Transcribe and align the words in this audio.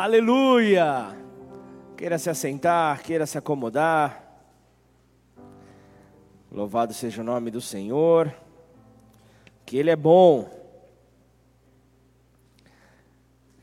Aleluia! 0.00 1.08
Queira 1.96 2.18
se 2.18 2.30
assentar, 2.30 3.02
queira 3.02 3.26
se 3.26 3.36
acomodar. 3.36 4.22
Louvado 6.52 6.94
seja 6.94 7.20
o 7.20 7.24
nome 7.24 7.50
do 7.50 7.60
Senhor, 7.60 8.32
que 9.66 9.76
Ele 9.76 9.90
é 9.90 9.96
bom. 9.96 10.48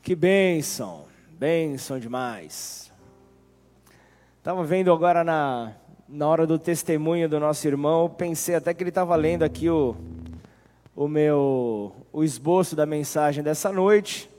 Que 0.02 0.14
bênção, 0.14 1.06
bênção 1.30 1.98
demais. 1.98 2.92
Estava 4.36 4.62
vendo 4.62 4.92
agora 4.92 5.24
na, 5.24 5.72
na 6.06 6.28
hora 6.28 6.46
do 6.46 6.58
testemunho 6.58 7.30
do 7.30 7.40
nosso 7.40 7.66
irmão, 7.66 8.10
pensei 8.10 8.56
até 8.56 8.74
que 8.74 8.82
ele 8.82 8.90
estava 8.90 9.16
lendo 9.16 9.42
aqui 9.42 9.70
o, 9.70 9.96
o 10.94 11.08
meu 11.08 11.96
o 12.12 12.22
esboço 12.22 12.76
da 12.76 12.84
mensagem 12.84 13.42
dessa 13.42 13.72
noite 13.72 14.35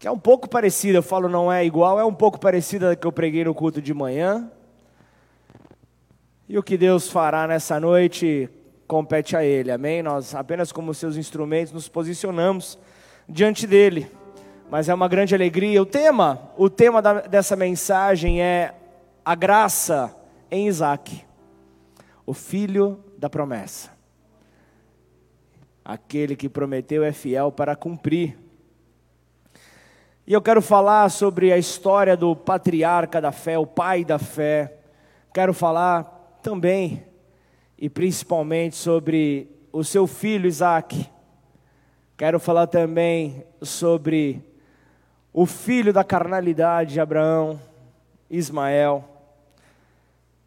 que 0.00 0.08
é 0.08 0.10
um 0.10 0.18
pouco 0.18 0.48
parecida, 0.48 0.96
eu 0.96 1.02
falo 1.02 1.28
não 1.28 1.52
é 1.52 1.62
igual, 1.62 2.00
é 2.00 2.04
um 2.06 2.14
pouco 2.14 2.40
parecida 2.40 2.88
da 2.88 2.96
que 2.96 3.06
eu 3.06 3.12
preguei 3.12 3.44
no 3.44 3.54
culto 3.54 3.82
de 3.82 3.92
manhã. 3.92 4.50
E 6.48 6.56
o 6.56 6.62
que 6.62 6.78
Deus 6.78 7.10
fará 7.10 7.46
nessa 7.46 7.78
noite 7.78 8.48
compete 8.88 9.36
a 9.36 9.44
Ele, 9.44 9.70
amém? 9.70 10.02
Nós 10.02 10.34
apenas 10.34 10.72
como 10.72 10.94
seus 10.94 11.18
instrumentos 11.18 11.70
nos 11.70 11.86
posicionamos 11.86 12.78
diante 13.28 13.66
dEle. 13.66 14.10
Mas 14.70 14.88
é 14.88 14.94
uma 14.94 15.06
grande 15.06 15.34
alegria. 15.34 15.82
O 15.82 15.84
tema, 15.84 16.50
o 16.56 16.70
tema 16.70 17.02
da, 17.02 17.20
dessa 17.20 17.54
mensagem 17.54 18.40
é 18.40 18.72
a 19.22 19.34
graça 19.34 20.16
em 20.50 20.66
Isaac, 20.66 21.26
o 22.24 22.32
filho 22.32 23.04
da 23.18 23.28
promessa. 23.28 23.90
Aquele 25.84 26.34
que 26.34 26.48
prometeu 26.48 27.04
é 27.04 27.12
fiel 27.12 27.52
para 27.52 27.76
cumprir. 27.76 28.38
E 30.30 30.32
eu 30.32 30.40
quero 30.40 30.62
falar 30.62 31.10
sobre 31.10 31.52
a 31.52 31.58
história 31.58 32.16
do 32.16 32.36
patriarca 32.36 33.20
da 33.20 33.32
fé, 33.32 33.58
o 33.58 33.66
pai 33.66 34.04
da 34.04 34.16
fé. 34.16 34.76
Quero 35.34 35.52
falar 35.52 36.38
também 36.40 37.04
e 37.76 37.90
principalmente 37.90 38.76
sobre 38.76 39.50
o 39.72 39.82
seu 39.82 40.06
filho 40.06 40.46
Isaac. 40.46 41.04
Quero 42.16 42.38
falar 42.38 42.68
também 42.68 43.44
sobre 43.60 44.40
o 45.32 45.46
filho 45.46 45.92
da 45.92 46.04
carnalidade 46.04 46.92
de 46.92 47.00
Abraão, 47.00 47.60
Ismael. 48.30 49.04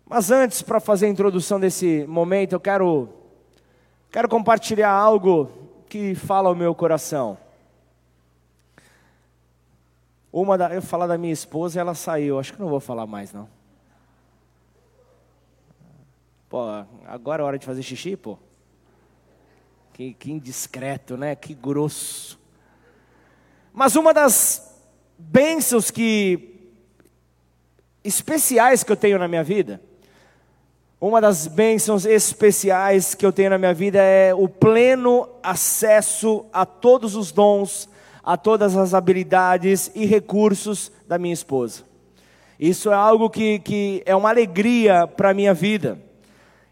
Mas 0.05 0.31
antes, 0.31 0.61
para 0.61 0.79
fazer 0.79 1.07
a 1.07 1.09
introdução 1.09 1.59
desse 1.59 2.05
momento, 2.07 2.53
eu 2.53 2.59
quero, 2.61 3.09
quero 4.09 4.29
compartilhar 4.29 4.91
algo 4.91 5.51
que 5.89 6.15
fala 6.15 6.47
ao 6.47 6.55
meu 6.55 6.73
coração. 6.73 7.37
Uma 10.33 10.57
da, 10.57 10.73
eu 10.73 10.81
falar 10.81 11.05
da 11.05 11.15
minha 11.15 11.31
esposa, 11.31 11.79
ela 11.79 11.93
saiu. 11.93 12.39
Acho 12.39 12.53
que 12.53 12.59
não 12.59 12.67
vou 12.67 12.79
falar 12.79 13.05
mais 13.05 13.31
não. 13.31 13.47
Pô, 16.49 16.65
agora 17.05 17.43
é 17.43 17.45
hora 17.45 17.59
de 17.59 17.65
fazer 17.67 17.83
xixi, 17.83 18.17
pô. 18.17 18.39
Que, 19.93 20.15
que 20.15 20.31
indiscreto, 20.31 21.15
né? 21.15 21.35
Que 21.35 21.53
grosso. 21.53 22.39
Mas 23.71 23.95
uma 23.95 24.11
das 24.11 24.75
bênçãos 25.19 25.91
que 25.91 26.71
especiais 28.03 28.83
que 28.83 28.91
eu 28.91 28.97
tenho 28.97 29.19
na 29.19 29.27
minha 29.27 29.43
vida, 29.43 29.79
uma 30.99 31.21
das 31.21 31.45
bênçãos 31.45 32.07
especiais 32.07 33.13
que 33.13 33.23
eu 33.23 33.31
tenho 33.31 33.51
na 33.51 33.59
minha 33.59 33.73
vida 33.73 34.01
é 34.01 34.33
o 34.33 34.49
pleno 34.49 35.29
acesso 35.43 36.43
a 36.51 36.65
todos 36.65 37.15
os 37.15 37.31
dons 37.31 37.87
a 38.23 38.37
todas 38.37 38.77
as 38.77 38.93
habilidades 38.93 39.91
e 39.93 40.05
recursos 40.05 40.91
da 41.07 41.17
minha 41.17 41.33
esposa. 41.33 41.83
Isso 42.59 42.89
é 42.89 42.95
algo 42.95 43.29
que, 43.29 43.59
que 43.59 44.01
é 44.05 44.15
uma 44.15 44.29
alegria 44.29 45.05
para 45.05 45.31
a 45.31 45.33
minha 45.33 45.53
vida. 45.53 45.99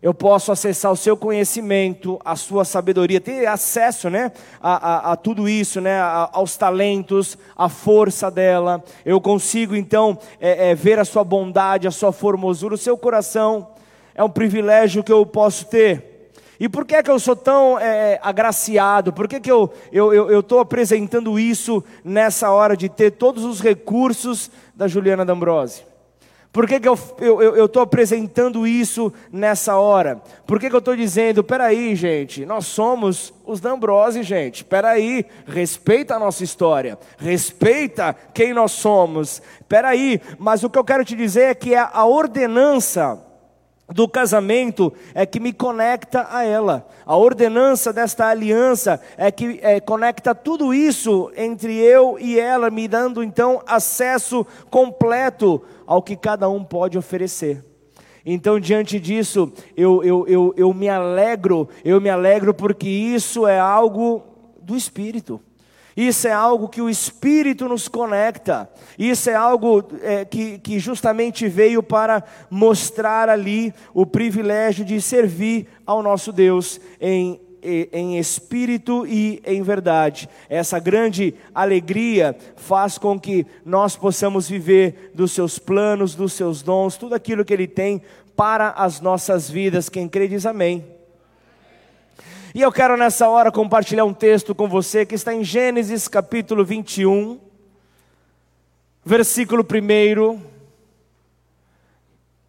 Eu 0.01 0.16
posso 0.16 0.51
acessar 0.51 0.91
o 0.91 0.97
seu 0.97 1.16
conhecimento, 1.16 2.19
a 2.25 2.35
sua 2.35 2.66
sabedoria, 2.66 3.22
ter 3.22 3.45
acesso 3.45 4.09
né, 4.09 4.31
a, 4.59 5.09
a, 5.09 5.12
a 5.12 5.16
tudo 5.16 5.47
isso, 5.47 5.79
né, 5.79 6.00
a, 6.00 6.28
aos 6.34 6.57
talentos, 6.57 7.38
a 7.56 7.69
força 7.69 8.31
dela. 8.31 8.83
Eu 9.06 9.22
consigo 9.22 9.75
então 9.75 10.18
é, 10.39 10.72
é, 10.72 10.75
ver 10.75 10.97
a 10.97 11.06
sua 11.06 11.23
bondade, 11.23 11.88
a 11.88 11.91
sua 11.91 12.12
formosura, 12.12 12.73
o 12.73 12.79
seu 12.79 12.97
coração. 12.97 13.68
É 14.16 14.23
um 14.23 14.29
privilégio 14.29 15.03
que 15.03 15.12
eu 15.12 15.23
posso 15.23 15.66
ter. 15.66 16.10
E 16.61 16.69
por 16.69 16.85
que 16.85 16.94
é 16.94 17.01
que 17.01 17.09
eu 17.09 17.17
sou 17.17 17.35
tão 17.35 17.79
é, 17.79 18.19
agraciado? 18.22 19.11
Por 19.11 19.27
que, 19.27 19.39
que 19.39 19.51
eu 19.51 19.63
estou 19.91 20.13
eu, 20.13 20.29
eu, 20.29 20.44
eu 20.47 20.59
apresentando 20.59 21.39
isso 21.39 21.83
nessa 22.03 22.51
hora 22.51 22.77
de 22.77 22.88
ter 22.88 23.13
todos 23.13 23.44
os 23.44 23.59
recursos 23.59 24.51
da 24.75 24.88
Juliana 24.88 25.25
D'Ambrose? 25.25 25.81
Por 26.53 26.67
que, 26.67 26.79
que 26.79 26.88
eu 26.88 27.66
estou 27.66 27.81
apresentando 27.81 28.67
isso 28.67 29.11
nessa 29.31 29.77
hora? 29.77 30.21
Por 30.45 30.59
que, 30.59 30.69
que 30.69 30.75
eu 30.75 30.79
estou 30.79 30.95
dizendo, 30.95 31.44
peraí, 31.44 31.95
gente, 31.95 32.45
nós 32.45 32.67
somos 32.67 33.33
os 33.44 33.59
D'Ambrose, 33.59 34.21
gente, 34.21 34.63
peraí, 34.63 35.25
respeita 35.47 36.13
a 36.13 36.19
nossa 36.19 36.44
história, 36.44 37.00
respeita 37.17 38.16
quem 38.35 38.53
nós 38.53 38.73
somos, 38.73 39.41
peraí, 39.67 40.21
mas 40.38 40.63
o 40.63 40.69
que 40.69 40.77
eu 40.77 40.83
quero 40.83 41.03
te 41.03 41.16
dizer 41.16 41.41
é 41.41 41.55
que 41.55 41.73
a 41.73 42.05
ordenança 42.05 43.31
do 43.94 44.07
casamento 44.07 44.94
é 45.13 45.25
que 45.25 45.40
me 45.40 45.53
conecta 45.53 46.28
a 46.29 46.44
ela. 46.44 46.88
A 47.06 47.16
ordenança 47.16 47.91
desta 47.91 48.28
aliança 48.28 49.02
é 49.18 49.31
que 49.31 49.59
é, 49.62 49.79
conecta 49.79 50.34
tudo 50.34 50.74
isso 50.74 51.31
entre 51.35 51.75
eu 51.78 52.18
e 52.19 52.40
ela, 52.40 52.69
me 52.69 52.88
dando 52.88 53.24
então 53.24 53.62
acesso 53.68 54.46
completo 54.69 55.62
ao 55.85 56.01
que 56.01 56.16
cada 56.16 56.50
um 56.50 56.63
pode 56.63 56.97
oferecer. 56.97 57.63
Então, 58.25 58.59
diante 58.59 59.00
disso, 59.00 59.51
eu, 59.75 60.03
eu, 60.03 60.28
eu, 60.28 60.53
eu 60.56 60.74
me 60.74 60.88
alegro, 60.88 61.68
eu 61.84 62.00
me 62.00 62.09
alegro 62.09 62.53
porque 62.53 62.88
isso 62.88 63.47
é 63.47 63.59
algo 63.59 64.24
do 64.62 64.75
Espírito. 64.75 65.41
Isso 65.96 66.28
é 66.28 66.31
algo 66.31 66.69
que 66.69 66.81
o 66.81 66.90
Espírito 66.90 67.68
nos 67.68 67.88
conecta. 67.88 68.69
Isso 68.97 69.29
é 69.29 69.35
algo 69.35 69.84
é, 70.02 70.25
que, 70.25 70.57
que 70.59 70.79
justamente 70.79 71.47
veio 71.47 71.84
para 71.84 72.24
mostrar 72.50 73.29
ali 73.29 73.74
o 73.94 74.06
privilégio 74.06 74.85
de 74.85 75.01
servir 75.01 75.68
ao 75.85 76.01
nosso 76.01 76.31
Deus 76.31 76.80
em 77.00 77.40
em 77.63 78.18
espírito 78.18 79.06
e 79.06 79.41
em 79.46 79.62
verdade. 79.62 80.28
Essa 80.50 80.80
grande 80.80 81.35
alegria 81.53 82.35
faz 82.56 82.97
com 82.97 83.19
que 83.19 83.46
nós 83.63 83.96
possamos 83.96 84.50
viver 84.50 85.12
dos 85.13 85.31
seus 85.31 85.59
planos, 85.59 86.16
dos 86.16 86.34
seus 86.34 86.62
dons, 86.62 86.97
tudo 86.97 87.13
aquilo 87.13 87.46
que 87.46 87.53
Ele 87.53 87.68
tem 87.68 88.01
para 88.35 88.69
as 88.72 89.00
nossas 89.00 89.50
vidas. 89.50 89.90
Quem 89.90 90.07
crê 90.07 90.28
diz 90.28 90.46
amém. 90.46 91.00
E 92.53 92.59
eu 92.59 92.69
quero 92.69 92.97
nessa 92.97 93.29
hora 93.29 93.50
compartilhar 93.50 94.03
um 94.03 94.13
texto 94.13 94.53
com 94.53 94.67
você 94.67 95.06
que 95.06 95.16
está 95.16 95.34
em 95.34 95.41
Gênesis 95.41 96.09
capítulo 96.09 96.66
21, 96.66 97.39
versículo 99.06 99.63
1. 99.63 100.41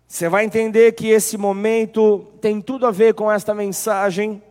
Você 0.09 0.29
vai 0.29 0.45
entender 0.45 0.91
que 0.97 1.07
esse 1.07 1.39
momento 1.39 2.27
tem 2.41 2.61
tudo 2.61 2.85
a 2.85 2.91
ver 2.91 3.15
com 3.15 3.31
esta 3.31 3.55
mensagem 3.55 4.43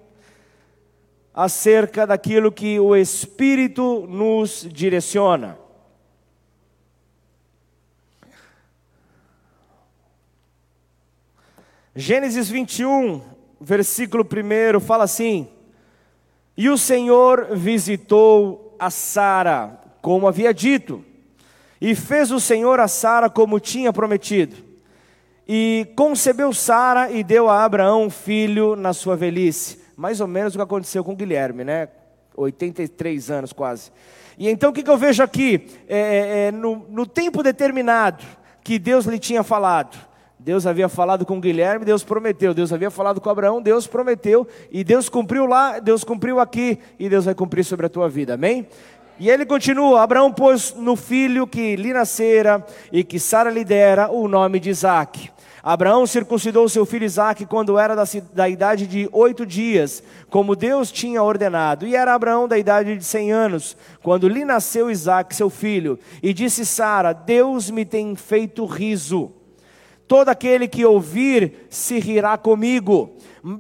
acerca 1.34 2.08
daquilo 2.08 2.50
que 2.50 2.80
o 2.80 2.96
Espírito 2.96 4.08
nos 4.08 4.66
direciona. 4.72 5.58
Gênesis 11.94 12.48
21, 12.50 13.22
versículo 13.62 14.26
1 14.26 14.80
fala 14.80 15.04
assim: 15.04 15.48
E 16.58 16.70
o 16.70 16.78
Senhor 16.78 17.56
visitou 17.56 18.76
a 18.80 18.90
Sara, 18.90 19.80
como 20.02 20.28
havia 20.28 20.54
dito, 20.54 21.06
e 21.80 21.94
fez 21.94 22.32
o 22.32 22.40
Senhor 22.40 22.80
a 22.80 22.88
Sara 22.88 23.30
como 23.30 23.60
tinha 23.60 23.94
prometido. 23.94 24.56
E 25.48 25.88
concebeu 25.96 26.52
Sara 26.54 27.12
e 27.12 27.24
deu 27.24 27.50
a 27.50 27.64
Abraão 27.64 28.04
um 28.04 28.10
filho 28.10 28.76
na 28.76 28.94
sua 28.94 29.16
velhice. 29.16 29.82
Mais 29.96 30.22
ou 30.22 30.28
menos 30.28 30.54
o 30.54 30.58
que 30.58 30.64
aconteceu 30.64 31.04
com 31.04 31.16
Guilherme, 31.16 31.64
né? 31.64 31.90
83 32.36 33.30
anos 33.30 33.54
quase. 33.54 33.92
E 34.38 34.50
então 34.50 34.70
o 34.70 34.74
que, 34.74 34.90
eu 34.90 34.98
vejo 34.98 35.22
aqui? 35.22 35.68
É, 35.88 36.00
é, 36.00 36.48
é 36.48 36.52
no, 36.52 36.88
no 36.90 37.06
tempo 37.06 37.44
determinado 37.44 38.24
que 38.64 38.80
Deus 38.80 39.06
lhe 39.06 39.20
tinha 39.20 39.44
falado, 39.44 39.98
Deus 40.44 40.66
havia 40.66 40.90
falado 40.90 41.24
com 41.24 41.40
Guilherme, 41.40 41.86
Deus 41.86 42.04
prometeu. 42.04 42.52
Deus 42.52 42.74
havia 42.74 42.90
falado 42.90 43.22
com 43.22 43.30
Abraão, 43.30 43.62
Deus 43.62 43.86
prometeu. 43.86 44.48
E 44.72 44.84
Deus 44.84 45.08
cumpriu 45.08 45.46
lá, 45.46 45.78
Deus 45.78 46.04
cumpriu 46.04 46.40
aqui. 46.40 46.80
E 46.98 47.08
Deus 47.08 47.26
vai 47.26 47.36
cumprir 47.36 47.64
sobre 47.64 47.86
a 47.86 47.90
tua 47.90 48.10
vida, 48.10 48.34
amém? 48.34 48.68
E 49.20 49.30
ele 49.30 49.46
continua: 49.46 50.02
Abraão 50.02 50.34
pôs 50.34 50.74
no 50.76 50.96
filho 50.96 51.46
que 51.46 51.76
lhe 51.76 51.94
nascera 51.94 52.66
e 52.92 53.04
que 53.04 53.20
Sara 53.20 53.52
lhe 53.52 53.64
dera 53.64 54.10
o 54.10 54.28
nome 54.28 54.60
de 54.60 54.72
Isaac. 54.72 55.30
Abraão 55.62 56.08
circuncidou 56.08 56.68
seu 56.68 56.88
filho 56.88 57.06
Isaque 57.06 57.46
quando 57.46 57.78
era 57.78 57.96
da, 57.96 58.04
da, 58.34 58.50
idade 58.50 58.88
de 58.88 59.08
oito 59.12 59.46
dias, 59.46 60.02
como 60.28 60.56
Deus 60.56 60.92
tinha 60.92 61.22
ordenado. 61.22 61.86
E 61.86 61.96
era 61.96 62.16
Abraão 62.16 62.48
da 62.48 62.58
idade 62.58 62.98
de 62.98 63.04
cem 63.04 63.32
anos, 63.32 63.78
quando 64.02 64.28
lhe 64.28 64.44
nasceu 64.44 64.90
Isaque, 64.90 65.36
seu 65.36 65.52
filho. 65.52 66.00
E 66.24 66.34
disse 66.34 66.66
Sara: 66.66 67.14
Deus 67.14 67.70
me 67.70 67.86
tem 67.86 68.16
feito 68.16 68.66
riso. 68.66 69.32
Todo 70.12 70.28
aquele 70.28 70.68
que 70.68 70.84
ouvir 70.84 71.68
se 71.70 71.98
rirá 71.98 72.38
comigo. 72.38 73.16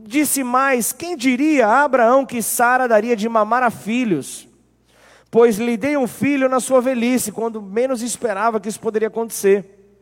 Disse 0.06 0.44
mais: 0.44 0.92
Quem 0.92 1.16
diria 1.16 1.66
a 1.66 1.84
Abraão 1.86 2.26
que 2.26 2.42
Sara 2.42 2.90
daria 2.90 3.16
de 3.16 3.30
mamar 3.30 3.64
a 3.64 3.70
filhos? 3.70 4.50
Pois 5.32 5.58
lhe 5.58 5.78
dei 5.78 5.96
um 5.96 6.08
filho 6.08 6.50
na 6.50 6.60
sua 6.60 6.82
velhice, 6.82 7.32
quando 7.32 7.62
menos 7.62 8.02
esperava 8.02 8.60
que 8.60 8.68
isso 8.68 8.82
poderia 8.82 9.08
acontecer. 9.08 9.96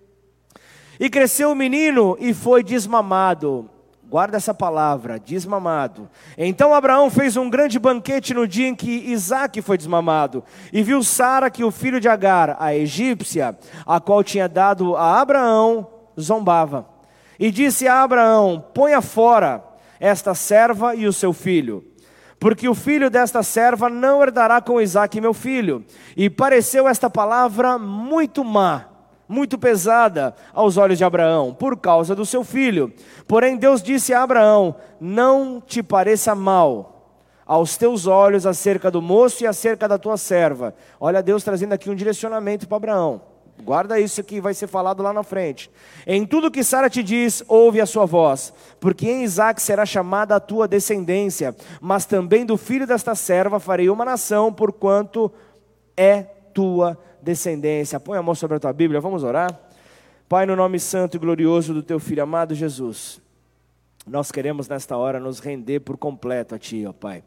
E 0.99 1.07
cresceu 1.07 1.51
o 1.51 1.55
menino 1.55 2.17
e 2.19 2.33
foi 2.33 2.63
desmamado. 2.63 3.69
Guarda 4.09 4.37
essa 4.37 4.51
palavra, 4.51 5.19
desmamado. 5.19 6.09
Então 6.35 6.73
Abraão 6.73 7.11
fez 7.11 7.37
um 7.37 7.47
grande 7.47 7.77
banquete 7.77 8.33
no 8.33 8.47
dia 8.47 8.67
em 8.67 8.73
que 8.73 8.89
Isaac 8.89 9.61
foi 9.61 9.77
desmamado. 9.77 10.43
E 10.73 10.81
viu 10.81 11.03
Sara 11.03 11.51
que 11.51 11.63
o 11.63 11.69
filho 11.69 11.99
de 11.99 12.09
Agar, 12.09 12.57
a 12.59 12.73
egípcia, 12.73 13.55
a 13.85 13.99
qual 13.99 14.23
tinha 14.23 14.49
dado 14.49 14.95
a 14.95 15.21
Abraão, 15.21 15.98
zombava. 16.19 16.87
E 17.39 17.51
disse 17.51 17.87
a 17.87 18.03
Abraão: 18.03 18.63
Ponha 18.73 19.01
fora 19.01 19.63
esta 19.99 20.33
serva 20.33 20.95
e 20.95 21.07
o 21.07 21.13
seu 21.13 21.33
filho. 21.33 21.83
Porque 22.39 22.69
o 22.69 22.75
filho 22.75 23.09
desta 23.09 23.43
serva 23.43 23.89
não 23.89 24.21
herdará 24.21 24.61
com 24.61 24.79
Isaac, 24.79 25.19
meu 25.19 25.33
filho. 25.33 25.83
E 26.15 26.29
pareceu 26.29 26.87
esta 26.87 27.09
palavra 27.09 27.77
muito 27.77 28.43
má 28.43 28.85
muito 29.29 29.59
pesada 29.59 30.33
aos 30.51 30.75
olhos 30.75 30.97
de 30.97 31.03
Abraão, 31.03 31.53
por 31.53 31.77
causa 31.77 32.15
do 32.15 32.25
seu 32.25 32.43
filho. 32.43 32.91
Porém, 33.27 33.57
Deus 33.57 33.83
disse 33.83 34.11
a 34.11 34.23
Abraão: 34.23 34.75
Não 34.99 35.61
te 35.61 35.83
pareça 35.83 36.33
mal 36.33 36.95
aos 37.45 37.77
teus 37.77 38.07
olhos 38.07 38.47
acerca 38.47 38.89
do 38.89 39.01
moço 39.01 39.43
e 39.43 39.47
acerca 39.47 39.87
da 39.87 39.99
tua 39.99 40.17
serva. 40.17 40.73
Olha 40.99 41.21
Deus 41.21 41.43
trazendo 41.43 41.73
aqui 41.73 41.89
um 41.89 41.95
direcionamento 41.95 42.67
para 42.67 42.77
Abraão. 42.77 43.21
Guarda 43.61 43.99
isso 43.99 44.23
que 44.23 44.39
vai 44.39 44.53
ser 44.53 44.67
falado 44.67 45.03
lá 45.03 45.11
na 45.11 45.23
frente. 45.23 45.69
Em 46.07 46.25
tudo 46.25 46.49
que 46.49 46.63
Sara 46.63 46.89
te 46.89 47.03
diz, 47.03 47.43
ouve 47.47 47.81
a 47.81 47.85
sua 47.85 48.05
voz, 48.05 48.53
porque 48.79 49.09
em 49.09 49.23
Isaac 49.23 49.61
será 49.61 49.85
chamada 49.85 50.35
a 50.35 50.39
tua 50.39 50.67
descendência, 50.67 51.55
mas 51.81 52.05
também 52.05 52.45
do 52.45 52.57
filho 52.57 52.87
desta 52.87 53.13
serva 53.15 53.59
farei 53.59 53.89
uma 53.89 54.05
nação, 54.05 54.51
porquanto 54.51 55.31
é 55.95 56.23
tua 56.53 56.97
descendência. 57.21 57.99
Põe 57.99 58.17
a 58.17 58.23
mão 58.23 58.33
sobre 58.33 58.57
a 58.57 58.59
tua 58.59 58.73
Bíblia, 58.73 59.01
vamos 59.01 59.23
orar. 59.23 59.59
Pai, 60.27 60.45
no 60.45 60.55
nome 60.55 60.79
santo 60.79 61.15
e 61.15 61.19
glorioso 61.19 61.73
do 61.73 61.83
teu 61.83 61.99
filho 61.99 62.23
amado 62.23 62.53
Jesus, 62.53 63.19
nós 64.07 64.31
queremos 64.31 64.67
nesta 64.67 64.95
hora 64.95 65.19
nos 65.19 65.39
render 65.39 65.81
por 65.81 65.97
completo 65.97 66.55
a 66.55 66.59
Ti, 66.59 66.85
ó 66.87 66.93
Pai. 66.93 67.23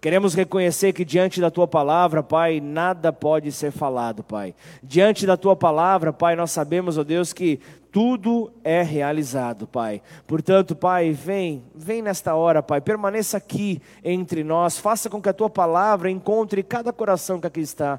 Queremos 0.00 0.32
reconhecer 0.32 0.92
que 0.92 1.04
diante 1.04 1.40
da 1.40 1.50
tua 1.50 1.66
palavra, 1.66 2.22
Pai, 2.22 2.60
nada 2.60 3.12
pode 3.12 3.50
ser 3.50 3.72
falado, 3.72 4.22
Pai. 4.22 4.54
Diante 4.80 5.26
da 5.26 5.36
tua 5.36 5.56
palavra, 5.56 6.12
Pai, 6.12 6.36
nós 6.36 6.52
sabemos, 6.52 6.96
ó 6.96 7.02
Deus, 7.02 7.32
que 7.32 7.58
tudo 7.90 8.52
é 8.62 8.80
realizado, 8.80 9.66
Pai. 9.66 10.00
Portanto, 10.24 10.76
Pai, 10.76 11.10
vem, 11.10 11.64
vem 11.74 12.00
nesta 12.00 12.36
hora, 12.36 12.62
Pai, 12.62 12.80
permaneça 12.80 13.38
aqui 13.38 13.82
entre 14.04 14.44
nós, 14.44 14.78
faça 14.78 15.10
com 15.10 15.20
que 15.20 15.30
a 15.30 15.34
tua 15.34 15.50
palavra 15.50 16.08
encontre 16.08 16.62
cada 16.62 16.92
coração 16.92 17.40
que 17.40 17.48
aqui 17.48 17.60
está. 17.60 17.98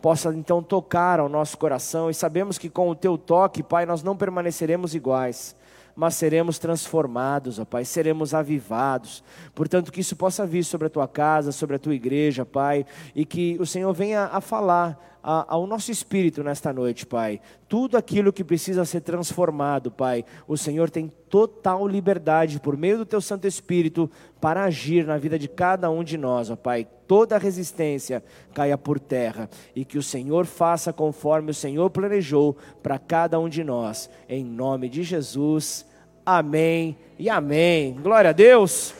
Possa 0.00 0.32
então 0.32 0.62
tocar 0.62 1.18
ao 1.18 1.28
nosso 1.28 1.58
coração. 1.58 2.08
E 2.08 2.14
sabemos 2.14 2.58
que 2.58 2.68
com 2.68 2.88
o 2.88 2.94
teu 2.94 3.18
toque, 3.18 3.60
Pai, 3.60 3.86
nós 3.86 4.04
não 4.04 4.16
permaneceremos 4.16 4.94
iguais, 4.94 5.56
mas 5.96 6.14
seremos 6.14 6.58
transformados, 6.58 7.58
ó 7.58 7.64
Pai, 7.64 7.84
seremos 7.84 8.34
avivados. 8.34 9.24
Portanto, 9.54 9.90
que 9.90 10.02
isso 10.02 10.14
possa 10.14 10.46
vir 10.46 10.62
sobre 10.62 10.88
a 10.88 10.90
tua 10.90 11.08
casa, 11.08 11.50
sobre 11.50 11.76
a 11.76 11.78
tua 11.78 11.94
igreja, 11.94 12.44
Pai, 12.44 12.84
e 13.14 13.24
que 13.24 13.56
o 13.58 13.64
Senhor 13.64 13.92
venha 13.94 14.24
a 14.24 14.40
falar 14.42 15.15
ao 15.28 15.66
nosso 15.66 15.90
espírito 15.90 16.44
nesta 16.44 16.72
noite, 16.72 17.04
Pai. 17.04 17.40
Tudo 17.68 17.96
aquilo 17.96 18.32
que 18.32 18.44
precisa 18.44 18.84
ser 18.84 19.00
transformado, 19.00 19.90
Pai, 19.90 20.24
o 20.46 20.56
Senhor 20.56 20.88
tem 20.88 21.12
total 21.28 21.88
liberdade 21.88 22.60
por 22.60 22.76
meio 22.76 22.98
do 22.98 23.04
Teu 23.04 23.20
Santo 23.20 23.44
Espírito 23.44 24.08
para 24.40 24.62
agir 24.62 25.04
na 25.04 25.18
vida 25.18 25.36
de 25.36 25.48
cada 25.48 25.90
um 25.90 26.04
de 26.04 26.16
nós, 26.16 26.48
ó 26.48 26.54
Pai. 26.54 26.86
Toda 27.08 27.38
resistência 27.38 28.22
caia 28.54 28.78
por 28.78 29.00
terra 29.00 29.50
e 29.74 29.84
que 29.84 29.98
o 29.98 30.02
Senhor 30.02 30.46
faça 30.46 30.92
conforme 30.92 31.50
o 31.50 31.54
Senhor 31.54 31.90
planejou 31.90 32.56
para 32.80 32.96
cada 32.96 33.40
um 33.40 33.48
de 33.48 33.64
nós. 33.64 34.08
Em 34.28 34.44
nome 34.44 34.88
de 34.88 35.02
Jesus. 35.02 35.84
Amém 36.24 36.96
e 37.18 37.28
amém. 37.28 37.94
Glória 37.94 38.30
a 38.30 38.32
Deus. 38.32 38.94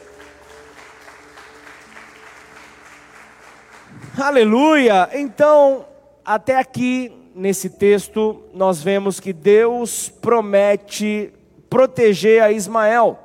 Aleluia! 4.18 5.10
Então, 5.12 5.84
até 6.26 6.58
aqui, 6.58 7.12
nesse 7.36 7.70
texto, 7.70 8.42
nós 8.52 8.82
vemos 8.82 9.20
que 9.20 9.32
Deus 9.32 10.08
promete 10.08 11.32
proteger 11.70 12.42
a 12.42 12.50
Ismael. 12.50 13.16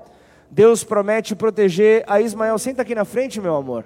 Deus 0.51 0.83
promete 0.83 1.35
proteger 1.35 2.03
a 2.05 2.21
Ismael. 2.21 2.59
Senta 2.59 2.83
aqui 2.83 2.93
na 2.93 3.03
frente, 3.03 3.41
meu 3.41 3.55
amor. 3.55 3.85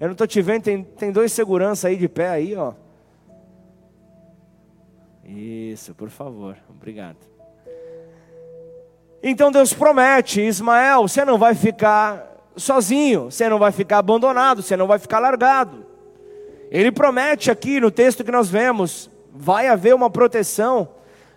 Eu 0.00 0.08
não 0.08 0.12
estou 0.12 0.26
te 0.26 0.42
vendo, 0.42 0.64
tem, 0.64 0.82
tem 0.82 1.12
dois 1.12 1.32
segurança 1.32 1.86
aí 1.86 1.96
de 1.96 2.08
pé 2.08 2.30
aí, 2.30 2.56
ó. 2.56 2.72
Isso, 5.24 5.94
por 5.94 6.10
favor. 6.10 6.56
Obrigado. 6.68 7.18
Então 9.22 9.52
Deus 9.52 9.72
promete, 9.72 10.40
Ismael, 10.40 11.02
você 11.02 11.24
não 11.24 11.38
vai 11.38 11.54
ficar 11.54 12.26
sozinho, 12.56 13.30
você 13.30 13.48
não 13.48 13.58
vai 13.58 13.70
ficar 13.70 13.98
abandonado, 13.98 14.62
você 14.62 14.76
não 14.76 14.88
vai 14.88 14.98
ficar 14.98 15.20
largado. 15.20 15.87
Ele 16.70 16.92
promete 16.92 17.50
aqui 17.50 17.80
no 17.80 17.90
texto 17.90 18.24
que 18.24 18.30
nós 18.30 18.48
vemos: 18.48 19.10
vai 19.32 19.68
haver 19.68 19.94
uma 19.94 20.10
proteção, 20.10 20.88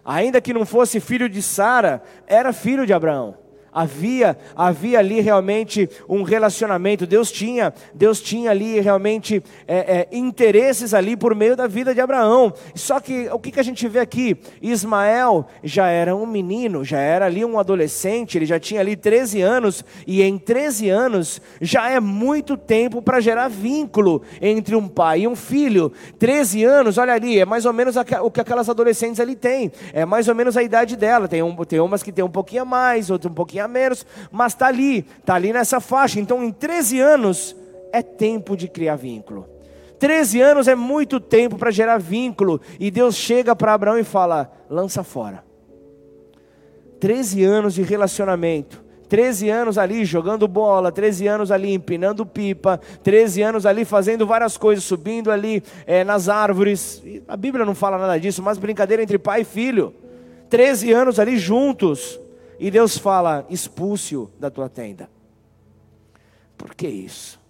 ainda 0.03 0.41
que 0.41 0.53
não 0.53 0.65
fosse 0.65 0.99
filho 0.99 1.29
de 1.29 1.41
Sara, 1.41 2.01
era 2.27 2.53
filho 2.53 2.85
de 2.85 2.93
Abraão. 2.93 3.40
Havia, 3.73 4.37
havia 4.55 4.99
ali 4.99 5.21
realmente 5.21 5.89
um 6.07 6.23
relacionamento. 6.23 7.07
Deus 7.07 7.31
tinha, 7.31 7.73
Deus 7.93 8.19
tinha 8.19 8.51
ali 8.51 8.79
realmente 8.81 9.41
é, 9.65 9.77
é, 9.77 10.07
interesses 10.11 10.93
ali 10.93 11.15
por 11.15 11.33
meio 11.33 11.55
da 11.55 11.67
vida 11.67 11.93
de 11.93 12.01
Abraão. 12.01 12.53
Só 12.75 12.99
que 12.99 13.29
o 13.31 13.39
que, 13.39 13.51
que 13.51 13.59
a 13.59 13.63
gente 13.63 13.87
vê 13.87 13.99
aqui? 13.99 14.37
Ismael 14.61 15.45
já 15.63 15.87
era 15.87 16.13
um 16.13 16.25
menino, 16.25 16.83
já 16.83 16.99
era 16.99 17.27
ali 17.27 17.45
um 17.45 17.57
adolescente, 17.57 18.37
ele 18.37 18.45
já 18.45 18.59
tinha 18.59 18.81
ali 18.81 18.95
13 18.95 19.41
anos, 19.41 19.85
e 20.05 20.21
em 20.21 20.37
13 20.37 20.89
anos 20.89 21.41
já 21.61 21.89
é 21.89 21.99
muito 21.99 22.57
tempo 22.57 23.01
para 23.01 23.21
gerar 23.21 23.47
vínculo 23.47 24.21
entre 24.41 24.75
um 24.75 24.87
pai 24.87 25.21
e 25.21 25.27
um 25.27 25.35
filho. 25.35 25.93
13 26.19 26.63
anos, 26.65 26.97
olha 26.97 27.13
ali, 27.13 27.39
é 27.39 27.45
mais 27.45 27.65
ou 27.65 27.71
menos 27.71 27.95
o 27.95 28.31
que 28.31 28.41
aquelas 28.41 28.67
adolescentes 28.67 29.19
ali 29.19 29.35
têm. 29.35 29.71
É 29.93 30.05
mais 30.05 30.27
ou 30.27 30.35
menos 30.35 30.57
a 30.57 30.63
idade 30.63 30.97
dela. 30.97 31.27
Tem, 31.27 31.41
um, 31.41 31.55
tem 31.63 31.79
umas 31.79 32.03
que 32.03 32.11
tem 32.11 32.23
um 32.23 32.29
pouquinho 32.29 32.63
a 32.63 32.65
mais, 32.65 33.09
outras 33.09 33.31
um 33.31 33.35
pouquinho 33.35 33.60
a 33.61 33.67
menos, 33.67 34.05
mas 34.31 34.53
está 34.53 34.67
ali, 34.67 35.05
está 35.19 35.35
ali 35.35 35.53
nessa 35.53 35.79
faixa. 35.79 36.19
Então, 36.19 36.43
em 36.43 36.51
13 36.51 36.99
anos, 36.99 37.55
é 37.93 38.01
tempo 38.01 38.55
de 38.57 38.67
criar 38.67 38.95
vínculo. 38.95 39.47
13 39.99 40.41
anos 40.41 40.67
é 40.67 40.73
muito 40.73 41.19
tempo 41.19 41.57
para 41.57 41.69
gerar 41.69 41.99
vínculo. 41.99 42.59
E 42.79 42.89
Deus 42.89 43.15
chega 43.15 43.55
para 43.55 43.73
Abraão 43.73 43.99
e 43.99 44.03
fala: 44.03 44.51
lança 44.69 45.03
fora. 45.03 45.43
13 46.99 47.43
anos 47.43 47.73
de 47.75 47.83
relacionamento. 47.83 48.83
13 49.07 49.49
anos 49.49 49.77
ali 49.77 50.05
jogando 50.05 50.47
bola, 50.47 50.89
13 50.89 51.27
anos 51.27 51.51
ali 51.51 51.73
empinando 51.73 52.25
pipa, 52.25 52.79
13 53.03 53.41
anos 53.41 53.65
ali 53.65 53.83
fazendo 53.83 54.25
várias 54.25 54.55
coisas, 54.55 54.85
subindo 54.85 55.29
ali 55.29 55.61
é, 55.85 56.01
nas 56.05 56.29
árvores. 56.29 57.03
A 57.27 57.35
Bíblia 57.35 57.65
não 57.65 57.75
fala 57.75 57.97
nada 57.97 58.17
disso, 58.17 58.41
mas 58.41 58.57
brincadeira 58.57 59.03
entre 59.03 59.19
pai 59.19 59.41
e 59.41 59.43
filho. 59.43 59.93
13 60.49 60.93
anos 60.93 61.19
ali 61.19 61.37
juntos. 61.37 62.19
E 62.61 62.69
Deus 62.69 62.95
fala: 62.95 63.43
expulse-o 63.49 64.29
da 64.39 64.51
tua 64.51 64.69
tenda. 64.69 65.09
Por 66.55 66.75
que 66.75 66.87
isso? 66.87 67.41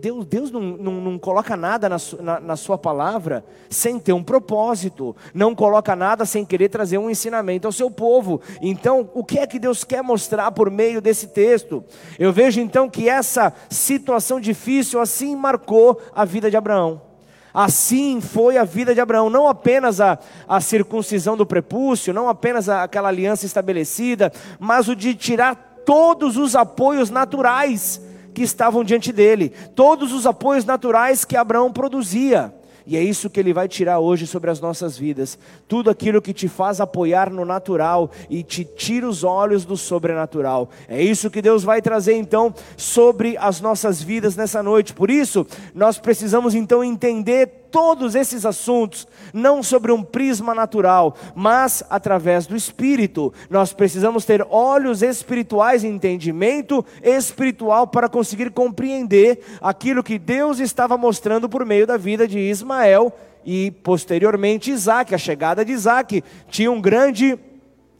Deus, 0.00 0.26
Deus 0.26 0.50
não, 0.50 0.60
não, 0.60 0.92
não, 1.00 1.18
coloca 1.18 1.56
nada 1.56 1.88
na, 1.88 1.96
na, 2.20 2.40
na, 2.40 2.56
sua 2.56 2.76
palavra 2.76 3.42
sem 3.70 3.98
ter 3.98 4.12
um 4.12 4.22
propósito, 4.22 5.16
não 5.32 5.54
coloca 5.54 5.96
nada 5.96 6.26
sem 6.26 6.44
querer 6.44 6.68
trazer 6.68 6.98
um 6.98 7.08
ensinamento 7.08 7.66
ao 7.66 7.72
seu 7.72 7.90
povo. 7.90 8.40
Então, 8.60 9.10
o 9.14 9.24
que 9.24 9.38
é 9.38 9.46
que 9.46 9.58
Deus 9.58 9.82
quer 9.82 10.02
mostrar 10.02 10.52
por 10.52 10.70
meio 10.70 11.00
desse 11.00 11.28
texto? 11.28 11.82
Eu 12.18 12.32
vejo 12.32 12.60
então 12.60 12.88
que 12.88 13.08
essa 13.08 13.52
situação 13.70 14.38
difícil 14.38 15.00
assim 15.00 15.34
marcou 15.34 16.00
a 16.14 16.24
vida 16.24 16.50
de 16.50 16.56
Abraão. 16.56 17.11
Assim 17.54 18.20
foi 18.20 18.56
a 18.56 18.64
vida 18.64 18.94
de 18.94 19.00
Abraão, 19.00 19.28
não 19.28 19.46
apenas 19.46 20.00
a, 20.00 20.18
a 20.48 20.60
circuncisão 20.60 21.36
do 21.36 21.44
prepúcio, 21.44 22.14
não 22.14 22.28
apenas 22.28 22.68
a, 22.68 22.82
aquela 22.82 23.08
aliança 23.08 23.44
estabelecida, 23.44 24.32
mas 24.58 24.88
o 24.88 24.96
de 24.96 25.14
tirar 25.14 25.82
todos 25.84 26.36
os 26.36 26.56
apoios 26.56 27.10
naturais 27.10 28.00
que 28.32 28.42
estavam 28.42 28.82
diante 28.82 29.12
dele, 29.12 29.50
todos 29.74 30.12
os 30.12 30.26
apoios 30.26 30.64
naturais 30.64 31.24
que 31.24 31.36
Abraão 31.36 31.70
produzia. 31.70 32.54
E 32.86 32.96
é 32.96 33.02
isso 33.02 33.30
que 33.30 33.40
Ele 33.40 33.52
vai 33.52 33.68
tirar 33.68 33.98
hoje 33.98 34.26
sobre 34.26 34.50
as 34.50 34.60
nossas 34.60 34.96
vidas. 34.98 35.38
Tudo 35.68 35.90
aquilo 35.90 36.22
que 36.22 36.32
te 36.32 36.48
faz 36.48 36.80
apoiar 36.80 37.30
no 37.30 37.44
natural 37.44 38.10
e 38.28 38.42
te 38.42 38.64
tira 38.64 39.08
os 39.08 39.24
olhos 39.24 39.64
do 39.64 39.76
sobrenatural. 39.76 40.68
É 40.88 41.02
isso 41.02 41.30
que 41.30 41.42
Deus 41.42 41.62
vai 41.62 41.80
trazer 41.80 42.14
então 42.14 42.54
sobre 42.76 43.36
as 43.36 43.60
nossas 43.60 44.02
vidas 44.02 44.36
nessa 44.36 44.62
noite. 44.62 44.92
Por 44.92 45.10
isso, 45.10 45.46
nós 45.74 45.98
precisamos 45.98 46.54
então 46.54 46.82
entender 46.82 47.61
todos 47.72 48.14
esses 48.14 48.44
assuntos, 48.44 49.08
não 49.32 49.62
sobre 49.62 49.90
um 49.90 50.02
prisma 50.02 50.54
natural, 50.54 51.16
mas 51.34 51.82
através 51.88 52.46
do 52.46 52.54
Espírito. 52.54 53.32
Nós 53.48 53.72
precisamos 53.72 54.26
ter 54.26 54.46
olhos 54.50 55.02
espirituais 55.02 55.82
entendimento 55.82 56.84
espiritual 57.02 57.86
para 57.86 58.08
conseguir 58.08 58.50
compreender 58.50 59.40
aquilo 59.60 60.04
que 60.04 60.18
Deus 60.18 60.60
estava 60.60 60.98
mostrando 60.98 61.48
por 61.48 61.64
meio 61.64 61.86
da 61.86 61.96
vida 61.96 62.28
de 62.28 62.38
Ismael 62.38 63.12
e 63.44 63.70
posteriormente 63.70 64.70
Isaac. 64.70 65.14
A 65.14 65.18
chegada 65.18 65.64
de 65.64 65.72
Isaac 65.72 66.22
tinha 66.48 66.70
um 66.70 66.80
grande 66.80 67.38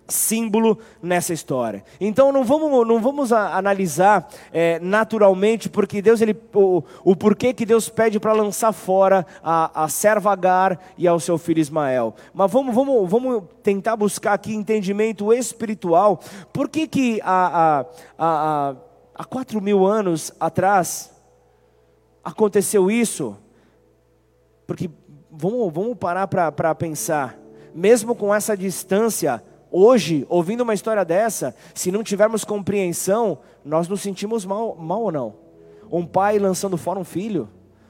símbolo 0.09 0.79
nessa 1.03 1.33
história. 1.33 1.85
Então 2.01 2.33
não 2.33 2.45
vamos, 2.45 2.87
não 2.87 3.01
vamos 3.01 3.33
analisar 3.33 4.29
é, 4.53 4.79
naturalmente 4.81 5.69
porque 5.69 6.03
Deus 6.03 6.21
ele, 6.21 6.37
o, 6.55 6.83
o 7.05 7.17
porquê 7.17 7.53
que 7.53 7.65
Deus 7.65 7.89
pede 7.89 8.21
para 8.21 8.33
lançar 8.33 8.73
fora 8.73 9.27
a, 9.43 9.85
a 9.85 9.89
serva 9.89 10.33
Agar 10.33 10.79
e 10.97 11.07
ao 11.07 11.21
seu 11.21 11.39
filho 11.39 11.61
Ismael. 11.61 12.15
Mas 12.33 12.51
vamos, 12.51 12.75
vamos, 12.75 13.09
vamos 13.11 13.45
tentar 13.63 13.97
buscar 13.97 14.35
aqui 14.35 14.55
entendimento 14.55 15.33
espiritual. 15.33 16.21
Por 16.53 16.69
que, 16.69 16.87
que 16.87 17.21
há, 17.23 17.87
há, 18.19 18.75
há 19.15 19.25
quatro 19.25 19.61
mil 19.61 19.87
anos 19.87 20.33
atrás 20.39 21.13
aconteceu 22.25 22.91
isso? 22.91 23.37
Porque 24.67 24.91
vamos, 25.31 25.73
vamos 25.73 25.97
parar 25.97 26.27
para 26.27 26.75
pensar. 26.75 27.39
Mesmo 27.75 28.15
com 28.15 28.35
essa 28.35 28.55
distância, 28.55 29.43
Hoje, 29.75 30.27
ouvindo 30.29 30.61
uma 30.61 30.75
história 30.75 31.03
dessa, 31.03 31.57
se 31.75 31.91
não 31.91 32.03
tivermos 32.03 32.45
compreensão, 32.45 33.39
nós 33.65 33.89
nos 33.89 34.03
sentimos 34.03 34.45
mal, 34.45 34.77
mal 34.77 35.01
ou 35.01 35.11
não? 35.11 35.35
Um 35.91 36.05
pai 36.05 36.39
lançando 36.39 36.77
fora 36.77 36.99
um 36.99 37.05
filho, 37.05 37.49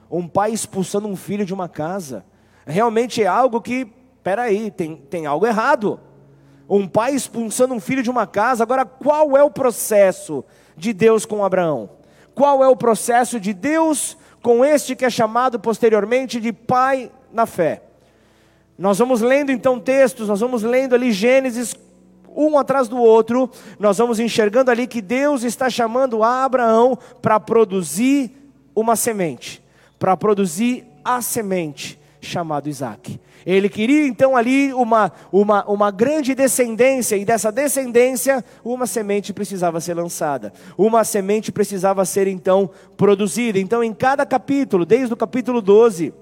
um 0.08 0.28
pai 0.28 0.52
expulsando 0.52 1.08
um 1.08 1.16
filho 1.16 1.44
de 1.44 1.52
uma 1.52 1.68
casa, 1.68 2.24
realmente 2.64 3.20
é 3.20 3.26
algo 3.26 3.60
que, 3.60 3.92
peraí, 4.22 4.70
tem, 4.70 4.94
tem 4.94 5.26
algo 5.26 5.44
errado. 5.44 5.98
Um 6.68 6.86
pai 6.86 7.16
expulsando 7.16 7.74
um 7.74 7.80
filho 7.80 8.02
de 8.02 8.10
uma 8.10 8.28
casa, 8.28 8.62
agora 8.62 8.84
qual 8.84 9.36
é 9.36 9.42
o 9.42 9.50
processo 9.50 10.44
de 10.76 10.92
Deus 10.92 11.26
com 11.26 11.44
Abraão? 11.44 11.90
Qual 12.32 12.62
é 12.62 12.68
o 12.68 12.76
processo 12.76 13.40
de 13.40 13.52
Deus 13.52 14.16
com 14.40 14.64
este 14.64 14.94
que 14.94 15.04
é 15.04 15.10
chamado 15.10 15.58
posteriormente 15.58 16.40
de 16.40 16.52
pai 16.52 17.10
na 17.32 17.44
fé? 17.44 17.82
Nós 18.82 18.98
vamos 18.98 19.20
lendo 19.20 19.52
então 19.52 19.78
textos, 19.78 20.26
nós 20.26 20.40
vamos 20.40 20.64
lendo 20.64 20.92
ali 20.96 21.12
Gênesis 21.12 21.72
um 22.34 22.58
atrás 22.58 22.88
do 22.88 22.96
outro, 22.96 23.48
nós 23.78 23.98
vamos 23.98 24.18
enxergando 24.18 24.72
ali 24.72 24.88
que 24.88 25.00
Deus 25.00 25.44
está 25.44 25.70
chamando 25.70 26.24
a 26.24 26.44
Abraão 26.44 26.98
para 27.22 27.38
produzir 27.38 28.32
uma 28.74 28.96
semente, 28.96 29.62
para 30.00 30.16
produzir 30.16 30.84
a 31.04 31.22
semente 31.22 31.96
chamado 32.20 32.68
Isaac. 32.68 33.20
Ele 33.46 33.68
queria 33.68 34.04
então 34.04 34.36
ali 34.36 34.74
uma, 34.74 35.12
uma, 35.30 35.64
uma 35.70 35.90
grande 35.92 36.34
descendência, 36.34 37.14
e 37.14 37.24
dessa 37.24 37.52
descendência, 37.52 38.44
uma 38.64 38.88
semente 38.88 39.32
precisava 39.32 39.80
ser 39.80 39.94
lançada, 39.94 40.52
uma 40.76 41.04
semente 41.04 41.52
precisava 41.52 42.04
ser 42.04 42.26
então 42.26 42.68
produzida. 42.96 43.60
Então, 43.60 43.84
em 43.84 43.94
cada 43.94 44.26
capítulo, 44.26 44.84
desde 44.84 45.14
o 45.14 45.16
capítulo 45.16 45.62
12, 45.62 46.12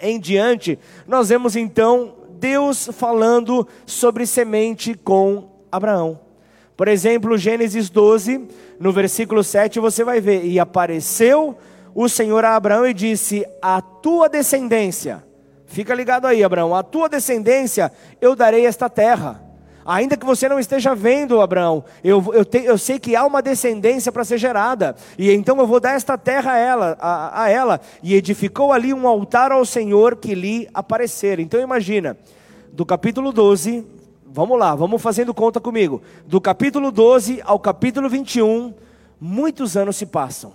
em 0.00 0.20
diante, 0.20 0.78
nós 1.06 1.28
vemos 1.28 1.56
então 1.56 2.14
Deus 2.38 2.88
falando 2.92 3.66
sobre 3.84 4.26
semente 4.26 4.94
com 4.94 5.50
Abraão. 5.70 6.20
Por 6.76 6.88
exemplo, 6.88 7.38
Gênesis 7.38 7.88
12, 7.88 8.46
no 8.78 8.92
versículo 8.92 9.42
7, 9.42 9.80
você 9.80 10.04
vai 10.04 10.20
ver: 10.20 10.44
E 10.44 10.60
apareceu 10.60 11.56
o 11.94 12.08
Senhor 12.08 12.44
a 12.44 12.54
Abraão 12.56 12.86
e 12.86 12.92
disse: 12.92 13.46
A 13.62 13.80
tua 13.80 14.28
descendência, 14.28 15.24
fica 15.64 15.94
ligado 15.94 16.26
aí, 16.26 16.44
Abraão, 16.44 16.74
a 16.74 16.82
tua 16.82 17.08
descendência 17.08 17.90
eu 18.20 18.36
darei 18.36 18.66
esta 18.66 18.90
terra 18.90 19.45
Ainda 19.86 20.16
que 20.16 20.26
você 20.26 20.48
não 20.48 20.58
esteja 20.58 20.94
vendo, 20.96 21.40
Abraão, 21.40 21.84
eu, 22.02 22.34
eu, 22.34 22.44
te, 22.44 22.58
eu 22.58 22.76
sei 22.76 22.98
que 22.98 23.14
há 23.14 23.24
uma 23.24 23.40
descendência 23.40 24.10
para 24.10 24.24
ser 24.24 24.36
gerada, 24.36 24.96
e 25.16 25.32
então 25.32 25.56
eu 25.58 25.66
vou 25.66 25.78
dar 25.78 25.94
esta 25.94 26.18
terra 26.18 26.52
a 26.52 26.58
ela, 26.58 26.96
a, 27.00 27.44
a 27.44 27.48
ela. 27.48 27.80
E 28.02 28.14
edificou 28.14 28.72
ali 28.72 28.92
um 28.92 29.06
altar 29.06 29.52
ao 29.52 29.64
Senhor 29.64 30.16
que 30.16 30.34
lhe 30.34 30.68
aparecer. 30.74 31.38
Então 31.38 31.60
imagina, 31.60 32.16
do 32.72 32.84
capítulo 32.84 33.32
12, 33.32 33.86
vamos 34.26 34.58
lá, 34.58 34.74
vamos 34.74 35.00
fazendo 35.00 35.32
conta 35.32 35.60
comigo. 35.60 36.02
Do 36.26 36.40
capítulo 36.40 36.90
12 36.90 37.40
ao 37.44 37.58
capítulo 37.58 38.08
21, 38.08 38.74
muitos 39.20 39.76
anos 39.76 39.96
se 39.96 40.04
passam. 40.04 40.52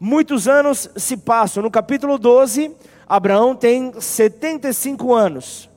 Muitos 0.00 0.48
anos 0.48 0.90
se 0.96 1.16
passam. 1.16 1.62
No 1.62 1.70
capítulo 1.70 2.18
12, 2.18 2.74
Abraão 3.06 3.54
tem 3.54 3.92
75 4.00 5.14
anos. 5.14 5.69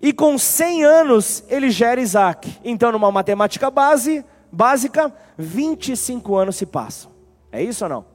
E 0.00 0.12
com 0.12 0.38
100 0.38 0.84
anos 0.84 1.44
ele 1.48 1.70
gera 1.70 2.00
Isaac. 2.00 2.58
Então, 2.64 2.92
numa 2.92 3.10
matemática 3.10 3.70
base, 3.70 4.24
básica, 4.50 5.12
25 5.36 6.36
anos 6.36 6.56
se 6.56 6.66
passam. 6.66 7.10
É 7.50 7.62
isso 7.62 7.84
ou 7.84 7.90
não? 7.90 8.06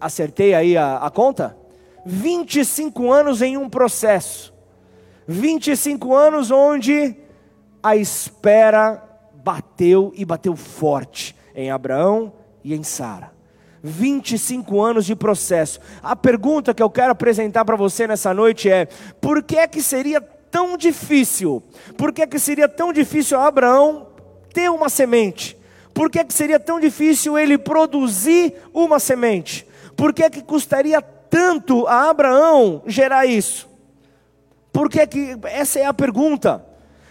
Acertei 0.00 0.54
aí 0.54 0.76
a, 0.76 0.96
a 0.96 1.10
conta? 1.10 1.56
25 2.04 3.10
anos 3.10 3.40
em 3.40 3.56
um 3.56 3.68
processo. 3.68 4.52
25 5.26 6.14
anos 6.14 6.50
onde 6.50 7.16
a 7.82 7.96
espera 7.96 9.02
bateu 9.44 10.12
e 10.16 10.24
bateu 10.24 10.56
forte 10.56 11.36
em 11.54 11.70
Abraão 11.70 12.32
e 12.62 12.74
em 12.74 12.82
Sara. 12.82 13.33
25 13.86 14.80
anos 14.80 15.04
de 15.04 15.14
processo. 15.14 15.78
A 16.02 16.16
pergunta 16.16 16.72
que 16.72 16.82
eu 16.82 16.88
quero 16.88 17.12
apresentar 17.12 17.66
para 17.66 17.76
você 17.76 18.06
nessa 18.06 18.32
noite 18.32 18.70
é: 18.70 18.86
por 19.20 19.42
que 19.42 19.58
é 19.58 19.68
que 19.68 19.82
seria 19.82 20.22
tão 20.22 20.74
difícil? 20.74 21.62
Por 21.98 22.10
que 22.10 22.22
é 22.22 22.26
que 22.26 22.38
seria 22.38 22.66
tão 22.66 22.94
difícil 22.94 23.38
Abraão 23.38 24.06
ter 24.54 24.70
uma 24.70 24.88
semente? 24.88 25.54
Por 25.92 26.10
que 26.10 26.18
é 26.18 26.24
que 26.24 26.32
seria 26.32 26.58
tão 26.58 26.80
difícil 26.80 27.38
ele 27.38 27.58
produzir 27.58 28.54
uma 28.72 28.98
semente? 28.98 29.66
Por 29.94 30.14
que 30.14 30.22
é 30.22 30.30
que 30.30 30.42
custaria 30.42 31.02
tanto 31.02 31.86
a 31.86 32.08
Abraão 32.08 32.82
gerar 32.86 33.26
isso? 33.26 33.68
Por 34.72 34.88
que 34.88 34.98
é 34.98 35.06
que 35.06 35.36
essa 35.44 35.78
é 35.78 35.84
a 35.84 35.94
pergunta? 35.94 36.64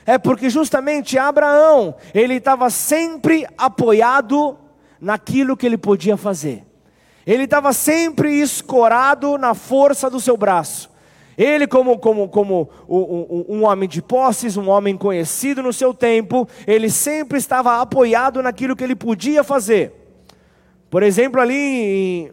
É 0.06 0.18
porque 0.18 0.50
justamente 0.50 1.18
Abraão, 1.18 1.96
ele 2.13 2.36
estava 2.36 2.70
sempre 2.70 3.48
apoiado 3.58 4.58
naquilo 5.03 5.57
que 5.57 5.65
ele 5.65 5.77
podia 5.77 6.15
fazer. 6.15 6.63
Ele 7.27 7.43
estava 7.43 7.74
sempre 7.74 8.41
escorado 8.41 9.38
na 9.38 9.53
força 9.53 10.10
do 10.10 10.19
seu 10.19 10.38
braço. 10.38 10.89
Ele, 11.38 11.67
como, 11.67 11.98
como, 11.98 12.29
como 12.29 12.69
um, 12.88 12.98
um, 12.98 13.45
um, 13.57 13.63
homem 13.63 13.89
de 13.89 14.01
posses, 14.01 14.55
um 14.55 14.69
homem 14.69 14.95
conhecido 14.95 15.63
no 15.63 15.74
seu 15.74 15.93
tempo, 15.93 16.48
ele 16.65 16.89
sempre 16.89 17.38
estava 17.38 17.81
apoiado 17.81 18.41
naquilo 18.41 18.75
que 18.75 18.83
ele 18.83 18.95
podia 18.95 19.43
fazer. 19.43 19.91
Por 20.89 21.01
exemplo, 21.01 21.41
ali 21.41 22.31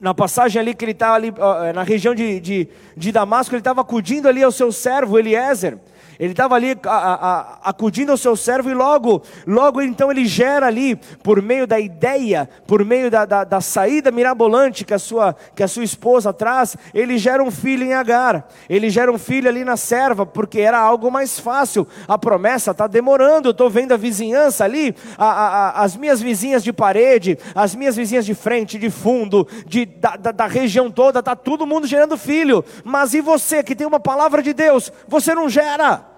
na 0.00 0.12
passagem 0.12 0.60
ali 0.60 0.74
que 0.74 0.84
ele 0.84 0.92
estava 0.92 1.14
ali 1.14 1.32
na 1.74 1.84
região 1.84 2.12
de, 2.12 2.40
de, 2.40 2.68
de 2.96 3.12
Damasco, 3.12 3.54
ele 3.54 3.60
estava 3.60 3.82
acudindo 3.82 4.26
ali 4.26 4.42
ao 4.42 4.50
seu 4.50 4.72
servo 4.72 5.16
Eliezer. 5.16 5.78
Ele 6.22 6.30
estava 6.30 6.54
ali 6.54 6.78
a, 6.86 6.90
a, 6.90 7.58
acudindo 7.64 8.12
ao 8.12 8.16
seu 8.16 8.36
servo 8.36 8.70
e 8.70 8.74
logo, 8.74 9.24
logo 9.44 9.82
então 9.82 10.08
ele 10.08 10.24
gera 10.24 10.68
ali, 10.68 10.94
por 11.20 11.42
meio 11.42 11.66
da 11.66 11.80
ideia, 11.80 12.48
por 12.64 12.84
meio 12.84 13.10
da, 13.10 13.24
da, 13.24 13.42
da, 13.42 13.60
saída 13.60 14.12
mirabolante 14.12 14.84
que 14.84 14.94
a, 14.94 15.00
sua, 15.00 15.34
que 15.52 15.64
a 15.64 15.66
sua 15.66 15.82
esposa 15.82 16.32
traz, 16.32 16.76
ele 16.94 17.18
gera 17.18 17.42
um 17.42 17.50
filho 17.50 17.82
em 17.82 17.92
Agar. 17.92 18.46
Ele 18.70 18.88
gera 18.88 19.10
um 19.10 19.18
filho 19.18 19.48
ali 19.48 19.64
na 19.64 19.76
serva, 19.76 20.24
porque 20.24 20.60
era 20.60 20.78
algo 20.78 21.10
mais 21.10 21.40
fácil. 21.40 21.88
A 22.06 22.16
promessa 22.16 22.70
está 22.70 22.86
demorando, 22.86 23.48
eu 23.48 23.50
estou 23.50 23.68
vendo 23.68 23.90
a 23.90 23.96
vizinhança 23.96 24.62
ali, 24.62 24.94
a, 25.18 25.82
as 25.82 25.96
minhas 25.96 26.20
vizinhas 26.20 26.62
de 26.62 26.72
parede, 26.72 27.36
as 27.52 27.74
minhas 27.74 27.96
vizinhas 27.96 28.24
de 28.24 28.32
frente, 28.32 28.78
de 28.78 28.90
fundo, 28.90 29.44
de, 29.66 29.84
da, 29.86 30.14
da, 30.14 30.30
da 30.30 30.46
região 30.46 30.88
toda, 30.88 31.18
está 31.18 31.34
todo 31.34 31.66
mundo 31.66 31.84
gerando 31.84 32.16
filho. 32.16 32.64
Mas 32.84 33.12
e 33.12 33.20
você 33.20 33.60
que 33.64 33.74
tem 33.74 33.88
uma 33.88 33.98
palavra 33.98 34.40
de 34.40 34.52
Deus, 34.52 34.92
você 35.08 35.34
não 35.34 35.48
gera? 35.48 36.11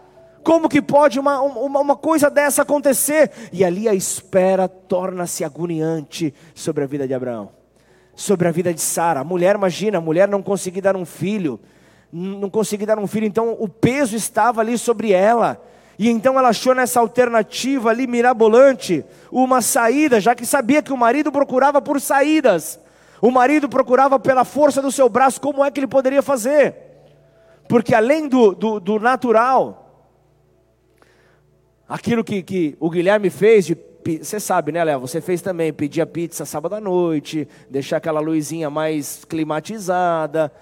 Como 0.45 0.69
que 0.69 0.83
pode 0.83 1.19
uma, 1.19 1.41
uma, 1.41 1.81
uma 1.81 1.97
coisa 1.97 2.29
dessa 2.29 2.63
acontecer? 2.63 3.31
E 3.51 3.65
ali 3.65 3.89
a 3.89 3.95
espera 3.95 4.69
torna-se 4.69 5.43
agoniante 5.43 6.35
sobre 6.55 6.85
a 6.85 6.87
vida 6.87 7.09
de 7.09 7.15
Abraão, 7.15 7.49
sobre 8.15 8.47
a 8.47 8.51
vida 8.53 8.73
de 8.73 8.81
Sara. 8.83 9.21
A 9.21 9.25
mulher, 9.25 9.57
imagina, 9.57 9.97
a 9.97 10.03
mulher 10.03 10.29
não 10.29 10.43
conseguir 10.43 10.83
dar 10.83 10.97
um 10.97 11.07
filho, 11.07 11.59
não 12.13 12.51
conseguir 12.51 12.85
dar 12.85 12.99
um 12.99 13.07
filho, 13.07 13.27
então 13.27 13.57
o 13.59 13.67
peso 13.67 14.15
estava 14.15 14.61
ali 14.61 14.77
sobre 14.77 15.13
ela. 15.13 15.59
E 15.99 16.11
então 16.11 16.39
ela 16.39 16.51
achou 16.51 16.75
nessa 16.75 17.01
alternativa 17.01 17.89
ali 17.89 18.07
mirabolante 18.07 19.03
uma 19.33 19.63
saída, 19.63 20.21
já 20.21 20.35
que 20.35 20.45
sabia 20.45 20.83
que 20.83 20.93
o 20.93 20.97
marido 20.97 21.33
procurava 21.33 21.81
por 21.81 21.99
saídas. 21.99 22.79
O 23.23 23.31
marido 23.31 23.67
procurava 23.67 24.19
pela 24.21 24.45
força 24.45 24.83
do 24.83 24.93
seu 24.93 25.09
braço 25.09 25.41
como 25.41 25.65
é 25.65 25.71
que 25.71 25.81
ele 25.81 25.87
poderia 25.87 26.21
fazer. 26.21 26.75
Porque 27.67 27.95
além 27.95 28.29
do, 28.29 28.55
do, 28.55 28.79
do 28.79 29.01
natural, 29.01 29.84
aquilo 31.95 32.25
que, 32.25 32.43
que 32.43 32.77
o 32.81 32.91
Guilherme 32.91 33.31
fez 33.31 33.65
de 33.67 33.79
você 34.21 34.39
sabe, 34.39 34.71
né, 34.71 34.85
Léo? 34.85 35.01
Você 35.01 35.19
fez 35.19 35.41
também, 35.41 35.73
pedir 35.73 36.03
a 36.03 36.07
pizza 36.07 36.45
sábado 36.45 36.75
à 36.75 36.81
noite, 36.81 37.49
deixar 37.71 37.97
aquela 37.97 38.21
luzinha 38.21 38.69
mais 38.69 39.25
climatizada. 39.25 40.53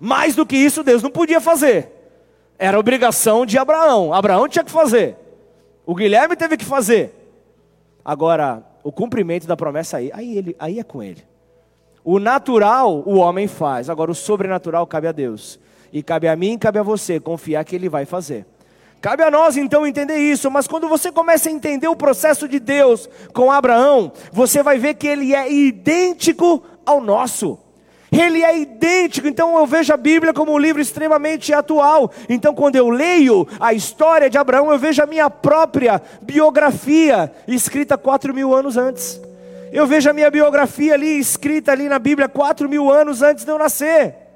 Mais 0.00 0.34
do 0.34 0.46
que 0.46 0.56
isso, 0.56 0.82
Deus 0.82 1.02
não 1.02 1.10
podia 1.10 1.38
fazer. 1.38 1.92
Era 2.58 2.78
obrigação 2.78 3.44
de 3.44 3.58
Abraão. 3.58 4.14
Abraão 4.14 4.48
tinha 4.48 4.64
que 4.64 4.70
fazer. 4.70 5.16
O 5.84 5.94
Guilherme 5.94 6.34
teve 6.34 6.56
que 6.56 6.64
fazer. 6.64 7.12
Agora, 8.02 8.62
o 8.82 8.90
cumprimento 8.90 9.46
da 9.46 9.54
promessa 9.56 9.98
aí, 9.98 10.10
aí, 10.14 10.38
ele, 10.38 10.56
aí 10.58 10.78
é 10.78 10.84
com 10.84 11.02
ele. 11.02 11.22
O 12.02 12.18
natural 12.18 13.02
o 13.04 13.16
homem 13.16 13.46
faz, 13.46 13.90
agora 13.90 14.10
o 14.10 14.14
sobrenatural 14.14 14.86
cabe 14.86 15.08
a 15.08 15.12
Deus. 15.12 15.60
E 15.92 16.02
cabe 16.02 16.26
a 16.26 16.34
mim, 16.34 16.56
cabe 16.56 16.78
a 16.78 16.82
você 16.82 17.20
confiar 17.20 17.64
que 17.66 17.76
ele 17.76 17.90
vai 17.90 18.06
fazer. 18.06 18.46
Cabe 19.00 19.22
a 19.22 19.30
nós 19.30 19.56
então 19.56 19.86
entender 19.86 20.18
isso, 20.18 20.50
mas 20.50 20.66
quando 20.66 20.88
você 20.88 21.12
começa 21.12 21.48
a 21.48 21.52
entender 21.52 21.86
o 21.86 21.94
processo 21.94 22.48
de 22.48 22.58
Deus 22.58 23.08
com 23.32 23.52
Abraão, 23.52 24.10
você 24.32 24.62
vai 24.62 24.76
ver 24.76 24.94
que 24.94 25.06
ele 25.06 25.34
é 25.34 25.50
idêntico 25.52 26.64
ao 26.84 27.00
nosso. 27.00 27.58
Ele 28.10 28.42
é 28.42 28.58
idêntico, 28.58 29.28
então 29.28 29.56
eu 29.56 29.66
vejo 29.66 29.92
a 29.92 29.96
Bíblia 29.96 30.32
como 30.32 30.52
um 30.52 30.58
livro 30.58 30.80
extremamente 30.80 31.52
atual. 31.52 32.10
Então, 32.28 32.54
quando 32.54 32.76
eu 32.76 32.88
leio 32.88 33.46
a 33.60 33.72
história 33.74 34.30
de 34.30 34.38
Abraão, 34.38 34.72
eu 34.72 34.78
vejo 34.78 35.02
a 35.02 35.06
minha 35.06 35.28
própria 35.28 36.00
biografia, 36.22 37.30
escrita 37.46 37.98
quatro 37.98 38.34
mil 38.34 38.54
anos 38.54 38.76
antes. 38.76 39.20
Eu 39.70 39.86
vejo 39.86 40.08
a 40.08 40.14
minha 40.14 40.30
biografia 40.30 40.94
ali, 40.94 41.18
escrita 41.18 41.70
ali 41.70 41.88
na 41.88 41.98
Bíblia, 41.98 42.28
quatro 42.28 42.68
mil 42.68 42.90
anos 42.90 43.20
antes 43.20 43.44
de 43.44 43.50
eu 43.50 43.58
nascer. 43.58 44.27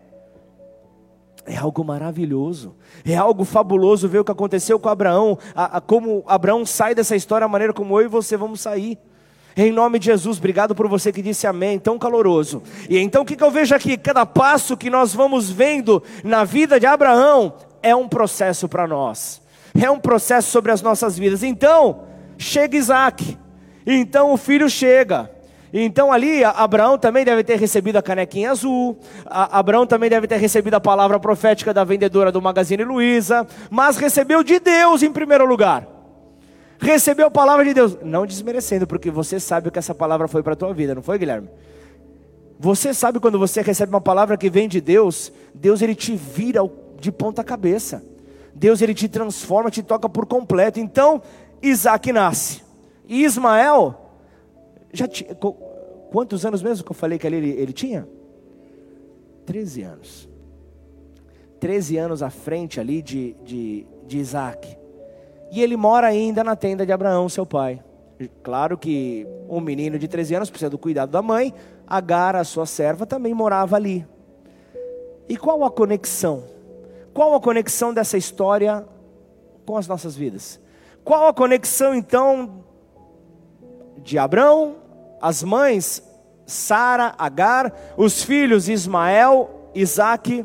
É 1.44 1.56
algo 1.56 1.84
maravilhoso, 1.84 2.76
é 3.04 3.16
algo 3.16 3.44
fabuloso 3.44 4.08
ver 4.08 4.20
o 4.20 4.24
que 4.24 4.30
aconteceu 4.30 4.78
com 4.78 4.88
Abraão, 4.88 5.36
a, 5.54 5.78
a, 5.78 5.80
como 5.80 6.22
Abraão 6.26 6.64
sai 6.64 6.94
dessa 6.94 7.16
história, 7.16 7.44
a 7.44 7.48
maneira 7.48 7.72
como 7.72 8.00
eu 8.00 8.04
e 8.04 8.08
você 8.08 8.36
vamos 8.36 8.60
sair. 8.60 8.96
Em 9.56 9.72
nome 9.72 9.98
de 9.98 10.06
Jesus, 10.06 10.38
obrigado 10.38 10.74
por 10.74 10.88
você 10.88 11.12
que 11.12 11.20
disse 11.20 11.46
amém, 11.46 11.78
tão 11.78 11.98
caloroso. 11.98 12.62
E 12.88 12.96
então 12.96 13.22
o 13.22 13.24
que, 13.24 13.36
que 13.36 13.42
eu 13.42 13.50
vejo 13.50 13.74
aqui? 13.74 13.96
Cada 13.96 14.24
passo 14.24 14.76
que 14.76 14.88
nós 14.88 15.12
vamos 15.12 15.50
vendo 15.50 16.02
na 16.22 16.44
vida 16.44 16.78
de 16.78 16.86
Abraão 16.86 17.54
é 17.82 17.94
um 17.94 18.08
processo 18.08 18.68
para 18.68 18.86
nós, 18.86 19.42
é 19.74 19.90
um 19.90 19.98
processo 19.98 20.48
sobre 20.48 20.70
as 20.70 20.80
nossas 20.80 21.18
vidas. 21.18 21.42
Então, 21.42 22.04
chega 22.38 22.76
Isaac, 22.76 23.36
então 23.84 24.32
o 24.32 24.36
filho 24.36 24.70
chega. 24.70 25.41
Então 25.72 26.12
ali 26.12 26.44
Abraão 26.44 26.98
também 26.98 27.24
deve 27.24 27.42
ter 27.42 27.58
recebido 27.58 27.96
a 27.96 28.02
canequinha 28.02 28.50
azul, 28.50 28.98
a, 29.24 29.58
Abraão 29.58 29.86
também 29.86 30.10
deve 30.10 30.26
ter 30.26 30.36
recebido 30.36 30.74
a 30.74 30.80
palavra 30.80 31.18
profética 31.18 31.72
da 31.72 31.82
vendedora 31.82 32.30
do 32.30 32.42
Magazine 32.42 32.84
Luiza, 32.84 33.46
mas 33.70 33.96
recebeu 33.96 34.44
de 34.44 34.60
Deus 34.60 35.02
em 35.02 35.10
primeiro 35.10 35.46
lugar. 35.46 35.88
Recebeu 36.78 37.28
a 37.28 37.30
palavra 37.30 37.64
de 37.64 37.72
Deus, 37.72 37.96
não 38.02 38.26
desmerecendo, 38.26 38.86
porque 38.86 39.10
você 39.10 39.38
sabe 39.38 39.70
que 39.70 39.78
essa 39.78 39.94
palavra 39.94 40.26
foi 40.26 40.42
para 40.42 40.52
a 40.52 40.56
tua 40.56 40.74
vida, 40.74 40.94
não 40.94 41.02
foi, 41.02 41.16
Guilherme? 41.16 41.48
Você 42.58 42.92
sabe 42.92 43.18
quando 43.20 43.38
você 43.38 43.62
recebe 43.62 43.92
uma 43.92 44.00
palavra 44.00 44.36
que 44.36 44.50
vem 44.50 44.68
de 44.68 44.80
Deus, 44.80 45.32
Deus 45.54 45.80
ele 45.80 45.94
te 45.94 46.14
vira 46.14 46.60
de 47.00 47.10
ponta 47.10 47.42
cabeça. 47.42 48.04
Deus 48.54 48.82
ele 48.82 48.94
te 48.94 49.08
transforma, 49.08 49.70
te 49.70 49.82
toca 49.82 50.08
por 50.08 50.26
completo. 50.26 50.78
Então, 50.78 51.22
Isaac 51.62 52.12
nasce. 52.12 52.62
E 53.08 53.24
Ismael 53.24 54.01
já 54.92 55.08
tinha. 55.08 55.34
Quantos 56.10 56.44
anos 56.44 56.62
mesmo 56.62 56.84
que 56.84 56.90
eu 56.90 56.96
falei 56.96 57.18
que 57.18 57.26
ali 57.26 57.36
ele, 57.36 57.50
ele 57.50 57.72
tinha? 57.72 58.06
13 59.46 59.82
anos. 59.82 60.28
13 61.58 61.96
anos 61.96 62.22
à 62.22 62.30
frente 62.30 62.78
ali 62.78 63.00
de, 63.00 63.34
de, 63.44 63.86
de 64.06 64.18
Isaac. 64.18 64.76
E 65.50 65.62
ele 65.62 65.76
mora 65.76 66.06
ainda 66.06 66.42
na 66.42 66.56
tenda 66.56 66.84
de 66.84 66.92
Abraão, 66.92 67.28
seu 67.28 67.46
pai. 67.46 67.82
Claro 68.42 68.76
que 68.76 69.26
um 69.48 69.60
menino 69.60 69.98
de 69.98 70.08
13 70.08 70.34
anos 70.34 70.50
precisa 70.50 70.70
do 70.70 70.78
cuidado 70.78 71.10
da 71.10 71.22
mãe. 71.22 71.52
Agar, 71.86 72.36
a 72.36 72.44
sua 72.44 72.66
serva, 72.66 73.06
também 73.06 73.34
morava 73.34 73.76
ali. 73.76 74.06
E 75.28 75.36
qual 75.36 75.64
a 75.64 75.70
conexão? 75.70 76.44
Qual 77.14 77.34
a 77.34 77.40
conexão 77.40 77.92
dessa 77.92 78.16
história 78.16 78.84
com 79.64 79.76
as 79.76 79.86
nossas 79.86 80.16
vidas? 80.16 80.60
Qual 81.04 81.26
a 81.26 81.34
conexão 81.34 81.94
então 81.94 82.64
de 83.98 84.18
Abraão 84.18 84.81
as 85.22 85.42
mães 85.42 86.02
Sara, 86.44 87.14
Agar, 87.16 87.72
os 87.96 88.22
filhos 88.22 88.68
Ismael, 88.68 89.70
Isaac. 89.74 90.44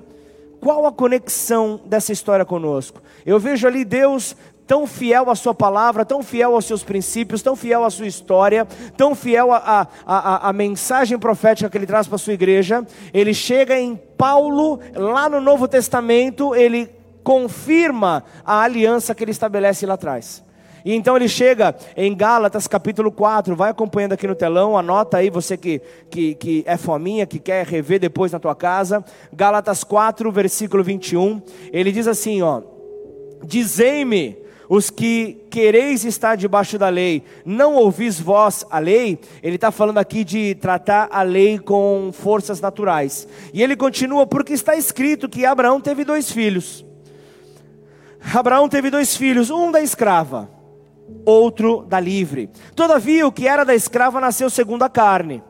Qual 0.61 0.85
a 0.85 0.91
conexão 0.91 1.81
dessa 1.85 2.11
história 2.11 2.45
conosco? 2.45 3.01
Eu 3.25 3.39
vejo 3.39 3.67
ali 3.67 3.83
Deus 3.83 4.35
tão 4.65 4.85
fiel 4.85 5.29
à 5.29 5.35
sua 5.35 5.53
palavra, 5.53 6.03
tão 6.03 6.21
fiel 6.21 6.53
aos 6.53 6.65
seus 6.65 6.83
princípios, 6.83 7.41
tão 7.41 7.55
fiel 7.55 7.85
à 7.85 7.89
sua 7.89 8.05
história, 8.05 8.67
tão 8.97 9.15
fiel 9.15 9.51
à, 9.53 9.87
à, 10.05 10.49
à, 10.49 10.53
mensagem 10.53 11.17
profética 11.17 11.69
que 11.69 11.77
ele 11.77 11.85
traz 11.85 12.05
para 12.05 12.15
a 12.15 12.19
sua 12.19 12.33
igreja. 12.33 12.85
Ele 13.13 13.33
chega 13.33 13.79
em 13.79 13.95
Paulo, 14.17 14.79
lá 14.93 15.29
no 15.29 15.39
Novo 15.39 15.67
Testamento, 15.67 16.53
ele 16.53 16.89
confirma 17.23 18.23
a 18.45 18.61
aliança 18.61 19.15
que 19.15 19.23
ele 19.23 19.31
estabelece 19.31 19.85
lá 19.85 19.93
atrás. 19.93 20.43
E 20.87 20.93
então 20.93 21.17
ele 21.17 21.27
chega 21.27 21.75
em 21.97 22.15
Gálatas 22.15 22.65
capítulo 22.65 23.11
4, 23.11 23.57
vai 23.57 23.71
acompanhando 23.71 24.13
aqui 24.13 24.25
no 24.25 24.33
telão, 24.33 24.77
anota 24.77 25.17
aí 25.17 25.29
você 25.29 25.57
que, 25.57 25.81
que, 26.09 26.33
que 26.35 26.63
é 26.65 26.77
fominha, 26.77 27.25
que 27.25 27.39
quer 27.39 27.65
rever 27.65 27.99
depois 27.99 28.31
na 28.31 28.39
tua 28.39 28.55
casa. 28.55 29.03
Gálatas 29.33 29.83
4, 29.83 30.31
versículo 30.31 30.81
21, 30.81 31.41
ele 31.73 31.91
diz 31.91 32.07
assim: 32.07 32.41
ó, 32.41 32.61
Dizei-me, 33.43 34.37
os 34.69 34.89
que 34.89 35.45
quereis 35.51 36.05
estar 36.05 36.37
debaixo 36.37 36.77
da 36.77 36.87
lei, 36.87 37.21
não 37.43 37.75
ouvis 37.75 38.17
vós 38.17 38.65
a 38.69 38.79
lei? 38.79 39.19
Ele 39.43 39.55
está 39.55 39.71
falando 39.71 39.97
aqui 39.97 40.23
de 40.23 40.55
tratar 40.55 41.09
a 41.11 41.21
lei 41.21 41.59
com 41.59 42.11
forças 42.13 42.61
naturais. 42.61 43.27
E 43.53 43.61
ele 43.61 43.75
continua, 43.75 44.25
porque 44.25 44.53
está 44.53 44.73
escrito 44.73 45.27
que 45.27 45.45
Abraão 45.45 45.81
teve 45.81 46.05
dois 46.05 46.31
filhos. 46.31 46.85
Abraão 48.33 48.69
teve 48.69 48.89
dois 48.89 49.17
filhos, 49.17 49.49
um 49.49 49.69
da 49.69 49.81
escrava 49.81 50.55
outro 51.25 51.85
da 51.87 51.99
livre. 51.99 52.49
Todavia, 52.75 53.27
o 53.27 53.31
que 53.31 53.47
era 53.47 53.63
da 53.63 53.75
escrava 53.75 54.19
nasceu 54.19 54.49
segundo 54.49 54.83
a 54.83 54.89
carne. 54.89 55.43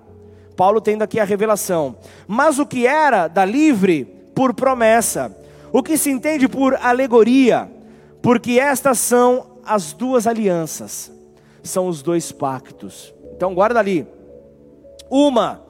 Paulo 0.55 0.81
tendo 0.81 1.03
aqui 1.03 1.19
a 1.19 1.23
revelação. 1.23 1.97
Mas 2.27 2.57
o 2.57 2.65
que 2.65 2.87
era 2.87 3.27
da 3.27 3.45
livre, 3.45 4.05
por 4.33 4.53
promessa. 4.53 5.35
O 5.71 5.83
que 5.83 5.97
se 5.97 6.09
entende 6.09 6.47
por 6.47 6.75
alegoria, 6.75 7.69
porque 8.21 8.59
estas 8.59 8.99
são 8.99 9.57
as 9.65 9.93
duas 9.93 10.25
alianças, 10.25 11.11
são 11.61 11.87
os 11.87 12.01
dois 12.01 12.31
pactos. 12.31 13.13
Então, 13.35 13.53
guarda 13.53 13.79
ali. 13.79 14.07
Uma 15.09 15.61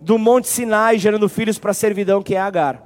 do 0.00 0.18
Monte 0.18 0.46
Sinai, 0.46 0.98
gerando 0.98 1.28
filhos 1.28 1.58
para 1.58 1.70
a 1.70 1.74
servidão, 1.74 2.22
que 2.22 2.34
é 2.34 2.38
Agar. 2.38 2.85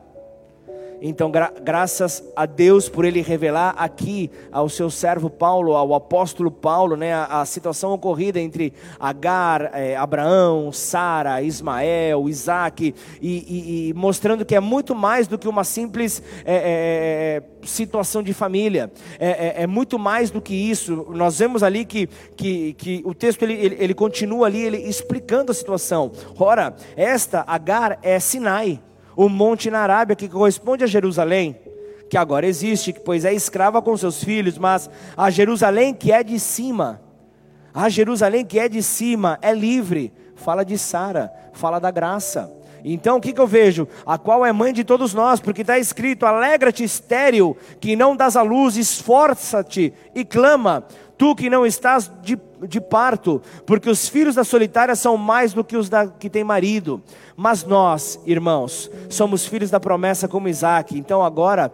Então, 1.00 1.30
gra 1.30 1.52
graças 1.62 2.22
a 2.36 2.44
Deus 2.44 2.88
por 2.88 3.04
ele 3.04 3.22
revelar 3.22 3.74
aqui 3.78 4.30
ao 4.52 4.68
seu 4.68 4.90
servo 4.90 5.30
Paulo, 5.30 5.74
ao 5.74 5.94
apóstolo 5.94 6.50
Paulo, 6.50 6.96
né, 6.96 7.12
a, 7.14 7.40
a 7.40 7.44
situação 7.44 7.92
ocorrida 7.92 8.38
entre 8.38 8.72
Agar, 8.98 9.70
é, 9.74 9.96
Abraão, 9.96 10.70
Sara, 10.72 11.42
Ismael, 11.42 12.28
Isaac, 12.28 12.94
e, 13.20 13.28
e, 13.28 13.88
e, 13.88 13.94
mostrando 13.94 14.44
que 14.44 14.54
é 14.54 14.60
muito 14.60 14.94
mais 14.94 15.26
do 15.26 15.38
que 15.38 15.48
uma 15.48 15.64
simples 15.64 16.22
é, 16.44 17.42
é 17.42 17.66
situação 17.66 18.22
de 18.22 18.32
família, 18.32 18.90
é, 19.18 19.28
é, 19.28 19.62
é, 19.62 19.66
muito 19.66 19.98
mais 19.98 20.30
do 20.30 20.40
que 20.40 20.54
isso. 20.54 21.06
Nós 21.10 21.38
vemos 21.38 21.62
ali 21.62 21.84
que, 21.84 22.08
que, 22.36 22.74
que 22.74 23.02
o 23.04 23.14
texto 23.14 23.42
ele, 23.42 23.54
ele, 23.54 23.76
ele 23.78 23.94
continua 23.94 24.46
ali 24.46 24.62
ele 24.62 24.78
explicando 24.78 25.52
a 25.52 25.54
situação. 25.54 26.10
Ora, 26.38 26.74
esta 26.96 27.44
Agar 27.46 27.98
é 28.02 28.18
Sinai 28.18 28.80
o 29.22 29.28
monte 29.28 29.70
na 29.70 29.80
Arábia, 29.80 30.16
que 30.16 30.26
corresponde 30.26 30.82
a 30.82 30.86
Jerusalém, 30.86 31.54
que 32.08 32.16
agora 32.16 32.46
existe, 32.46 32.90
pois 33.04 33.26
é 33.26 33.34
escrava 33.34 33.82
com 33.82 33.94
seus 33.94 34.24
filhos, 34.24 34.56
mas 34.56 34.88
a 35.14 35.28
Jerusalém 35.28 35.92
que 35.92 36.10
é 36.10 36.24
de 36.24 36.40
cima, 36.40 37.02
a 37.74 37.90
Jerusalém 37.90 38.46
que 38.46 38.58
é 38.58 38.66
de 38.66 38.82
cima 38.82 39.38
é 39.42 39.52
livre, 39.52 40.10
fala 40.36 40.64
de 40.64 40.78
Sara, 40.78 41.30
fala 41.52 41.78
da 41.78 41.90
graça. 41.90 42.50
Então 42.82 43.18
o 43.18 43.20
que, 43.20 43.34
que 43.34 43.40
eu 43.42 43.46
vejo? 43.46 43.86
A 44.06 44.16
qual 44.16 44.44
é 44.46 44.50
mãe 44.54 44.72
de 44.72 44.84
todos 44.84 45.12
nós, 45.12 45.38
porque 45.38 45.60
está 45.60 45.78
escrito: 45.78 46.24
alegra-te, 46.24 46.82
estéril, 46.82 47.54
que 47.78 47.94
não 47.94 48.16
das 48.16 48.36
a 48.36 48.42
luz, 48.42 48.78
esforça-te 48.78 49.92
e 50.14 50.24
clama, 50.24 50.82
tu 51.20 51.34
que 51.34 51.50
não 51.50 51.66
estás 51.66 52.10
de, 52.22 52.40
de 52.66 52.80
parto, 52.80 53.42
porque 53.66 53.90
os 53.90 54.08
filhos 54.08 54.36
da 54.36 54.42
solitária 54.42 54.96
são 54.96 55.18
mais 55.18 55.52
do 55.52 55.62
que 55.62 55.76
os 55.76 55.90
da, 55.90 56.06
que 56.06 56.30
têm 56.30 56.42
marido. 56.42 57.02
Mas 57.36 57.62
nós, 57.62 58.18
irmãos, 58.24 58.90
somos 59.10 59.46
filhos 59.46 59.68
da 59.68 59.78
promessa 59.78 60.26
como 60.26 60.48
Isaac, 60.48 60.98
então 60.98 61.22
agora 61.22 61.70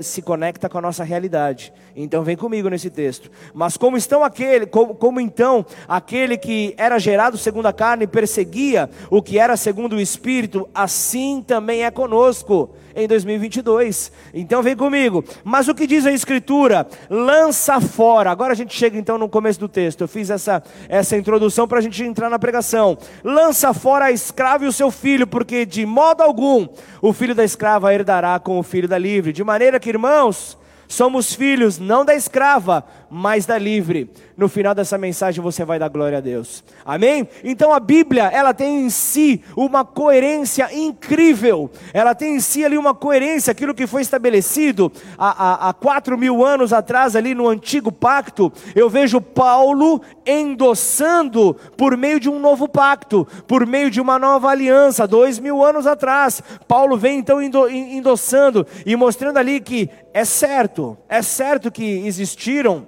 se 0.00 0.20
conecta 0.20 0.68
com 0.68 0.78
a 0.78 0.80
nossa 0.80 1.04
realidade. 1.04 1.72
Então 1.94 2.22
vem 2.22 2.36
comigo 2.36 2.68
nesse 2.68 2.90
texto. 2.90 3.30
Mas 3.52 3.76
como 3.76 3.96
estão 3.96 4.22
aquele, 4.22 4.66
como, 4.66 4.94
como 4.94 5.20
então 5.20 5.64
aquele 5.88 6.36
que 6.36 6.74
era 6.76 6.98
gerado 6.98 7.36
segundo 7.36 7.66
a 7.66 7.72
carne 7.72 8.06
perseguia 8.06 8.88
o 9.10 9.22
que 9.22 9.38
era 9.38 9.56
segundo 9.56 9.96
o 9.96 10.00
espírito, 10.00 10.68
assim 10.74 11.42
também 11.46 11.84
é 11.84 11.90
conosco 11.90 12.70
em 12.94 13.06
2022. 13.06 14.12
Então 14.34 14.62
vem 14.62 14.76
comigo. 14.76 15.24
Mas 15.44 15.68
o 15.68 15.74
que 15.74 15.86
diz 15.86 16.06
a 16.06 16.12
Escritura? 16.12 16.86
Lança 17.08 17.80
fora. 17.80 18.30
Agora 18.30 18.52
a 18.52 18.56
gente 18.56 18.76
chega 18.76 18.98
então 18.98 19.18
no 19.18 19.28
começo 19.28 19.60
do 19.60 19.68
texto. 19.68 20.02
Eu 20.02 20.08
fiz 20.08 20.30
essa, 20.30 20.62
essa 20.88 21.16
introdução 21.16 21.66
para 21.66 21.78
a 21.78 21.82
gente 21.82 22.02
entrar 22.02 22.30
na 22.30 22.38
pregação. 22.38 22.96
Lança 23.24 23.72
fora 23.74 24.06
a 24.06 24.12
escrava 24.12 24.64
e 24.64 24.68
o 24.68 24.72
seu 24.72 24.90
filho, 24.90 25.26
porque 25.26 25.64
de 25.64 25.84
modo 25.86 26.22
algum 26.22 26.68
o 27.02 27.12
filho 27.12 27.34
da 27.34 27.44
escrava 27.44 27.92
herdará 27.92 28.38
com 28.38 28.58
o 28.58 28.62
filho 28.62 28.88
da 28.88 28.98
livre. 28.98 29.32
De 29.32 29.44
maneira 29.44 29.80
que, 29.80 29.88
irmãos, 29.88 30.58
somos 30.90 31.32
filhos 31.32 31.78
não 31.78 32.04
da 32.04 32.14
escrava, 32.14 32.84
mas 33.10 33.44
da 33.44 33.58
livre. 33.58 34.08
No 34.36 34.48
final 34.48 34.74
dessa 34.74 34.96
mensagem 34.96 35.42
você 35.42 35.64
vai 35.64 35.78
dar 35.78 35.88
glória 35.88 36.18
a 36.18 36.20
Deus. 36.20 36.62
Amém? 36.84 37.28
Então 37.42 37.72
a 37.72 37.80
Bíblia, 37.80 38.24
ela 38.32 38.54
tem 38.54 38.86
em 38.86 38.90
si 38.90 39.42
uma 39.56 39.84
coerência 39.84 40.68
incrível. 40.72 41.70
Ela 41.92 42.14
tem 42.14 42.36
em 42.36 42.40
si 42.40 42.64
ali 42.64 42.78
uma 42.78 42.94
coerência, 42.94 43.50
aquilo 43.50 43.74
que 43.74 43.86
foi 43.86 44.02
estabelecido 44.02 44.90
há, 45.18 45.68
há 45.68 45.72
quatro 45.72 46.16
mil 46.16 46.44
anos 46.44 46.72
atrás 46.72 47.16
ali 47.16 47.34
no 47.34 47.48
antigo 47.48 47.90
pacto. 47.90 48.52
Eu 48.74 48.88
vejo 48.88 49.20
Paulo 49.20 50.00
endossando 50.24 51.56
por 51.76 51.96
meio 51.96 52.20
de 52.20 52.28
um 52.28 52.38
novo 52.38 52.68
pacto, 52.68 53.26
por 53.46 53.66
meio 53.66 53.90
de 53.90 54.00
uma 54.00 54.18
nova 54.18 54.48
aliança, 54.48 55.06
dois 55.06 55.38
mil 55.38 55.64
anos 55.64 55.86
atrás. 55.86 56.42
Paulo 56.68 56.96
vem 56.96 57.18
então 57.18 57.42
endossando 57.42 58.66
e 58.86 58.94
mostrando 58.94 59.38
ali 59.38 59.60
que 59.60 59.90
é 60.14 60.24
certo, 60.24 60.96
é 61.08 61.22
certo 61.22 61.70
que 61.70 62.06
existiram 62.06 62.86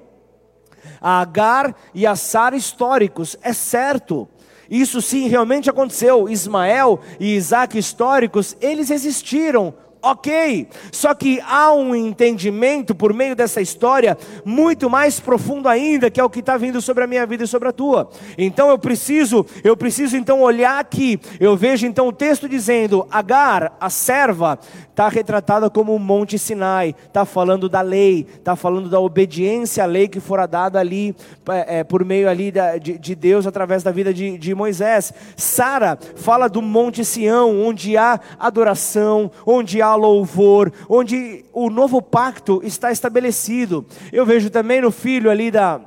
a 1.02 1.20
Agar 1.20 1.74
e 1.92 2.06
a 2.06 2.14
Sara 2.14 2.56
históricos, 2.56 3.36
é 3.42 3.52
certo. 3.52 4.28
Isso 4.70 5.02
sim 5.02 5.28
realmente 5.28 5.68
aconteceu. 5.68 6.28
Ismael 6.28 7.00
e 7.20 7.34
Isaac 7.34 7.76
históricos, 7.76 8.56
eles 8.60 8.90
existiram, 8.90 9.74
Ok, 10.04 10.66
só 10.90 11.14
que 11.14 11.40
há 11.46 11.72
um 11.72 11.94
entendimento 11.94 12.92
por 12.92 13.14
meio 13.14 13.36
dessa 13.36 13.60
história 13.60 14.18
muito 14.44 14.90
mais 14.90 15.20
profundo 15.20 15.68
ainda, 15.68 16.10
que 16.10 16.20
é 16.20 16.24
o 16.24 16.28
que 16.28 16.40
está 16.40 16.56
vindo 16.56 16.82
sobre 16.82 17.04
a 17.04 17.06
minha 17.06 17.24
vida 17.24 17.44
e 17.44 17.46
sobre 17.46 17.68
a 17.68 17.72
tua. 17.72 18.10
Então 18.36 18.68
eu 18.68 18.76
preciso, 18.76 19.46
eu 19.62 19.76
preciso 19.76 20.16
então 20.16 20.40
olhar 20.40 20.80
aqui. 20.80 21.20
Eu 21.38 21.56
vejo 21.56 21.86
então 21.86 22.08
o 22.08 22.12
texto 22.12 22.48
dizendo: 22.48 23.06
Agar, 23.12 23.76
a 23.80 23.88
serva, 23.88 24.58
está 24.90 25.08
retratada 25.08 25.70
como 25.70 25.94
o 25.94 25.98
Monte 26.00 26.36
Sinai, 26.36 26.96
está 27.06 27.24
falando 27.24 27.68
da 27.68 27.80
lei, 27.80 28.26
está 28.38 28.56
falando 28.56 28.88
da 28.88 28.98
obediência 28.98 29.84
à 29.84 29.86
lei 29.86 30.08
que 30.08 30.18
fora 30.18 30.46
dada 30.46 30.80
ali 30.80 31.14
é, 31.48 31.78
é, 31.78 31.84
por 31.84 32.04
meio 32.04 32.28
ali 32.28 32.50
da, 32.50 32.76
de, 32.76 32.98
de, 32.98 33.14
Deus 33.14 33.46
através 33.46 33.82
da 33.82 33.90
vida 33.90 34.12
de, 34.12 34.36
de 34.36 34.54
Moisés. 34.54 35.12
Sara 35.36 35.96
fala 36.16 36.48
do 36.48 36.60
Monte 36.60 37.04
Sião, 37.04 37.62
onde 37.62 37.96
há 37.96 38.18
adoração, 38.38 39.30
onde 39.46 39.80
há 39.80 39.91
louvor, 39.94 40.72
onde 40.88 41.44
o 41.52 41.70
novo 41.70 42.00
pacto 42.00 42.61
está 42.64 42.90
estabelecido. 42.90 43.85
Eu 44.12 44.26
vejo 44.26 44.50
também 44.50 44.81
no 44.81 44.90
filho 44.90 45.31
ali 45.31 45.50
da 45.50 45.81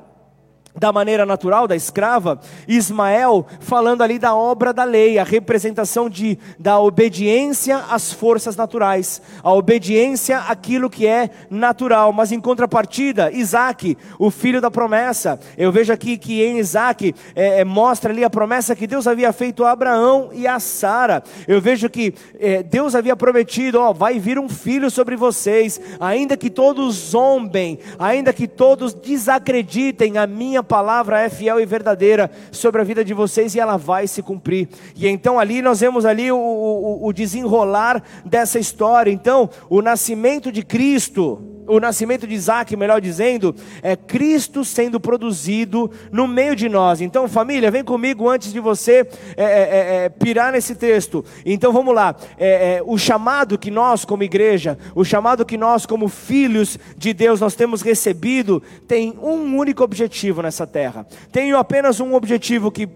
da 0.78 0.92
maneira 0.92 1.24
natural 1.24 1.66
da 1.66 1.74
escrava, 1.74 2.38
Ismael 2.68 3.46
falando 3.60 4.02
ali 4.02 4.18
da 4.18 4.34
obra 4.34 4.72
da 4.72 4.84
lei, 4.84 5.18
a 5.18 5.24
representação 5.24 6.08
de, 6.08 6.38
da 6.58 6.78
obediência 6.78 7.78
às 7.90 8.12
forças 8.12 8.56
naturais, 8.56 9.22
a 9.42 9.52
obediência 9.52 10.38
àquilo 10.38 10.90
que 10.90 11.06
é 11.06 11.30
natural, 11.48 12.12
mas 12.12 12.32
em 12.32 12.40
contrapartida, 12.40 13.30
Isaac, 13.32 13.96
o 14.18 14.30
filho 14.30 14.60
da 14.60 14.70
promessa, 14.70 15.40
eu 15.56 15.72
vejo 15.72 15.92
aqui 15.92 16.18
que 16.18 16.42
em 16.42 16.58
Isaac 16.58 17.14
é, 17.34 17.60
é, 17.60 17.64
mostra 17.64 18.12
ali 18.12 18.24
a 18.24 18.30
promessa 18.30 18.76
que 18.76 18.86
Deus 18.86 19.06
havia 19.06 19.32
feito 19.32 19.64
a 19.64 19.70
Abraão 19.70 20.30
e 20.32 20.46
a 20.46 20.60
Sara, 20.60 21.22
eu 21.48 21.60
vejo 21.60 21.88
que 21.88 22.14
é, 22.38 22.62
Deus 22.62 22.94
havia 22.94 23.16
prometido, 23.16 23.80
ó, 23.80 23.92
vai 23.92 24.18
vir 24.18 24.38
um 24.38 24.48
filho 24.48 24.90
sobre 24.90 25.16
vocês, 25.16 25.80
ainda 25.98 26.36
que 26.36 26.50
todos 26.50 26.94
zombem, 26.94 27.78
ainda 27.98 28.32
que 28.32 28.46
todos 28.46 28.92
desacreditem 28.92 30.18
a 30.18 30.26
minha 30.26 30.62
palavra 30.66 31.20
é 31.20 31.28
fiel 31.28 31.58
e 31.60 31.64
verdadeira 31.64 32.30
sobre 32.50 32.80
a 32.80 32.84
vida 32.84 33.04
de 33.04 33.14
vocês 33.14 33.54
e 33.54 33.60
ela 33.60 33.76
vai 33.76 34.06
se 34.06 34.22
cumprir. 34.22 34.68
E 34.94 35.06
então 35.08 35.38
ali 35.38 35.62
nós 35.62 35.80
vemos 35.80 36.04
ali 36.04 36.30
o, 36.30 36.36
o, 36.36 37.06
o 37.06 37.12
desenrolar 37.12 38.02
dessa 38.24 38.58
história. 38.58 39.10
Então, 39.10 39.48
o 39.70 39.80
nascimento 39.80 40.52
de 40.52 40.62
Cristo, 40.62 41.55
o 41.66 41.80
nascimento 41.80 42.26
de 42.26 42.34
Isaac, 42.34 42.76
melhor 42.76 43.00
dizendo, 43.00 43.54
é 43.82 43.96
Cristo 43.96 44.64
sendo 44.64 45.00
produzido 45.00 45.90
no 46.10 46.26
meio 46.26 46.54
de 46.54 46.68
nós. 46.68 47.00
Então, 47.00 47.28
família, 47.28 47.70
vem 47.70 47.84
comigo 47.84 48.28
antes 48.28 48.52
de 48.52 48.60
você 48.60 49.06
é, 49.36 49.44
é, 49.44 49.44
é, 49.44 50.04
é 50.04 50.08
pirar 50.08 50.52
nesse 50.52 50.74
texto. 50.74 51.24
Então, 51.44 51.72
vamos 51.72 51.94
lá. 51.94 52.14
É, 52.38 52.76
é, 52.76 52.82
o 52.84 52.96
chamado 52.96 53.58
que 53.58 53.70
nós, 53.70 54.04
como 54.04 54.22
igreja, 54.22 54.78
o 54.94 55.04
chamado 55.04 55.44
que 55.44 55.56
nós, 55.56 55.86
como 55.86 56.08
filhos 56.08 56.78
de 56.96 57.12
Deus, 57.12 57.40
nós 57.40 57.54
temos 57.54 57.82
recebido, 57.82 58.62
tem 58.86 59.16
um 59.20 59.56
único 59.56 59.82
objetivo 59.82 60.42
nessa 60.42 60.66
terra. 60.66 61.06
Tem 61.32 61.52
apenas 61.52 62.00
um 62.00 62.14
objetivo 62.14 62.70
que 62.70 62.86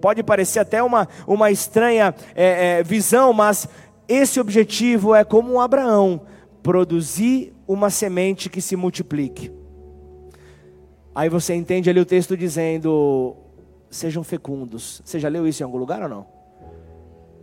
pode 0.00 0.22
parecer 0.22 0.58
até 0.58 0.82
uma, 0.82 1.08
uma 1.26 1.50
estranha 1.50 2.12
visão, 2.84 3.32
mas 3.32 3.68
esse 4.08 4.40
objetivo 4.40 5.14
é 5.14 5.22
como 5.22 5.52
um 5.52 5.60
Abraão 5.60 6.22
produzir 6.62 7.52
uma 7.72 7.90
semente 7.90 8.48
que 8.50 8.60
se 8.60 8.76
multiplique. 8.76 9.50
Aí 11.14 11.28
você 11.28 11.54
entende 11.54 11.88
ali 11.88 12.00
o 12.00 12.06
texto 12.06 12.36
dizendo: 12.36 13.36
sejam 13.90 14.22
fecundos. 14.22 15.02
Você 15.04 15.18
já 15.18 15.28
leu 15.28 15.46
isso 15.46 15.62
em 15.62 15.64
algum 15.64 15.78
lugar 15.78 16.02
ou 16.02 16.08
não? 16.08 16.26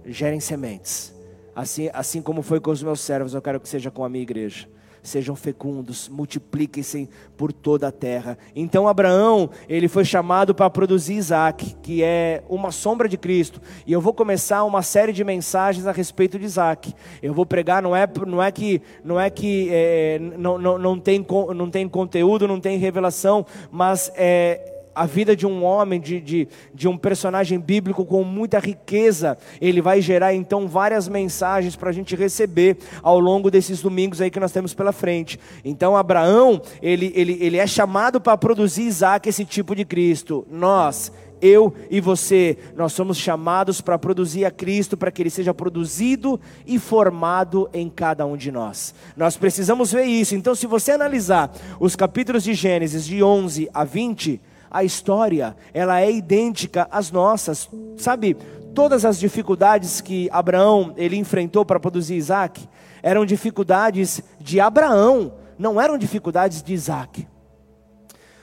Gerem 0.06 0.40
sementes. 0.40 1.14
Assim, 1.56 1.90
assim 1.94 2.22
como 2.22 2.42
foi 2.42 2.60
com 2.60 2.72
os 2.72 2.82
meus 2.82 3.02
servos, 3.02 3.34
eu 3.34 3.42
quero 3.42 3.60
que 3.60 3.68
seja 3.68 3.92
com 3.92 4.04
a 4.04 4.10
minha 4.10 4.24
igreja 4.24 4.68
sejam 5.02 5.36
fecundos, 5.36 6.10
multipliquem-se 6.10 7.10
por 7.38 7.52
toda 7.52 7.88
a 7.88 7.92
terra. 7.92 8.38
Então 8.56 8.88
Abraão, 8.88 9.50
ele 9.68 9.88
foi 9.88 10.06
chamado 10.06 10.54
para 10.54 10.70
produzir 10.70 11.16
Isaac, 11.16 11.76
que 11.82 12.04
é 12.04 12.44
uma 12.50 12.72
sombra 12.72 13.08
de 13.08 13.18
Cristo. 13.18 13.62
E 13.86 13.94
eu 13.94 14.02
vou 14.02 14.14
começar 14.14 14.64
uma 14.64 14.82
série 14.82 15.14
de 15.14 15.24
mensagens 15.24 15.86
a 15.88 15.92
respeito 15.92 16.38
de 16.38 16.46
Isaac. 16.46 16.94
Eu 17.22 17.34
vou 17.34 17.46
pregar, 17.46 17.82
não 17.82 17.96
é, 17.96 18.08
não 18.26 18.42
é 18.42 18.52
que, 18.52 18.82
não, 19.04 19.20
é 19.20 19.30
que 19.30 19.70
é, 19.72 20.20
não, 20.38 20.58
não, 20.58 20.78
não, 20.78 21.00
tem, 21.00 21.26
não 21.56 21.70
tem 21.70 21.88
conteúdo, 21.88 22.48
não 22.48 22.60
tem 22.60 22.78
revelação, 22.78 23.46
mas 23.72 24.12
é 24.16 24.79
a 24.94 25.06
vida 25.06 25.36
de 25.36 25.46
um 25.46 25.64
homem, 25.64 26.00
de, 26.00 26.20
de, 26.20 26.48
de 26.74 26.88
um 26.88 26.98
personagem 26.98 27.60
bíblico 27.60 28.06
com 28.06 28.24
muita 28.24 28.60
riqueza, 28.60 29.38
ele 29.62 29.82
vai 29.82 30.02
gerar 30.02 30.34
então 30.34 30.68
várias 30.68 31.08
mensagens 31.08 31.76
para 31.76 31.90
a 31.90 31.94
gente 31.94 32.16
receber 32.16 32.78
ao 33.02 33.20
longo 33.20 33.50
desses 33.50 33.82
domingos 33.82 34.22
aí 34.22 34.30
que 34.30 34.40
nós 34.40 34.52
temos 34.52 34.74
pela 34.74 34.92
frente. 34.92 35.40
Então 35.64 35.96
Abraão, 35.96 36.62
ele, 36.82 37.12
ele, 37.16 37.38
ele 37.40 37.58
é 37.58 37.68
chamado 37.68 38.20
para 38.20 38.38
produzir 38.38 38.84
Isaac, 38.84 39.28
esse 39.28 39.46
tipo 39.46 39.76
de 39.76 39.86
Cristo. 39.86 40.46
Nós, 40.50 41.12
eu 41.42 41.74
e 41.90 42.02
você, 42.02 42.58
nós 42.76 42.94
somos 42.94 43.18
chamados 43.18 43.82
para 43.82 43.98
produzir 43.98 44.46
a 44.46 44.52
Cristo, 44.52 44.98
para 44.98 45.12
que 45.12 45.22
Ele 45.22 45.30
seja 45.30 45.54
produzido 45.54 46.40
e 46.66 46.78
formado 46.78 47.70
em 47.74 47.90
cada 47.90 48.26
um 48.26 48.36
de 48.36 48.52
nós. 48.52 48.94
Nós 49.16 49.38
precisamos 49.38 49.92
ver 49.92 50.04
isso. 50.04 50.36
Então, 50.36 50.54
se 50.54 50.68
você 50.68 50.92
analisar 50.92 51.52
os 51.80 51.96
capítulos 51.96 52.44
de 52.44 52.54
Gênesis 52.54 53.06
de 53.06 53.24
11 53.24 53.70
a 53.74 53.84
20, 53.84 54.42
a 54.70 54.84
história, 54.84 55.56
ela 55.74 56.02
é 56.02 56.12
idêntica 56.12 56.88
às 56.92 57.12
nossas. 57.12 57.70
Sabe, 57.98 58.36
todas 58.74 59.06
as 59.06 59.20
dificuldades 59.20 60.02
que 60.02 60.30
Abraão 60.32 60.94
ele 60.96 61.18
enfrentou 61.18 61.66
para 61.66 61.80
produzir 61.80 62.16
Isaac, 62.16 62.68
eram 63.02 63.26
dificuldades 63.26 64.22
de 64.40 64.60
Abraão, 64.60 65.34
não 65.58 65.80
eram 65.80 65.98
dificuldades 65.98 66.62
de 66.62 66.74
Isaac. 66.74 67.28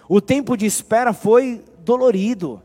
O 0.09 0.21
tempo 0.21 0.57
de 0.57 0.67
espera 0.67 1.13
foi 1.13 1.63
dolorido. 1.81 2.61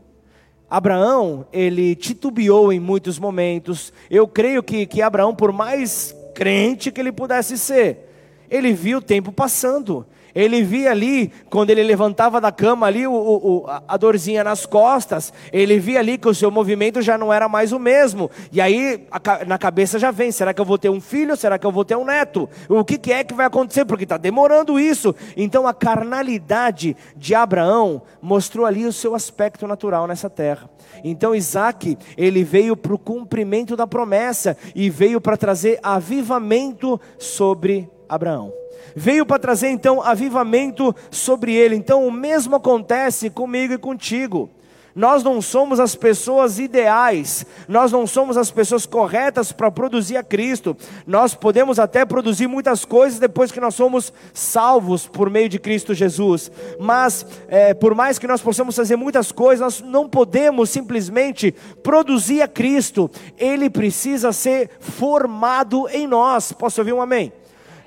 Abraão, 0.68 1.46
ele 1.52 1.94
titubeou 1.94 2.72
em 2.72 2.80
muitos 2.80 3.18
momentos. 3.18 3.92
Eu 4.10 4.26
creio 4.26 4.62
que, 4.62 4.86
que 4.86 5.02
Abraão, 5.02 5.34
por 5.34 5.52
mais 5.52 6.16
crente 6.34 6.90
que 6.90 7.00
ele 7.00 7.12
pudesse 7.12 7.58
ser, 7.58 8.08
ele 8.50 8.72
viu 8.72 8.98
o 8.98 9.02
tempo 9.02 9.32
passando. 9.32 10.06
Ele 10.34 10.62
via 10.62 10.90
ali, 10.90 11.30
quando 11.50 11.70
ele 11.70 11.82
levantava 11.82 12.40
da 12.40 12.50
cama 12.50 12.86
ali, 12.86 13.06
o, 13.06 13.12
o, 13.12 13.64
a 13.86 13.96
dorzinha 13.96 14.42
nas 14.42 14.64
costas, 14.64 15.32
ele 15.52 15.78
via 15.78 15.98
ali 15.98 16.16
que 16.16 16.28
o 16.28 16.34
seu 16.34 16.50
movimento 16.50 17.02
já 17.02 17.18
não 17.18 17.32
era 17.32 17.48
mais 17.48 17.72
o 17.72 17.78
mesmo. 17.78 18.30
E 18.50 18.60
aí 18.60 19.06
a, 19.10 19.44
na 19.44 19.58
cabeça 19.58 19.98
já 19.98 20.10
vem: 20.10 20.32
será 20.32 20.54
que 20.54 20.60
eu 20.60 20.64
vou 20.64 20.78
ter 20.78 20.88
um 20.88 21.00
filho? 21.00 21.36
Será 21.36 21.58
que 21.58 21.66
eu 21.66 21.72
vou 21.72 21.84
ter 21.84 21.96
um 21.96 22.04
neto? 22.04 22.48
O 22.68 22.84
que, 22.84 22.98
que 22.98 23.12
é 23.12 23.24
que 23.24 23.34
vai 23.34 23.46
acontecer? 23.46 23.84
Porque 23.84 24.04
está 24.04 24.16
demorando 24.16 24.78
isso. 24.80 25.14
Então 25.36 25.66
a 25.66 25.74
carnalidade 25.74 26.96
de 27.16 27.34
Abraão 27.34 28.02
mostrou 28.20 28.64
ali 28.64 28.86
o 28.86 28.92
seu 28.92 29.14
aspecto 29.14 29.66
natural 29.66 30.06
nessa 30.06 30.30
terra. 30.30 30.70
Então 31.04 31.34
Isaac, 31.34 31.98
ele 32.16 32.42
veio 32.42 32.76
para 32.76 32.94
o 32.94 32.98
cumprimento 32.98 33.76
da 33.76 33.86
promessa 33.86 34.56
e 34.74 34.88
veio 34.88 35.20
para 35.20 35.36
trazer 35.36 35.78
avivamento 35.82 37.00
sobre 37.18 37.88
Abraão. 38.08 38.61
Veio 38.94 39.26
para 39.26 39.38
trazer 39.38 39.68
então 39.68 40.02
avivamento 40.02 40.94
sobre 41.10 41.54
ele. 41.54 41.76
Então 41.76 42.06
o 42.06 42.12
mesmo 42.12 42.56
acontece 42.56 43.30
comigo 43.30 43.72
e 43.74 43.78
contigo. 43.78 44.50
Nós 44.94 45.22
não 45.22 45.40
somos 45.40 45.80
as 45.80 45.94
pessoas 45.94 46.58
ideais, 46.58 47.46
nós 47.66 47.90
não 47.90 48.06
somos 48.06 48.36
as 48.36 48.50
pessoas 48.50 48.84
corretas 48.84 49.50
para 49.50 49.70
produzir 49.70 50.18
a 50.18 50.22
Cristo. 50.22 50.76
Nós 51.06 51.34
podemos 51.34 51.78
até 51.78 52.04
produzir 52.04 52.46
muitas 52.46 52.84
coisas 52.84 53.18
depois 53.18 53.50
que 53.50 53.60
nós 53.60 53.74
somos 53.74 54.12
salvos 54.34 55.06
por 55.06 55.30
meio 55.30 55.48
de 55.48 55.58
Cristo 55.58 55.94
Jesus, 55.94 56.50
mas 56.78 57.24
é, 57.48 57.72
por 57.72 57.94
mais 57.94 58.18
que 58.18 58.26
nós 58.26 58.42
possamos 58.42 58.76
fazer 58.76 58.96
muitas 58.96 59.32
coisas, 59.32 59.60
nós 59.60 59.80
não 59.80 60.08
podemos 60.08 60.68
simplesmente 60.68 61.54
produzir 61.82 62.42
a 62.42 62.48
Cristo, 62.48 63.10
ele 63.38 63.70
precisa 63.70 64.30
ser 64.30 64.68
formado 64.78 65.88
em 65.88 66.06
nós. 66.06 66.52
Posso 66.52 66.80
ouvir 66.80 66.92
um 66.92 67.00
amém? 67.00 67.32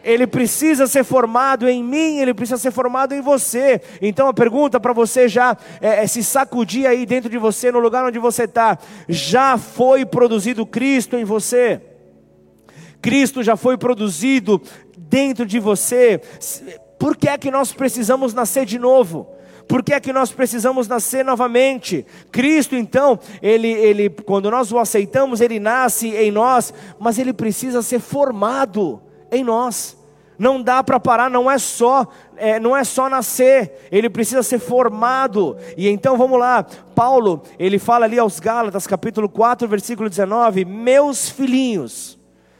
Ele 0.05 0.27
precisa 0.27 0.85
ser 0.85 1.03
formado 1.03 1.67
em 1.67 1.83
mim, 1.83 2.19
ele 2.19 2.31
precisa 2.31 2.59
ser 2.59 2.69
formado 2.69 3.15
em 3.15 3.21
você. 3.21 3.81
Então 3.99 4.27
a 4.27 4.33
pergunta 4.33 4.79
para 4.79 4.93
você 4.93 5.27
já 5.27 5.57
é, 5.81 6.03
é, 6.03 6.07
se 6.07 6.23
sacudir 6.23 6.85
aí 6.85 7.07
dentro 7.07 7.27
de 7.27 7.39
você, 7.39 7.71
no 7.71 7.79
lugar 7.79 8.05
onde 8.05 8.19
você 8.19 8.43
está: 8.43 8.77
já 9.09 9.57
foi 9.57 10.05
produzido 10.05 10.63
Cristo 10.63 11.17
em 11.17 11.25
você? 11.25 11.81
Cristo 13.01 13.41
já 13.41 13.57
foi 13.57 13.77
produzido 13.77 14.61
dentro 14.95 15.43
de 15.43 15.59
você? 15.59 16.21
Por 16.99 17.17
que 17.17 17.27
é 17.27 17.37
que 17.37 17.49
nós 17.49 17.73
precisamos 17.73 18.31
nascer 18.31 18.63
de 18.63 18.77
novo? 18.77 19.27
Por 19.67 19.81
que 19.81 19.93
é 19.93 19.99
que 19.99 20.13
nós 20.13 20.31
precisamos 20.31 20.87
nascer 20.87 21.25
novamente? 21.25 22.05
Cristo, 22.31 22.75
então, 22.75 23.19
ele, 23.41 23.69
ele, 23.69 24.09
quando 24.11 24.51
nós 24.51 24.71
o 24.71 24.77
aceitamos, 24.77 25.41
ele 25.41 25.59
nasce 25.59 26.09
em 26.09 26.29
nós, 26.29 26.71
mas 26.99 27.17
ele 27.17 27.33
precisa 27.33 27.81
ser 27.81 27.99
formado 27.99 29.01
em 29.31 29.43
nós. 29.43 29.97
Não 30.37 30.61
dá 30.61 30.83
para 30.83 30.99
parar, 30.99 31.29
não 31.29 31.49
é 31.49 31.57
só, 31.57 32.07
é, 32.35 32.59
não 32.59 32.75
é 32.75 32.83
só 32.83 33.09
nascer, 33.09 33.87
ele 33.91 34.09
precisa 34.09 34.43
ser 34.43 34.59
formado. 34.59 35.55
E 35.77 35.87
então 35.87 36.17
vamos 36.17 36.39
lá, 36.39 36.65
Paulo, 36.93 37.41
ele 37.57 37.79
fala 37.79 38.05
ali 38.05 38.19
aos 38.19 38.39
Gálatas, 38.39 38.85
capítulo 38.85 39.29
4, 39.29 39.67
versículo 39.67 40.09
19: 40.09 40.65
Meus 40.65 41.29
filhinhos, 41.29 42.19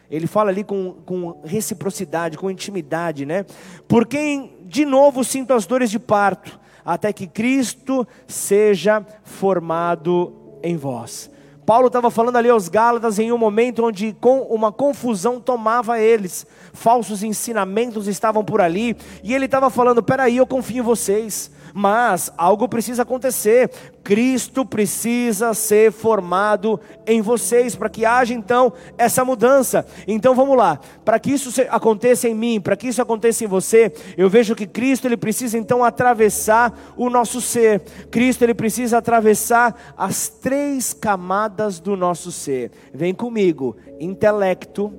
ele 0.10 0.28
fala 0.28 0.52
ali 0.52 0.64
com, 0.64 0.94
com 1.06 1.42
reciprocidade, 1.44 2.38
com 2.38 2.50
intimidade, 2.50 3.26
né? 3.26 3.46
Por 3.88 4.08
quem 4.08 4.58
de 4.64 4.86
novo 4.86 5.24
sinto 5.24 5.54
as 5.54 5.66
dores 5.66 5.92
de 5.92 6.00
parto, 6.00 6.60
até 6.84 7.12
que 7.12 7.28
Cristo 7.28 8.08
seja 8.28 9.06
formado 9.24 10.34
em 10.64 10.78
vós. 10.78 11.30
Paulo 11.66 11.88
estava 11.88 12.12
falando 12.12 12.36
ali 12.36 12.50
aos 12.50 12.70
Gálatas 12.70 13.18
em 13.18 13.32
um 13.32 13.38
momento 13.38 13.84
onde 13.84 14.16
com 14.22 14.42
uma 14.42 14.72
confusão 14.72 15.40
tomava 15.40 16.00
eles, 16.00 16.46
falsos 16.72 17.24
ensinamentos 17.24 18.08
estavam 18.08 18.46
por 18.46 18.62
ali, 18.62 18.96
e 19.24 19.34
ele 19.34 19.46
estava 19.46 19.70
falando: 19.72 20.04
peraí, 20.04 20.38
eu 20.38 20.46
confio 20.46 20.80
em 20.80 20.82
vocês, 20.82 21.50
mas 21.78 22.32
algo 22.38 22.70
precisa 22.70 23.02
acontecer. 23.02 23.70
Cristo 24.02 24.66
precisa 24.66 25.54
ser 25.54 25.92
formado 25.92 26.80
em 27.06 27.22
vocês 27.22 27.76
para 27.76 27.90
que 27.90 28.06
haja 28.06 28.34
então 28.34 28.72
essa 28.98 29.26
mudança. 29.26 29.86
Então 30.08 30.34
vamos 30.34 30.56
lá, 30.56 30.80
para 31.04 31.20
que 31.20 31.34
isso 31.34 31.50
aconteça 31.70 32.30
em 32.30 32.34
mim, 32.34 32.62
para 32.62 32.78
que 32.78 32.88
isso 32.88 33.02
aconteça 33.02 33.44
em 33.44 33.48
você, 33.48 33.92
eu 34.16 34.30
vejo 34.30 34.56
que 34.56 34.66
Cristo 34.66 35.06
ele 35.06 35.18
precisa 35.18 35.58
então 35.58 35.84
atravessar 35.84 36.94
o 36.96 37.10
nosso 37.10 37.42
ser. 37.42 37.82
Cristo 38.10 38.44
ele 38.44 38.54
precisa 38.54 39.00
atravessar 39.00 39.76
as 39.98 40.30
três 40.30 40.94
camadas 40.94 41.82
do 41.82 41.98
nosso 41.98 42.32
ser. 42.32 42.72
Vem 42.94 43.14
comigo, 43.14 43.76
intelecto, 44.00 44.94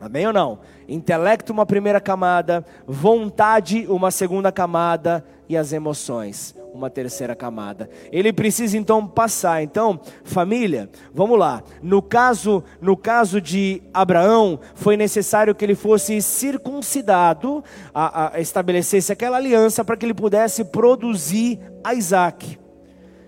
amém 0.00 0.28
ou 0.28 0.32
não? 0.32 0.60
Intelecto, 0.88 1.52
uma 1.52 1.66
primeira 1.66 2.00
camada, 2.00 2.64
vontade, 2.86 3.84
uma 3.88 4.12
segunda 4.12 4.52
camada, 4.52 5.24
e 5.48 5.56
as 5.56 5.72
emoções, 5.72 6.54
uma 6.72 6.90
terceira 6.90 7.34
camada. 7.34 7.88
Ele 8.10 8.32
precisa 8.32 8.76
então 8.76 9.06
passar. 9.06 9.62
Então, 9.62 10.00
família, 10.24 10.90
vamos 11.14 11.38
lá. 11.38 11.62
No 11.82 12.02
caso, 12.02 12.62
no 12.80 12.96
caso 12.96 13.40
de 13.40 13.82
Abraão, 13.92 14.58
foi 14.74 14.96
necessário 14.96 15.54
que 15.54 15.64
ele 15.64 15.74
fosse 15.74 16.20
circuncidado, 16.20 17.62
a, 17.94 18.36
a 18.36 18.40
estabelecesse 18.40 19.12
aquela 19.12 19.36
aliança 19.36 19.84
para 19.84 19.96
que 19.96 20.04
ele 20.04 20.14
pudesse 20.14 20.64
produzir 20.64 21.60
Isaac. 21.94 22.58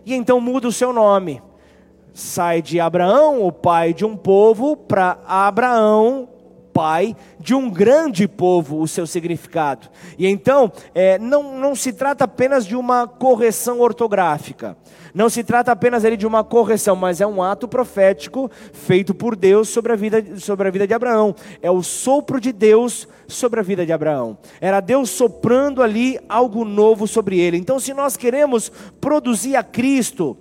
E 0.04 0.14
então 0.14 0.40
muda 0.40 0.68
o 0.68 0.72
seu 0.72 0.92
nome. 0.92 1.42
Sai 2.14 2.60
de 2.60 2.80
Abraão, 2.80 3.42
o 3.42 3.52
pai 3.52 3.94
de 3.94 4.04
um 4.04 4.16
povo, 4.16 4.76
para 4.76 5.18
Abraão, 5.26 6.28
pai 6.78 7.16
de 7.40 7.56
um 7.56 7.68
grande 7.68 8.28
povo, 8.28 8.80
o 8.80 8.86
seu 8.86 9.04
significado. 9.04 9.88
E 10.16 10.28
então, 10.28 10.70
é, 10.94 11.18
não, 11.18 11.58
não 11.58 11.74
se 11.74 11.92
trata 11.92 12.22
apenas 12.22 12.64
de 12.64 12.76
uma 12.76 13.04
correção 13.08 13.80
ortográfica, 13.80 14.76
não 15.12 15.28
se 15.28 15.42
trata 15.42 15.72
apenas 15.72 16.04
ali 16.04 16.16
de 16.16 16.24
uma 16.24 16.44
correção, 16.44 16.94
mas 16.94 17.20
é 17.20 17.26
um 17.26 17.42
ato 17.42 17.66
profético 17.66 18.48
feito 18.72 19.12
por 19.12 19.34
Deus 19.34 19.68
sobre 19.70 19.92
a 19.92 19.96
vida, 19.96 20.38
sobre 20.38 20.68
a 20.68 20.70
vida 20.70 20.86
de 20.86 20.94
Abraão. 20.94 21.34
É 21.60 21.68
o 21.68 21.82
sopro 21.82 22.40
de 22.40 22.52
Deus 22.52 23.08
sobre 23.26 23.58
a 23.58 23.62
vida 23.64 23.84
de 23.84 23.92
Abraão. 23.92 24.38
Era 24.60 24.78
Deus 24.78 25.10
soprando 25.10 25.82
ali 25.82 26.16
algo 26.28 26.64
novo 26.64 27.08
sobre 27.08 27.40
ele. 27.40 27.56
Então, 27.56 27.80
se 27.80 27.92
nós 27.92 28.16
queremos 28.16 28.70
produzir 29.00 29.56
a 29.56 29.64
Cristo, 29.64 30.36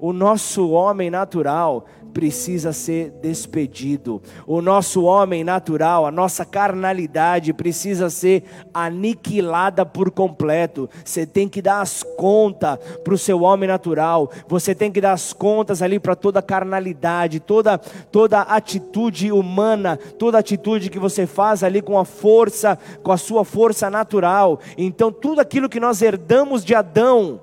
o 0.00 0.12
nosso 0.12 0.70
homem 0.70 1.10
natural 1.10 1.86
precisa 2.12 2.72
ser 2.72 3.10
despedido. 3.22 4.22
O 4.46 4.60
nosso 4.60 5.04
homem 5.04 5.42
natural, 5.42 6.06
a 6.06 6.10
nossa 6.10 6.44
carnalidade 6.44 7.52
precisa 7.52 8.10
ser 8.10 8.44
aniquilada 8.72 9.84
por 9.84 10.10
completo. 10.10 10.88
Você 11.04 11.26
tem 11.26 11.48
que 11.48 11.62
dar 11.62 11.80
as 11.80 12.02
contas 12.02 12.78
para 13.02 13.14
o 13.14 13.18
seu 13.18 13.42
homem 13.42 13.68
natural. 13.68 14.30
Você 14.46 14.74
tem 14.74 14.92
que 14.92 15.00
dar 15.00 15.12
as 15.12 15.32
contas 15.32 15.82
ali 15.82 15.98
para 15.98 16.14
toda 16.14 16.42
carnalidade, 16.42 17.40
toda 17.40 17.78
toda 17.78 18.42
atitude 18.42 19.32
humana, 19.32 19.96
toda 19.96 20.38
atitude 20.38 20.90
que 20.90 20.98
você 20.98 21.26
faz 21.26 21.64
ali 21.64 21.80
com 21.80 21.98
a 21.98 22.04
força, 22.04 22.78
com 23.02 23.12
a 23.12 23.16
sua 23.16 23.44
força 23.44 23.88
natural. 23.90 24.60
Então 24.76 25.10
tudo 25.10 25.40
aquilo 25.40 25.68
que 25.68 25.80
nós 25.80 26.02
herdamos 26.02 26.64
de 26.64 26.74
Adão 26.74 27.40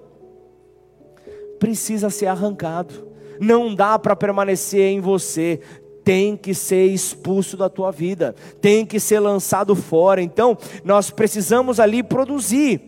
precisa 1.60 2.10
ser 2.10 2.28
arrancado 2.28 3.09
não 3.40 3.74
dá 3.74 3.98
para 3.98 4.16
permanecer 4.16 4.92
em 4.92 5.00
você, 5.00 5.60
tem 6.04 6.36
que 6.36 6.54
ser 6.54 6.88
expulso 6.88 7.56
da 7.56 7.70
tua 7.70 7.92
vida, 7.92 8.36
tem 8.62 8.86
que 8.86 9.00
ser 9.00 9.20
lançado 9.20 9.76
fora. 9.76 10.22
Então, 10.22 10.58
nós 10.84 11.10
precisamos 11.12 11.80
ali 11.80 12.02
produzir 12.04 12.82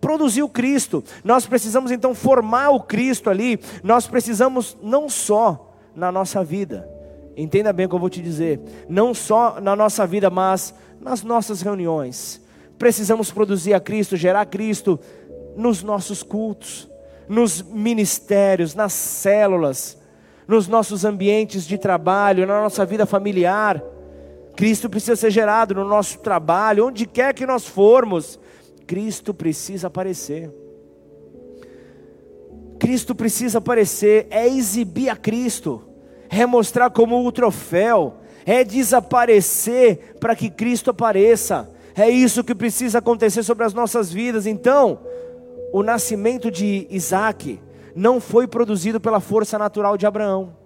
produzir 0.00 0.42
o 0.42 0.48
Cristo. 0.48 1.02
Nós 1.24 1.46
precisamos 1.46 1.90
então 1.90 2.14
formar 2.14 2.70
o 2.70 2.80
Cristo 2.80 3.28
ali. 3.28 3.58
Nós 3.82 4.06
precisamos 4.06 4.76
não 4.80 5.08
só 5.08 5.74
na 5.96 6.12
nossa 6.12 6.44
vida. 6.44 6.88
Entenda 7.36 7.72
bem 7.72 7.86
o 7.86 7.88
que 7.88 7.94
eu 7.94 7.98
vou 7.98 8.10
te 8.10 8.22
dizer. 8.22 8.60
Não 8.88 9.12
só 9.12 9.60
na 9.60 9.74
nossa 9.74 10.06
vida, 10.06 10.30
mas 10.30 10.72
nas 11.00 11.24
nossas 11.24 11.60
reuniões. 11.60 12.40
Precisamos 12.78 13.32
produzir 13.32 13.74
a 13.74 13.80
Cristo, 13.80 14.16
gerar 14.16 14.46
Cristo 14.46 15.00
nos 15.56 15.82
nossos 15.82 16.22
cultos 16.22 16.88
nos 17.28 17.62
ministérios, 17.62 18.74
nas 18.74 18.92
células, 18.92 19.98
nos 20.46 20.68
nossos 20.68 21.04
ambientes 21.04 21.66
de 21.66 21.76
trabalho, 21.76 22.46
na 22.46 22.60
nossa 22.60 22.84
vida 22.84 23.06
familiar. 23.06 23.82
Cristo 24.54 24.88
precisa 24.88 25.16
ser 25.16 25.30
gerado 25.30 25.74
no 25.74 25.84
nosso 25.84 26.18
trabalho, 26.18 26.86
onde 26.86 27.06
quer 27.06 27.34
que 27.34 27.46
nós 27.46 27.66
formos, 27.66 28.38
Cristo 28.86 29.34
precisa 29.34 29.88
aparecer. 29.88 30.50
Cristo 32.78 33.14
precisa 33.14 33.58
aparecer, 33.58 34.26
é 34.30 34.46
exibir 34.46 35.08
a 35.08 35.16
Cristo, 35.16 35.82
é 36.28 36.46
mostrar 36.46 36.90
como 36.90 37.26
o 37.26 37.32
troféu, 37.32 38.18
é 38.44 38.62
desaparecer 38.62 40.16
para 40.20 40.36
que 40.36 40.48
Cristo 40.48 40.90
apareça. 40.90 41.70
É 41.96 42.08
isso 42.08 42.44
que 42.44 42.54
precisa 42.54 42.98
acontecer 42.98 43.42
sobre 43.42 43.64
as 43.64 43.72
nossas 43.72 44.12
vidas. 44.12 44.46
Então, 44.46 45.00
o 45.76 45.82
nascimento 45.82 46.50
de 46.50 46.86
Isaac 46.88 47.60
não 47.94 48.18
foi 48.18 48.46
produzido 48.46 48.98
pela 48.98 49.20
força 49.20 49.58
natural 49.58 49.98
de 49.98 50.06
Abraão. 50.06 50.56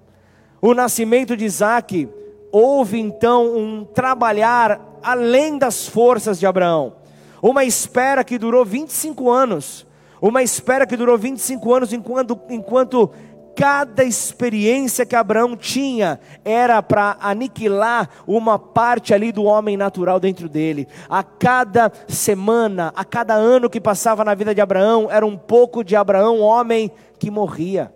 O 0.62 0.72
nascimento 0.72 1.36
de 1.36 1.44
Isaac 1.44 2.08
houve 2.52 3.00
então 3.00 3.56
um 3.56 3.84
trabalhar 3.84 4.80
além 5.02 5.58
das 5.58 5.88
forças 5.88 6.38
de 6.38 6.46
Abraão. 6.46 6.94
Uma 7.42 7.64
espera 7.64 8.22
que 8.22 8.38
durou 8.38 8.64
25 8.64 9.28
anos. 9.28 9.84
Uma 10.22 10.44
espera 10.44 10.86
que 10.86 10.96
durou 10.96 11.18
25 11.18 11.74
anos 11.74 11.92
enquanto, 11.92 12.38
enquanto 12.48 13.10
cada 13.54 14.04
experiência 14.04 15.04
que 15.04 15.14
Abraão 15.14 15.56
tinha 15.56 16.18
era 16.44 16.82
para 16.82 17.16
aniquilar 17.20 18.08
uma 18.26 18.58
parte 18.58 19.12
ali 19.12 19.32
do 19.32 19.44
homem 19.44 19.76
natural 19.76 20.18
dentro 20.18 20.48
dele. 20.48 20.88
A 21.08 21.22
cada 21.22 21.92
semana, 22.08 22.92
a 22.96 23.04
cada 23.04 23.34
ano 23.34 23.70
que 23.70 23.80
passava 23.80 24.24
na 24.24 24.34
vida 24.34 24.54
de 24.54 24.60
Abraão, 24.60 25.08
era 25.10 25.26
um 25.26 25.36
pouco 25.36 25.84
de 25.84 25.94
Abraão, 25.94 26.40
homem 26.40 26.90
que 27.18 27.30
morria. 27.30 27.92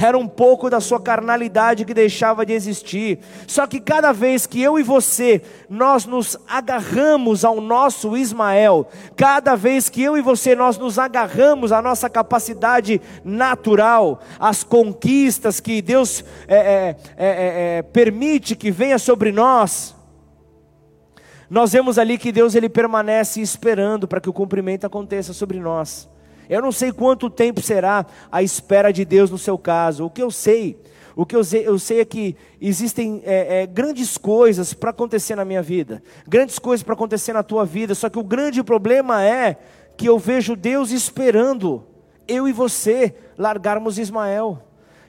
Era 0.00 0.16
um 0.16 0.26
pouco 0.28 0.70
da 0.70 0.80
sua 0.80 1.00
carnalidade 1.00 1.84
que 1.84 1.94
deixava 1.94 2.44
de 2.44 2.52
existir. 2.52 3.18
Só 3.46 3.66
que 3.66 3.80
cada 3.80 4.12
vez 4.12 4.46
que 4.46 4.62
eu 4.62 4.78
e 4.78 4.82
você, 4.82 5.42
nós 5.68 6.04
nos 6.04 6.36
agarramos 6.48 7.44
ao 7.44 7.60
nosso 7.60 8.16
Ismael, 8.16 8.88
cada 9.16 9.54
vez 9.56 9.88
que 9.88 10.02
eu 10.02 10.16
e 10.16 10.22
você, 10.22 10.54
nós 10.54 10.78
nos 10.78 10.98
agarramos 10.98 11.72
à 11.72 11.82
nossa 11.82 12.08
capacidade 12.08 13.00
natural, 13.24 14.20
às 14.38 14.62
conquistas 14.62 15.60
que 15.60 15.82
Deus 15.82 16.24
é, 16.46 16.56
é, 16.56 16.96
é, 17.16 17.78
é 17.78 17.82
permite 17.82 18.54
que 18.56 18.70
venha 18.70 18.98
sobre 18.98 19.32
nós, 19.32 19.94
nós 21.52 21.72
vemos 21.72 21.98
ali 21.98 22.16
que 22.16 22.32
Deus 22.32 22.54
ele 22.54 22.68
permanece 22.68 23.40
esperando 23.40 24.08
para 24.08 24.22
que 24.22 24.30
o 24.30 24.32
cumprimento 24.32 24.86
aconteça 24.86 25.34
sobre 25.34 25.60
nós. 25.60 26.08
Eu 26.52 26.60
não 26.60 26.70
sei 26.70 26.92
quanto 26.92 27.30
tempo 27.30 27.62
será 27.62 28.04
a 28.30 28.42
espera 28.42 28.92
de 28.92 29.06
Deus 29.06 29.30
no 29.30 29.38
seu 29.38 29.56
caso. 29.56 30.04
O 30.04 30.10
que 30.10 30.22
eu 30.22 30.30
sei, 30.30 30.78
o 31.16 31.24
que 31.24 31.34
eu 31.34 31.42
sei, 31.42 31.66
eu 31.66 31.78
sei 31.78 32.00
é 32.00 32.04
que 32.04 32.36
existem 32.60 33.22
é, 33.24 33.62
é, 33.62 33.66
grandes 33.66 34.18
coisas 34.18 34.74
para 34.74 34.90
acontecer 34.90 35.34
na 35.34 35.46
minha 35.46 35.62
vida, 35.62 36.02
grandes 36.28 36.58
coisas 36.58 36.84
para 36.84 36.92
acontecer 36.92 37.32
na 37.32 37.42
tua 37.42 37.64
vida. 37.64 37.94
Só 37.94 38.10
que 38.10 38.18
o 38.18 38.22
grande 38.22 38.62
problema 38.62 39.24
é 39.24 39.56
que 39.96 40.06
eu 40.06 40.18
vejo 40.18 40.54
Deus 40.54 40.90
esperando 40.90 41.86
eu 42.28 42.46
e 42.46 42.52
você 42.52 43.14
largarmos 43.38 43.98
Ismael. 43.98 44.62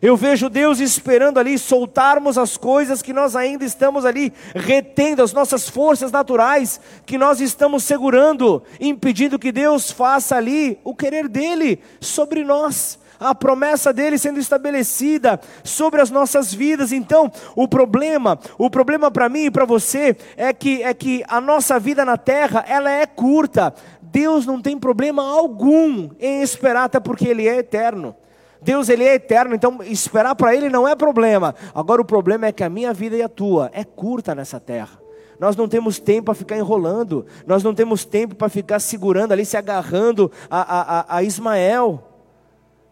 Eu 0.04 0.18
vejo 0.18 0.50
Deus 0.50 0.82
esperando 0.82 1.40
ali 1.40 1.58
soltarmos 1.58 2.38
as 2.38 2.58
coisas 2.58 3.02
que 3.02 3.14
nós 3.14 3.38
ainda 3.38 3.64
estamos 3.64 4.04
ali 4.04 4.34
retendo, 4.54 5.24
as 5.24 5.32
nossas 5.32 5.70
forças 5.70 6.12
naturais 6.12 6.78
que 7.06 7.18
nós 7.18 7.40
estamos 7.40 7.86
segurando, 7.86 8.62
impedindo 8.82 9.40
que 9.40 9.50
Deus 9.50 9.92
faça 9.92 10.36
ali 10.36 10.78
o 10.84 10.94
querer 10.94 11.30
dele 11.30 11.80
sobre 12.02 12.44
nós 12.44 13.00
a 13.18 13.34
promessa 13.34 13.94
dele 13.94 14.18
sendo 14.18 14.38
estabelecida 14.38 15.40
sobre 15.64 16.02
as 16.02 16.12
nossas 16.12 16.54
vidas. 16.54 16.92
Então, 16.92 17.32
o 17.56 17.66
problema, 17.66 18.38
o 18.58 18.70
problema 18.70 19.10
para 19.10 19.30
mim 19.30 19.46
e 19.46 19.52
para 19.52 19.64
você 19.64 20.18
é 20.36 20.52
que 20.52 20.84
é 20.84 20.94
que 20.94 21.24
a 21.30 21.40
nossa 21.40 21.80
vida 21.80 22.04
na 22.04 22.18
terra, 22.18 22.66
ela 22.68 22.92
é 22.92 23.06
curta. 23.06 23.74
Deus 24.02 24.46
não 24.46 24.62
tem 24.62 24.78
problema 24.78 25.24
algum 25.24 26.10
em 26.20 26.42
esperar 26.42 26.84
até 26.84 27.00
porque 27.00 27.26
ele 27.26 27.48
é 27.48 27.60
eterno. 27.60 28.14
Deus 28.64 28.90
ele 28.90 29.04
é 29.04 29.16
eterno, 29.16 29.54
então 29.54 29.80
esperar 29.84 30.36
para 30.36 30.56
ele 30.56 30.70
não 30.70 30.88
é 30.88 30.96
problema. 30.96 31.54
Agora 31.74 32.02
o 32.02 32.06
problema 32.06 32.48
é 32.48 32.52
que 32.52 32.64
a 32.64 32.70
minha 32.70 32.94
vida 32.94 33.16
e 33.16 33.22
a 33.22 33.30
tua 33.30 33.70
é 33.74 33.84
curta 33.84 34.34
nessa 34.34 34.60
terra. 34.60 35.00
Nós 35.40 35.56
não 35.56 35.68
temos 35.68 36.00
tempo 36.00 36.26
para 36.26 36.34
ficar 36.34 36.58
enrolando, 36.58 37.26
nós 37.46 37.64
não 37.64 37.74
temos 37.74 38.06
tempo 38.06 38.36
para 38.36 38.50
ficar 38.50 38.80
segurando 38.80 39.32
ali, 39.32 39.46
se 39.46 39.58
agarrando 39.58 40.32
a, 40.50 41.16
a, 41.16 41.18
a 41.18 41.24
Ismael. 41.24 42.02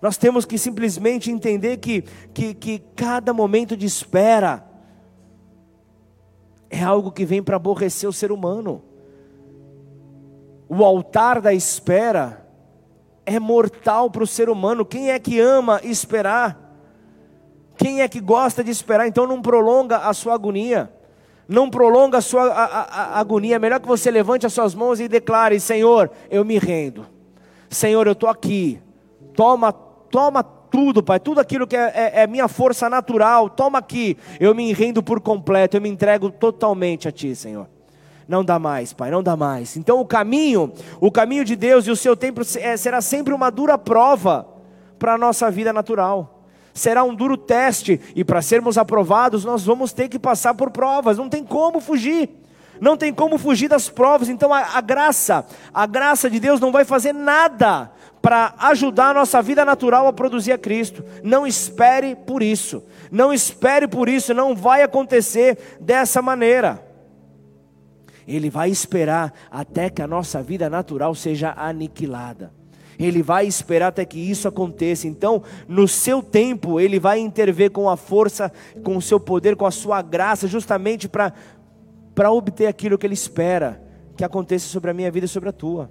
Nós 0.01 0.17
temos 0.17 0.45
que 0.45 0.57
simplesmente 0.57 1.31
entender 1.31 1.77
que, 1.77 2.01
que, 2.33 2.53
que 2.53 2.79
cada 2.95 3.33
momento 3.33 3.77
de 3.77 3.85
espera 3.85 4.65
é 6.69 6.81
algo 6.81 7.11
que 7.11 7.25
vem 7.25 7.43
para 7.43 7.57
aborrecer 7.57 8.09
o 8.09 8.13
ser 8.13 8.31
humano. 8.31 8.81
O 10.67 10.83
altar 10.83 11.39
da 11.39 11.53
espera 11.53 12.40
é 13.25 13.39
mortal 13.39 14.09
para 14.09 14.23
o 14.23 14.27
ser 14.27 14.49
humano. 14.49 14.85
Quem 14.85 15.11
é 15.11 15.19
que 15.19 15.39
ama 15.39 15.79
esperar? 15.83 16.57
Quem 17.77 18.01
é 18.01 18.07
que 18.07 18.19
gosta 18.19 18.63
de 18.63 18.71
esperar? 18.71 19.07
Então 19.07 19.25
não 19.25 19.41
prolonga 19.41 19.97
a 19.97 20.13
sua 20.13 20.33
agonia. 20.33 20.91
Não 21.47 21.69
prolonga 21.69 22.19
a 22.19 22.21
sua 22.21 22.43
a, 22.43 22.63
a, 22.63 22.81
a 22.81 23.19
agonia. 23.19 23.55
É 23.55 23.59
melhor 23.59 23.79
que 23.79 23.87
você 23.87 24.09
levante 24.11 24.45
as 24.45 24.53
suas 24.53 24.75
mãos 24.75 24.99
e 24.99 25.07
declare: 25.07 25.59
Senhor, 25.59 26.09
eu 26.29 26.45
me 26.45 26.57
rendo. 26.57 27.05
Senhor, 27.69 28.05
eu 28.05 28.13
estou 28.13 28.29
aqui. 28.29 28.81
Toma, 29.33 29.71
toma 29.71 30.43
tudo, 30.43 31.03
Pai. 31.03 31.19
Tudo 31.19 31.39
aquilo 31.39 31.67
que 31.67 31.75
é, 31.75 31.91
é, 31.93 32.21
é 32.23 32.27
minha 32.27 32.47
força 32.47 32.89
natural. 32.89 33.49
Toma 33.49 33.79
aqui. 33.79 34.17
Eu 34.39 34.53
me 34.55 34.71
rendo 34.73 35.01
por 35.03 35.19
completo. 35.19 35.75
Eu 35.75 35.81
me 35.81 35.89
entrego 35.89 36.29
totalmente 36.29 37.07
a 37.07 37.11
Ti, 37.11 37.35
Senhor. 37.35 37.67
Não 38.31 38.45
dá 38.45 38.57
mais, 38.57 38.93
Pai, 38.93 39.11
não 39.11 39.21
dá 39.21 39.35
mais. 39.35 39.75
Então 39.75 39.99
o 39.99 40.05
caminho, 40.05 40.71
o 41.01 41.11
caminho 41.11 41.43
de 41.43 41.53
Deus 41.53 41.85
e 41.85 41.91
o 41.91 41.97
seu 41.97 42.15
tempo 42.15 42.39
é, 42.61 42.77
será 42.77 43.01
sempre 43.01 43.33
uma 43.33 43.51
dura 43.51 43.77
prova 43.77 44.47
para 44.97 45.15
a 45.15 45.17
nossa 45.17 45.51
vida 45.51 45.73
natural. 45.73 46.45
Será 46.73 47.03
um 47.03 47.13
duro 47.13 47.35
teste, 47.35 47.99
e 48.15 48.23
para 48.23 48.41
sermos 48.41 48.77
aprovados, 48.77 49.43
nós 49.43 49.65
vamos 49.65 49.91
ter 49.91 50.07
que 50.07 50.17
passar 50.17 50.53
por 50.53 50.71
provas, 50.71 51.17
não 51.17 51.27
tem 51.27 51.43
como 51.43 51.81
fugir 51.81 52.29
não 52.79 52.97
tem 52.97 53.13
como 53.13 53.37
fugir 53.37 53.67
das 53.67 53.89
provas. 53.89 54.27
Então 54.27 54.51
a, 54.51 54.77
a, 54.77 54.81
graça, 54.81 55.45
a 55.71 55.85
graça 55.85 56.27
de 56.27 56.39
Deus 56.39 56.59
não 56.59 56.71
vai 56.71 56.83
fazer 56.83 57.13
nada 57.13 57.91
para 58.23 58.55
ajudar 58.57 59.09
a 59.09 59.13
nossa 59.13 59.39
vida 59.39 59.63
natural 59.63 60.07
a 60.07 60.13
produzir 60.13 60.51
a 60.51 60.57
Cristo. 60.57 61.05
Não 61.21 61.45
espere 61.45 62.15
por 62.15 62.41
isso. 62.41 62.83
Não 63.11 63.31
espere 63.31 63.87
por 63.87 64.09
isso, 64.09 64.33
não 64.33 64.55
vai 64.55 64.81
acontecer 64.81 65.77
dessa 65.79 66.23
maneira. 66.23 66.90
Ele 68.35 68.49
vai 68.49 68.69
esperar 68.69 69.33
até 69.49 69.89
que 69.89 70.01
a 70.01 70.07
nossa 70.07 70.41
vida 70.41 70.69
natural 70.69 71.13
seja 71.13 71.53
aniquilada. 71.57 72.51
Ele 72.99 73.23
vai 73.23 73.47
esperar 73.47 73.87
até 73.87 74.05
que 74.05 74.19
isso 74.19 74.47
aconteça. 74.47 75.07
Então, 75.07 75.41
no 75.67 75.87
seu 75.87 76.21
tempo, 76.21 76.79
ele 76.79 76.99
vai 76.99 77.19
intervir 77.19 77.71
com 77.71 77.89
a 77.89 77.97
força, 77.97 78.51
com 78.83 78.95
o 78.95 79.01
seu 79.01 79.19
poder, 79.19 79.55
com 79.55 79.65
a 79.65 79.71
sua 79.71 80.01
graça, 80.01 80.47
justamente 80.47 81.09
para 81.09 81.33
para 82.13 82.31
obter 82.31 82.67
aquilo 82.67 82.97
que 82.97 83.07
ele 83.07 83.13
espera 83.13 83.81
que 84.17 84.23
aconteça 84.23 84.67
sobre 84.67 84.91
a 84.91 84.93
minha 84.93 85.09
vida 85.09 85.25
e 85.25 85.29
sobre 85.29 85.49
a 85.49 85.53
tua. 85.53 85.89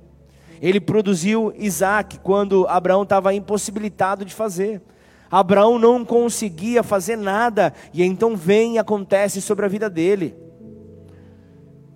Ele 0.61 0.79
produziu 0.79 1.53
Isaac 1.57 2.19
quando 2.19 2.69
Abraão 2.69 3.03
estava 3.03 3.33
impossibilitado 3.35 4.25
de 4.25 4.35
fazer. 4.35 4.83
Abraão 5.31 5.79
não 5.79 6.05
conseguia 6.05 6.83
fazer 6.83 7.17
nada, 7.17 7.73
e 7.95 8.03
então 8.03 8.37
vem 8.37 8.75
e 8.75 8.79
acontece 8.79 9.41
sobre 9.41 9.65
a 9.65 9.69
vida 9.69 9.89
dele 9.89 10.37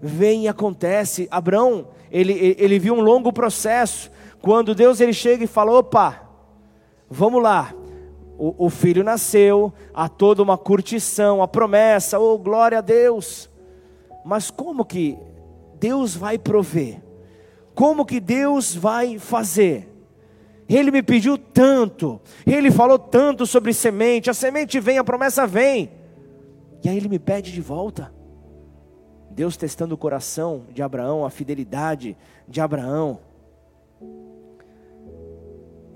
vem 0.00 0.44
e 0.44 0.48
acontece. 0.48 1.28
Abraão, 1.30 1.88
ele, 2.11 2.57
ele 2.59 2.78
viu 2.78 2.94
um 2.94 3.00
longo 3.00 3.33
processo. 3.33 4.11
Quando 4.40 4.74
Deus 4.74 5.00
ele 5.00 5.12
chega 5.12 5.44
e 5.44 5.48
fala: 5.48 5.72
opa, 5.72 6.28
vamos 7.09 7.42
lá. 7.42 7.74
O, 8.37 8.66
o 8.66 8.70
filho 8.70 9.04
nasceu, 9.04 9.72
há 9.92 10.09
toda 10.09 10.42
uma 10.42 10.59
curtição, 10.59 11.40
a 11.40 11.46
promessa, 11.46 12.18
oh 12.18 12.37
glória 12.37 12.78
a 12.78 12.80
Deus. 12.80 13.48
Mas 14.24 14.50
como 14.50 14.85
que 14.85 15.16
Deus 15.78 16.16
vai 16.16 16.38
prover? 16.38 17.00
Como 17.74 18.04
que 18.04 18.20
Deus 18.20 18.74
vai 18.74 19.18
fazer? 19.18 19.88
Ele 20.68 20.90
me 20.90 21.02
pediu 21.02 21.37
tanto, 21.37 22.20
ele 22.46 22.70
falou 22.70 22.98
tanto 22.98 23.44
sobre 23.44 23.72
semente, 23.72 24.30
a 24.30 24.35
semente 24.35 24.80
vem, 24.80 24.98
a 24.98 25.04
promessa 25.04 25.46
vem. 25.46 25.90
E 26.83 26.88
aí 26.88 26.96
ele 26.96 27.09
me 27.09 27.18
pede 27.18 27.52
de 27.52 27.61
volta. 27.61 28.13
Deus 29.35 29.57
testando 29.57 29.97
o 29.97 29.99
coração 29.99 30.66
de 30.73 30.81
Abraão, 30.81 31.25
a 31.25 31.31
fidelidade 31.31 32.16
de 32.49 32.61
Abraão. 32.61 33.18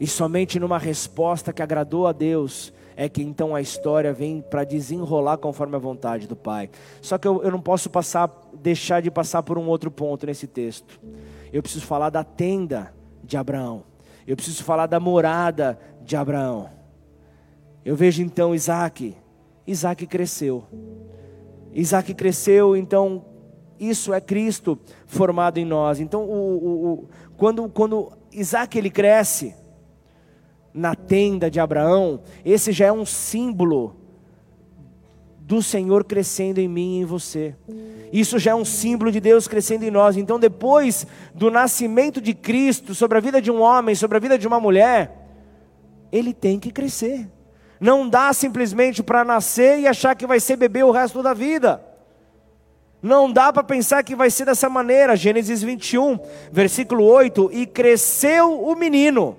E 0.01 0.07
somente 0.07 0.59
numa 0.59 0.79
resposta 0.79 1.53
que 1.53 1.62
agradou 1.62 2.07
a 2.07 2.12
Deus 2.12 2.72
é 2.96 3.09
que 3.09 3.22
então 3.22 3.55
a 3.55 3.61
história 3.61 4.12
vem 4.12 4.40
para 4.40 4.64
desenrolar 4.64 5.38
conforme 5.38 5.77
a 5.77 5.79
vontade 5.79 6.27
do 6.27 6.35
Pai. 6.35 6.68
Só 7.01 7.16
que 7.16 7.29
eu, 7.29 7.40
eu 7.44 7.51
não 7.53 7.61
posso 7.61 7.88
passar, 7.88 8.29
deixar 8.53 9.01
de 9.01 9.09
passar 9.09 9.44
por 9.44 9.57
um 9.57 9.68
outro 9.68 9.88
ponto 9.88 10.27
nesse 10.27 10.48
texto. 10.48 11.01
Eu 11.53 11.62
preciso 11.62 11.87
falar 11.87 12.11
da 12.11 12.24
tenda 12.24 12.92
de 13.22 13.37
Abraão. 13.37 13.85
Eu 14.27 14.35
preciso 14.35 14.64
falar 14.64 14.87
da 14.87 14.98
morada 14.98 15.79
de 16.03 16.16
Abraão. 16.16 16.70
Eu 17.85 17.94
vejo 17.94 18.20
então 18.20 18.53
Isaac. 18.53 19.16
Isaac 19.64 20.05
cresceu. 20.09 20.64
Isaac 21.72 22.12
cresceu, 22.14 22.77
então 22.77 23.24
isso 23.78 24.12
é 24.12 24.20
Cristo 24.20 24.78
formado 25.06 25.58
em 25.58 25.64
nós. 25.64 26.00
Então, 26.00 26.24
o, 26.24 26.56
o, 26.56 26.92
o, 26.92 27.08
quando, 27.36 27.68
quando 27.68 28.12
Isaac 28.32 28.76
ele 28.76 28.90
cresce 28.90 29.54
na 30.72 30.94
tenda 30.94 31.50
de 31.50 31.58
Abraão, 31.58 32.20
esse 32.44 32.72
já 32.72 32.86
é 32.86 32.92
um 32.92 33.06
símbolo 33.06 33.96
do 35.40 35.62
Senhor 35.62 36.04
crescendo 36.04 36.58
em 36.58 36.68
mim 36.68 36.98
e 36.98 37.00
em 37.00 37.04
você. 37.06 37.56
Isso 38.12 38.38
já 38.38 38.50
é 38.50 38.54
um 38.54 38.66
símbolo 38.66 39.10
de 39.10 39.18
Deus 39.18 39.48
crescendo 39.48 39.82
em 39.82 39.90
nós. 39.90 40.16
Então, 40.16 40.38
depois 40.38 41.06
do 41.34 41.50
nascimento 41.50 42.20
de 42.20 42.34
Cristo 42.34 42.94
sobre 42.94 43.16
a 43.16 43.20
vida 43.20 43.40
de 43.40 43.50
um 43.50 43.60
homem, 43.62 43.94
sobre 43.94 44.18
a 44.18 44.20
vida 44.20 44.38
de 44.38 44.46
uma 44.46 44.60
mulher, 44.60 45.26
ele 46.12 46.34
tem 46.34 46.60
que 46.60 46.70
crescer. 46.70 47.26
Não 47.80 48.08
dá 48.08 48.30
simplesmente 48.34 49.02
para 49.02 49.24
nascer 49.24 49.80
e 49.80 49.86
achar 49.86 50.14
que 50.14 50.26
vai 50.26 50.38
ser 50.38 50.56
bebê 50.56 50.82
o 50.82 50.90
resto 50.90 51.22
da 51.22 51.32
vida. 51.32 51.82
Não 53.02 53.32
dá 53.32 53.52
para 53.52 53.62
pensar 53.62 54.02
que 54.02 54.16
vai 54.16 54.30
ser 54.30 54.44
dessa 54.44 54.68
maneira. 54.68 55.16
Gênesis 55.16 55.62
21, 55.62 56.18
versículo 56.50 57.04
8: 57.04 57.50
E 57.52 57.66
cresceu 57.66 58.61
o 58.61 58.74
menino. 58.74 59.36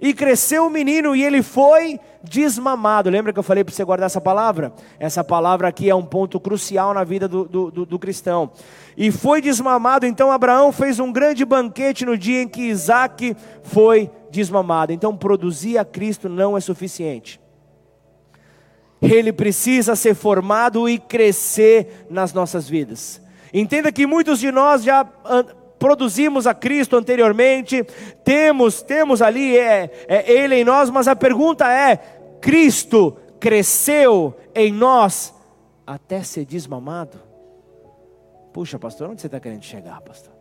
E 0.00 0.12
cresceu 0.12 0.66
o 0.66 0.70
menino 0.70 1.16
e 1.16 1.22
ele 1.22 1.42
foi 1.42 1.98
desmamado. 2.22 3.08
Lembra 3.08 3.32
que 3.32 3.38
eu 3.38 3.42
falei 3.42 3.64
para 3.64 3.74
você 3.74 3.82
guardar 3.82 4.06
essa 4.06 4.20
palavra? 4.20 4.72
Essa 4.98 5.24
palavra 5.24 5.68
aqui 5.68 5.88
é 5.88 5.94
um 5.94 6.04
ponto 6.04 6.38
crucial 6.38 6.92
na 6.92 7.02
vida 7.02 7.26
do, 7.26 7.44
do, 7.44 7.70
do, 7.70 7.86
do 7.86 7.98
cristão. 7.98 8.50
E 8.96 9.10
foi 9.10 9.40
desmamado, 9.40 10.04
então 10.04 10.30
Abraão 10.30 10.70
fez 10.70 11.00
um 11.00 11.10
grande 11.10 11.44
banquete 11.44 12.04
no 12.04 12.16
dia 12.16 12.42
em 12.42 12.48
que 12.48 12.62
Isaac 12.62 13.34
foi 13.62 14.10
desmamado. 14.30 14.92
Então 14.92 15.16
produzir 15.16 15.78
a 15.78 15.84
Cristo 15.84 16.28
não 16.28 16.56
é 16.56 16.60
suficiente. 16.60 17.40
Ele 19.00 19.32
precisa 19.32 19.94
ser 19.94 20.14
formado 20.14 20.88
e 20.88 20.98
crescer 20.98 22.06
nas 22.08 22.32
nossas 22.32 22.68
vidas. 22.68 23.20
Entenda 23.52 23.92
que 23.92 24.06
muitos 24.06 24.40
de 24.40 24.50
nós 24.50 24.82
já 24.82 25.04
produzimos 25.78 26.46
a 26.46 26.54
Cristo 26.54 26.96
anteriormente, 26.96 27.84
temos, 28.24 28.82
temos 28.82 29.20
ali 29.22 29.56
é, 29.56 30.06
é 30.08 30.30
Ele 30.30 30.56
em 30.56 30.64
nós, 30.64 30.90
mas 30.90 31.06
a 31.08 31.14
pergunta 31.16 31.70
é: 31.70 31.96
Cristo 32.40 33.16
cresceu 33.38 34.36
em 34.54 34.72
nós 34.72 35.34
até 35.86 36.22
ser 36.22 36.44
desmamado? 36.44 37.20
Puxa, 38.52 38.78
pastor, 38.78 39.10
onde 39.10 39.20
você 39.20 39.26
está 39.26 39.38
querendo 39.38 39.62
chegar, 39.62 40.00
pastor? 40.00 40.32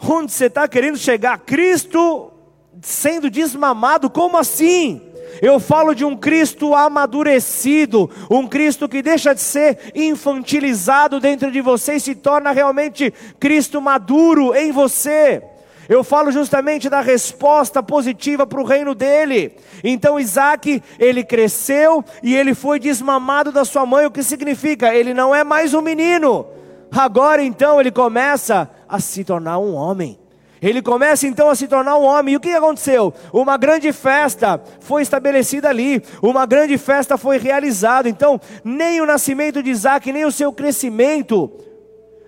Onde 0.00 0.32
você 0.32 0.46
está 0.46 0.68
querendo 0.68 0.98
chegar? 0.98 1.38
Cristo 1.38 2.32
sendo 2.80 3.30
desmamado, 3.30 4.10
como 4.10 4.36
assim? 4.36 5.11
Eu 5.40 5.58
falo 5.58 5.94
de 5.94 6.04
um 6.04 6.16
Cristo 6.16 6.74
amadurecido, 6.74 8.10
um 8.30 8.46
Cristo 8.46 8.88
que 8.88 9.02
deixa 9.02 9.34
de 9.34 9.40
ser 9.40 9.78
infantilizado 9.94 11.18
dentro 11.18 11.50
de 11.50 11.60
você 11.60 11.94
e 11.94 12.00
se 12.00 12.14
torna 12.14 12.52
realmente 12.52 13.12
Cristo 13.40 13.80
maduro 13.80 14.54
em 14.54 14.70
você. 14.70 15.42
Eu 15.88 16.04
falo 16.04 16.30
justamente 16.30 16.88
da 16.88 17.00
resposta 17.00 17.82
positiva 17.82 18.46
para 18.46 18.60
o 18.60 18.64
reino 18.64 18.94
dele. 18.94 19.56
Então 19.82 20.18
Isaac, 20.18 20.82
ele 20.98 21.24
cresceu 21.24 22.04
e 22.22 22.34
ele 22.34 22.54
foi 22.54 22.78
desmamado 22.78 23.50
da 23.50 23.64
sua 23.64 23.84
mãe, 23.84 24.06
o 24.06 24.10
que 24.10 24.22
significa? 24.22 24.94
Ele 24.94 25.12
não 25.12 25.34
é 25.34 25.42
mais 25.42 25.74
um 25.74 25.80
menino. 25.80 26.46
Agora 26.90 27.42
então 27.42 27.80
ele 27.80 27.90
começa 27.90 28.70
a 28.88 29.00
se 29.00 29.24
tornar 29.24 29.58
um 29.58 29.74
homem. 29.74 30.21
Ele 30.62 30.80
começa 30.80 31.26
então 31.26 31.50
a 31.50 31.56
se 31.56 31.66
tornar 31.66 31.96
um 31.98 32.04
homem. 32.04 32.34
E 32.34 32.36
o 32.36 32.40
que 32.40 32.50
aconteceu? 32.50 33.12
Uma 33.32 33.56
grande 33.56 33.92
festa 33.92 34.62
foi 34.80 35.02
estabelecida 35.02 35.68
ali, 35.68 36.02
uma 36.22 36.46
grande 36.46 36.78
festa 36.78 37.18
foi 37.18 37.38
realizada. 37.38 38.08
Então, 38.08 38.40
nem 38.64 39.00
o 39.00 39.06
nascimento 39.06 39.62
de 39.62 39.70
Isaac, 39.70 40.12
nem 40.12 40.24
o 40.24 40.32
seu 40.32 40.52
crescimento 40.52 41.50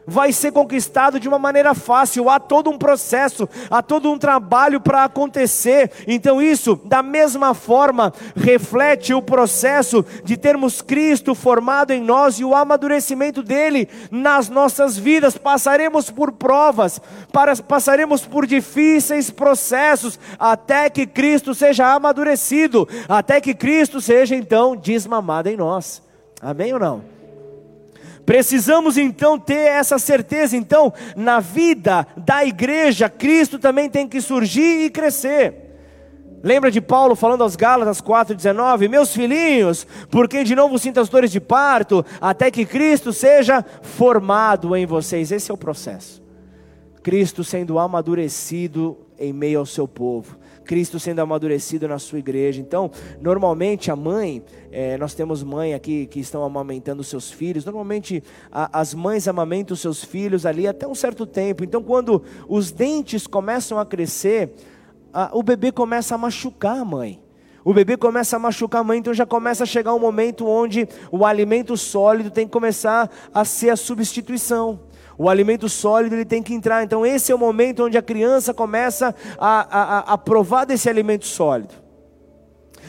vai 0.07 0.33
ser 0.33 0.53
conquistado 0.53 1.19
de 1.19 1.29
uma 1.29 1.39
maneira 1.39 1.75
fácil, 1.75 2.29
há 2.29 2.39
todo 2.39 2.71
um 2.71 2.79
processo, 2.79 3.49
há 3.71 3.83
todo 3.83 4.11
um 4.11 4.19
trabalho 4.19 4.81
para 4.81 5.05
acontecer. 5.05 5.91
Então, 6.07 6.41
isso, 6.41 6.81
da 6.85 7.03
mesma 7.03 7.55
forma, 7.55 8.13
reflete 8.37 9.15
o 9.15 9.23
processo 9.23 10.05
de 10.25 10.37
termos 10.37 10.83
Cristo 10.83 11.35
formado 11.35 11.93
em 11.93 12.03
nós 12.03 12.39
e 12.39 12.45
o 12.45 12.55
amadurecimento 12.55 13.43
dele 13.43 13.89
nas 14.11 14.49
nossas 14.49 14.97
vidas. 14.97 15.37
Passaremos 15.37 16.11
por 16.11 16.33
provas, 16.33 17.01
passaremos 17.67 18.27
por 18.27 18.47
difíceis 18.47 19.31
processos, 19.31 20.19
até 20.39 20.91
que 20.91 21.07
Cristo 21.07 21.55
seja 21.55 21.93
amadurecido, 21.93 22.89
até 23.09 23.41
que 23.41 23.55
Cristo 23.55 24.01
seja 24.01 24.35
então 24.35 24.77
desmamado 24.77 25.49
em 25.49 25.57
nós. 25.57 26.03
Amém 26.41 26.73
ou 26.73 26.79
não? 26.79 27.14
Precisamos 28.25 28.97
então 28.97 29.39
ter 29.39 29.55
essa 29.55 29.99
certeza. 29.99 30.57
Então, 30.57 30.93
na 31.15 31.41
vida 31.41 32.07
da 32.17 32.45
igreja, 32.45 33.09
Cristo 33.09 33.59
também 33.59 33.89
tem 33.91 34.09
que 34.09 34.21
surgir 34.21 34.87
e 34.87 34.91
crescer. 34.91 35.65
Lembra 36.43 36.71
de 36.71 36.81
Paulo 36.81 37.15
falando 37.15 37.43
aos 37.43 37.57
Gálatas 37.57 38.03
4,19: 38.03 38.89
Meus 38.89 39.15
filhinhos, 39.15 39.87
por 40.11 40.29
quem 40.29 40.45
de 40.45 40.55
novo 40.55 40.79
sinta 40.79 41.01
as 41.01 41.09
dores 41.09 41.33
de 41.33 41.41
parto, 41.41 42.05
até 42.21 42.51
que 42.51 42.67
Cristo 42.67 43.13
seja 43.13 43.65
formado 43.81 44.77
em 44.77 44.85
vocês. 44.85 45.33
Esse 45.33 45.51
é 45.51 45.55
o 45.55 45.59
processo. 45.59 46.23
Cristo 47.03 47.43
sendo 47.43 47.79
amadurecido 47.79 48.99
em 49.19 49.33
meio 49.33 49.59
ao 49.59 49.67
seu 49.67 49.89
povo. 49.89 50.37
Cristo 50.65 50.99
sendo 50.99 51.21
amadurecido 51.21 51.87
na 51.87 51.99
sua 51.99 52.19
igreja. 52.19 52.61
Então, 52.61 52.91
normalmente 53.21 53.91
a 53.91 53.97
mãe, 53.97 54.43
é, 54.73 54.97
nós 54.99 55.15
temos 55.15 55.43
mãe 55.43 55.75
aqui 55.75 56.07
que 56.07 56.21
estão 56.21 56.43
amamentando 56.43 57.05
seus 57.05 57.31
filhos. 57.31 57.65
Normalmente 57.65 58.23
a, 58.51 58.81
as 58.81 58.95
mães 58.95 59.29
amamentam 59.29 59.77
seus 59.77 60.03
filhos 60.03 60.47
ali 60.47 60.67
até 60.67 60.87
um 60.87 60.95
certo 60.95 61.27
tempo. 61.27 61.63
Então, 61.63 61.83
quando 61.83 62.23
os 62.49 62.73
dentes 62.73 63.27
começam 63.27 63.79
a 63.79 63.87
crescer, 63.87 64.55
a, 65.13 65.31
o 65.33 65.43
bebê 65.43 65.71
começa 65.71 66.15
a 66.15 66.19
machucar 66.19 66.79
a 66.79 66.85
mãe. 66.85 67.23
O 67.65 67.73
bebê 67.73 67.97
começa 67.97 68.37
a 68.37 68.39
machucar 68.39 68.83
a 68.83 68.85
mãe, 68.85 68.99
então 68.99 69.15
já 69.15 69.25
começa 69.25 69.63
a 69.63 69.67
chegar 69.67 69.95
um 69.95 69.99
momento 69.99 70.47
onde 70.47 70.87
o 71.11 71.25
alimento 71.25 71.79
sólido 71.79 72.31
tem 72.31 72.47
que 72.47 72.53
começar 72.53 73.11
a 73.33 73.43
ser 73.43 73.71
a 73.71 73.77
substituição. 73.77 74.81
O 75.17 75.29
alimento 75.29 75.69
sólido 75.69 76.15
ele 76.15 76.25
tem 76.25 76.43
que 76.43 76.55
entrar. 76.55 76.83
Então, 76.83 77.05
esse 77.05 77.31
é 77.31 77.35
o 77.35 77.39
momento 77.39 77.85
onde 77.85 77.99
a 77.99 78.03
criança 78.03 78.53
começa 78.53 79.15
a, 79.39 79.79
a, 79.79 79.99
a 80.15 80.19
provar 80.19 80.65
desse 80.65 80.89
alimento 80.89 81.27
sólido, 81.27 81.75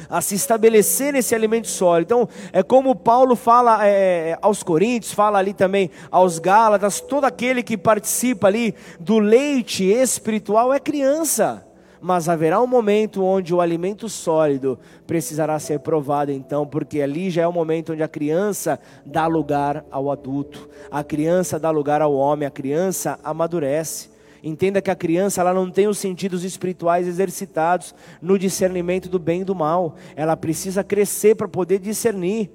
a 0.09 0.21
se 0.21 0.35
estabelecer 0.35 1.13
nesse 1.13 1.35
alimento 1.35 1.67
sólido. 1.67 2.05
Então, 2.05 2.29
é 2.51 2.63
como 2.63 2.95
Paulo 2.95 3.35
fala 3.35 3.85
é, 3.85 4.37
aos 4.41 4.63
Coríntios, 4.63 5.13
fala 5.13 5.39
ali 5.39 5.53
também 5.53 5.89
aos 6.11 6.39
Gálatas: 6.39 6.99
todo 6.99 7.25
aquele 7.25 7.61
que 7.61 7.77
participa 7.77 8.47
ali 8.47 8.75
do 8.99 9.19
leite 9.19 9.83
espiritual 9.83 10.73
é 10.73 10.79
criança 10.79 11.64
mas 12.05 12.29
haverá 12.29 12.61
um 12.61 12.67
momento 12.67 13.23
onde 13.23 13.51
o 13.51 13.59
alimento 13.59 14.07
sólido 14.07 14.77
precisará 15.07 15.57
ser 15.57 15.79
provado, 15.79 16.31
então, 16.31 16.63
porque 16.63 17.01
ali 17.01 17.31
já 17.31 17.41
é 17.41 17.47
o 17.47 17.51
momento 17.51 17.93
onde 17.93 18.03
a 18.03 18.07
criança 18.07 18.79
dá 19.03 19.25
lugar 19.25 19.83
ao 19.89 20.11
adulto, 20.11 20.69
a 20.91 21.03
criança 21.03 21.57
dá 21.57 21.71
lugar 21.71 22.03
ao 22.03 22.13
homem, 22.13 22.47
a 22.47 22.51
criança 22.51 23.17
amadurece. 23.23 24.11
Entenda 24.43 24.83
que 24.83 24.91
a 24.91 24.95
criança 24.95 25.41
ela 25.41 25.51
não 25.51 25.71
tem 25.71 25.87
os 25.87 25.97
sentidos 25.97 26.43
espirituais 26.43 27.07
exercitados 27.07 27.95
no 28.21 28.37
discernimento 28.37 29.09
do 29.09 29.17
bem 29.17 29.41
e 29.41 29.43
do 29.43 29.55
mal. 29.55 29.95
Ela 30.15 30.37
precisa 30.37 30.83
crescer 30.83 31.33
para 31.33 31.47
poder 31.47 31.79
discernir. 31.79 32.51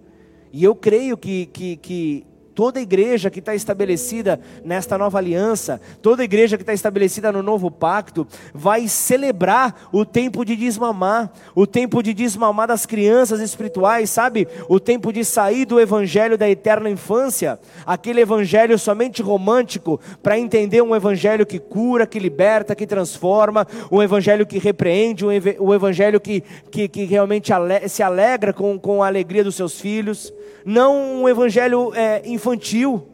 E 0.52 0.62
eu 0.62 0.76
creio 0.76 1.16
que, 1.16 1.46
que, 1.46 1.76
que 1.76 2.26
toda 2.54 2.80
igreja 2.80 3.30
que 3.30 3.38
está 3.38 3.54
estabelecida 3.54 4.40
nesta 4.64 4.98
nova 4.98 5.18
aliança, 5.18 5.80
toda 6.02 6.24
igreja 6.24 6.56
que 6.56 6.62
está 6.62 6.72
estabelecida 6.72 7.32
no 7.32 7.42
novo 7.42 7.70
pacto, 7.70 8.26
vai 8.52 8.88
celebrar 8.88 9.88
o 9.92 10.04
tempo 10.04 10.44
de 10.44 10.56
desmamar, 10.56 11.32
o 11.54 11.66
tempo 11.66 12.02
de 12.02 12.12
desmamar 12.12 12.68
das 12.68 12.86
crianças 12.86 13.40
espirituais, 13.40 14.10
sabe? 14.10 14.46
O 14.68 14.78
tempo 14.78 15.12
de 15.12 15.24
sair 15.24 15.64
do 15.64 15.80
evangelho 15.80 16.36
da 16.36 16.48
eterna 16.48 16.90
infância, 16.90 17.58
aquele 17.86 18.20
evangelho 18.20 18.78
somente 18.78 19.22
romântico, 19.22 20.00
para 20.22 20.38
entender 20.38 20.82
um 20.82 20.94
evangelho 20.94 21.46
que 21.46 21.58
cura, 21.58 22.06
que 22.06 22.18
liberta, 22.18 22.74
que 22.74 22.86
transforma, 22.86 23.66
um 23.90 24.02
evangelho 24.02 24.46
que 24.46 24.58
repreende, 24.58 25.24
um 25.24 25.74
evangelho 25.74 26.20
que, 26.20 26.42
que, 26.70 26.88
que 26.88 27.04
realmente 27.04 27.50
se 27.88 28.02
alegra 28.02 28.52
com, 28.52 28.78
com 28.78 29.02
a 29.02 29.06
alegria 29.06 29.44
dos 29.44 29.54
seus 29.54 29.80
filhos 29.80 30.32
não 30.64 31.22
um 31.22 31.28
evangelho 31.28 31.92
é, 31.94 32.22
infantil. 32.24 33.06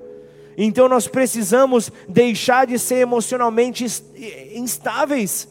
Então 0.56 0.88
nós 0.88 1.06
precisamos 1.06 1.92
deixar 2.08 2.66
de 2.66 2.78
ser 2.78 2.96
emocionalmente 2.96 3.84
instáveis. 4.54 5.48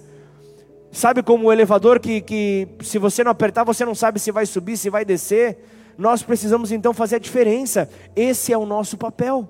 Sabe 0.92 1.22
como 1.22 1.48
o 1.48 1.54
elevador 1.54 2.00
que, 2.00 2.22
que 2.22 2.68
se 2.82 2.98
você 2.98 3.24
não 3.24 3.32
apertar, 3.32 3.64
você 3.64 3.84
não 3.84 3.94
sabe 3.94 4.20
se 4.20 4.32
vai 4.32 4.46
subir, 4.46 4.78
se 4.78 4.90
vai 4.90 5.04
descer. 5.04 5.58
Nós 5.98 6.24
precisamos 6.24 6.72
então 6.72 6.94
fazer 6.94 7.18
a 7.18 7.20
diferença. 7.20 7.90
Esse 8.16 8.52
é 8.52 8.58
o 8.58 8.66
nosso 8.66 8.98
papel. 8.98 9.48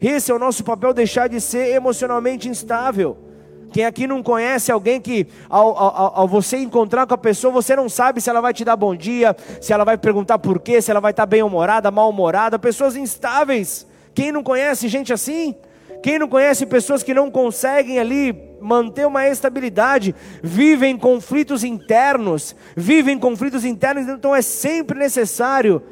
Esse 0.00 0.30
é 0.30 0.34
o 0.34 0.38
nosso 0.38 0.62
papel, 0.62 0.94
deixar 0.94 1.28
de 1.28 1.40
ser 1.40 1.74
emocionalmente 1.74 2.48
instável. 2.48 3.27
Quem 3.72 3.84
aqui 3.84 4.06
não 4.06 4.22
conhece 4.22 4.72
alguém 4.72 5.00
que, 5.00 5.26
ao, 5.48 5.76
ao, 5.76 6.20
ao, 6.20 6.28
você 6.28 6.56
encontrar 6.58 7.06
com 7.06 7.14
a 7.14 7.18
pessoa, 7.18 7.52
você 7.52 7.76
não 7.76 7.88
sabe 7.88 8.20
se 8.20 8.30
ela 8.30 8.40
vai 8.40 8.54
te 8.54 8.64
dar 8.64 8.76
bom 8.76 8.94
dia, 8.94 9.36
se 9.60 9.72
ela 9.72 9.84
vai 9.84 9.98
perguntar 9.98 10.38
por 10.38 10.60
quê, 10.60 10.80
se 10.80 10.90
ela 10.90 11.00
vai 11.00 11.10
estar 11.10 11.26
bem-humorada, 11.26 11.90
mal-humorada, 11.90 12.58
pessoas 12.58 12.96
instáveis. 12.96 13.86
Quem 14.14 14.32
não 14.32 14.42
conhece 14.42 14.88
gente 14.88 15.12
assim? 15.12 15.54
Quem 16.02 16.18
não 16.18 16.28
conhece 16.28 16.64
pessoas 16.64 17.02
que 17.02 17.12
não 17.12 17.30
conseguem 17.30 17.98
ali 17.98 18.32
manter 18.60 19.06
uma 19.06 19.28
estabilidade, 19.28 20.14
vivem 20.42 20.96
conflitos 20.96 21.62
internos, 21.62 22.54
vivem 22.76 23.18
conflitos 23.18 23.64
internos, 23.64 24.08
então 24.08 24.34
é 24.34 24.42
sempre 24.42 24.98
necessário 24.98 25.82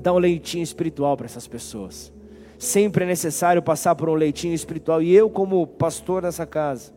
dar 0.00 0.12
um 0.12 0.18
leitinho 0.18 0.62
espiritual 0.62 1.16
para 1.16 1.26
essas 1.26 1.46
pessoas 1.46 2.12
sempre 2.58 3.04
é 3.04 3.06
necessário 3.06 3.62
passar 3.62 3.94
por 3.94 4.08
um 4.08 4.14
leitinho 4.14 4.54
espiritual. 4.54 5.00
E 5.00 5.14
eu, 5.14 5.30
como 5.30 5.66
pastor 5.66 6.22
dessa 6.22 6.44
casa, 6.44 6.92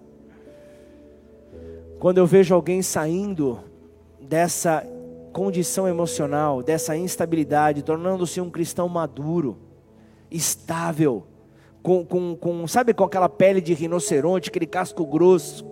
quando 1.99 2.17
eu 2.17 2.25
vejo 2.25 2.55
alguém 2.55 2.81
saindo 2.81 3.59
dessa 4.19 4.85
condição 5.31 5.87
emocional, 5.87 6.63
dessa 6.63 6.97
instabilidade, 6.97 7.83
tornando-se 7.83 8.41
um 8.41 8.49
cristão 8.49 8.89
maduro, 8.89 9.57
estável, 10.29 11.27
com, 11.83 12.03
com, 12.05 12.35
com, 12.35 12.67
sabe, 12.67 12.93
com 12.93 13.03
aquela 13.03 13.29
pele 13.29 13.61
de 13.61 13.73
rinoceronte, 13.73 14.49
aquele 14.49 14.65
casco 14.65 15.05
grosso, 15.05 15.65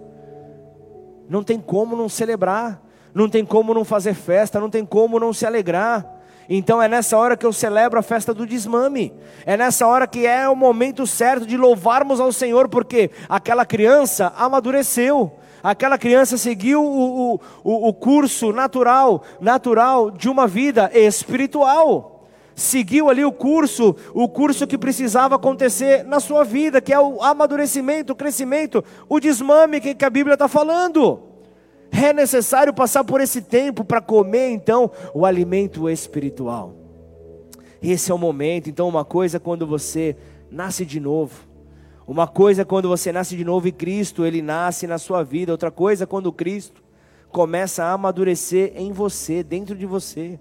não 1.27 1.43
tem 1.43 1.59
como 1.59 1.95
não 1.95 2.07
celebrar, 2.07 2.83
não 3.13 3.29
tem 3.29 3.45
como 3.45 3.73
não 3.73 3.83
fazer 3.83 4.13
festa, 4.13 4.59
não 4.59 4.69
tem 4.69 4.85
como 4.85 5.19
não 5.19 5.33
se 5.33 5.45
alegrar. 5.45 6.18
Então 6.49 6.81
é 6.81 6.87
nessa 6.87 7.15
hora 7.15 7.37
que 7.37 7.45
eu 7.45 7.53
celebro 7.53 7.99
a 7.99 8.01
festa 8.01 8.33
do 8.33 8.45
desmame. 8.45 9.13
É 9.45 9.55
nessa 9.55 9.85
hora 9.85 10.07
que 10.07 10.25
é 10.25 10.49
o 10.49 10.55
momento 10.55 11.05
certo 11.05 11.45
de 11.45 11.55
louvarmos 11.55 12.19
ao 12.19 12.31
Senhor, 12.31 12.67
porque 12.67 13.11
aquela 13.29 13.65
criança 13.65 14.33
amadureceu. 14.35 15.31
Aquela 15.61 15.97
criança 15.97 16.37
seguiu 16.37 16.83
o, 16.83 17.35
o, 17.63 17.89
o 17.89 17.93
curso 17.93 18.51
natural, 18.51 19.23
natural 19.39 20.09
de 20.09 20.27
uma 20.27 20.47
vida 20.47 20.89
espiritual 20.93 22.15
seguiu 22.55 23.09
ali 23.09 23.23
o 23.23 23.31
curso, 23.31 23.95
o 24.13 24.27
curso 24.27 24.67
que 24.67 24.77
precisava 24.77 25.35
acontecer 25.35 26.03
na 26.03 26.19
sua 26.19 26.43
vida, 26.43 26.81
que 26.81 26.91
é 26.91 26.99
o 26.99 27.23
amadurecimento, 27.23 28.11
o 28.11 28.15
crescimento, 28.15 28.83
o 29.07 29.17
desmame 29.17 29.79
que 29.79 30.03
a 30.03 30.09
Bíblia 30.09 30.33
está 30.33 30.49
falando. 30.49 31.28
É 31.91 32.13
necessário 32.13 32.73
passar 32.73 33.03
por 33.03 33.21
esse 33.21 33.41
tempo 33.41 33.83
para 33.83 34.01
comer 34.01 34.49
então 34.49 34.91
o 35.13 35.25
alimento 35.25 35.89
espiritual. 35.89 36.75
Esse 37.81 38.11
é 38.11 38.13
o 38.13 38.17
momento. 38.17 38.69
Então, 38.69 38.87
uma 38.87 39.05
coisa 39.05 39.37
é 39.37 39.39
quando 39.39 39.65
você 39.65 40.15
nasce 40.51 40.85
de 40.85 40.99
novo. 40.99 41.47
Uma 42.07 42.27
coisa 42.27 42.63
é 42.63 42.65
quando 42.65 42.89
você 42.89 43.11
nasce 43.11 43.35
de 43.35 43.45
novo 43.45 43.67
e 43.67 43.71
Cristo, 43.71 44.25
ele 44.25 44.41
nasce 44.41 44.87
na 44.87 44.97
sua 44.97 45.23
vida. 45.23 45.51
Outra 45.51 45.71
coisa 45.71 46.03
é 46.03 46.07
quando 46.07 46.31
Cristo 46.33 46.83
começa 47.31 47.83
a 47.83 47.91
amadurecer 47.91 48.73
em 48.75 48.91
você, 48.91 49.43
dentro 49.43 49.75
de 49.75 49.85
você. 49.85 50.39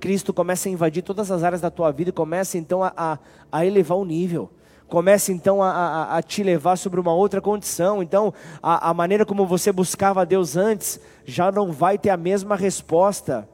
Cristo 0.00 0.32
começa 0.32 0.68
a 0.68 0.72
invadir 0.72 1.02
todas 1.02 1.30
as 1.30 1.42
áreas 1.42 1.60
da 1.60 1.70
tua 1.70 1.90
vida 1.90 2.10
e 2.10 2.12
começa 2.12 2.58
então 2.58 2.82
a, 2.82 2.92
a, 2.96 3.18
a 3.50 3.64
elevar 3.64 3.96
o 3.96 4.04
nível. 4.04 4.50
Começa 4.88 5.30
então 5.32 5.62
a, 5.62 5.70
a, 5.70 6.16
a, 6.16 6.22
te 6.22 6.42
levar 6.42 6.76
sobre 6.76 6.98
uma 6.98 7.12
outra 7.12 7.42
condição. 7.42 8.02
Então, 8.02 8.32
a, 8.62 8.88
a 8.88 8.94
maneira 8.94 9.26
como 9.26 9.46
você 9.46 9.70
buscava 9.70 10.22
a 10.22 10.24
Deus 10.24 10.56
antes 10.56 10.98
já 11.26 11.52
não 11.52 11.70
vai 11.70 11.98
ter 11.98 12.08
a 12.08 12.16
mesma 12.16 12.56
resposta 12.56 13.46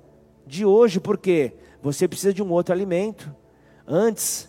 de 0.46 0.64
hoje, 0.64 1.00
porque 1.00 1.52
você 1.82 2.06
precisa 2.06 2.32
de 2.32 2.42
um 2.42 2.52
outro 2.52 2.72
alimento. 2.72 3.34
Antes, 3.86 4.48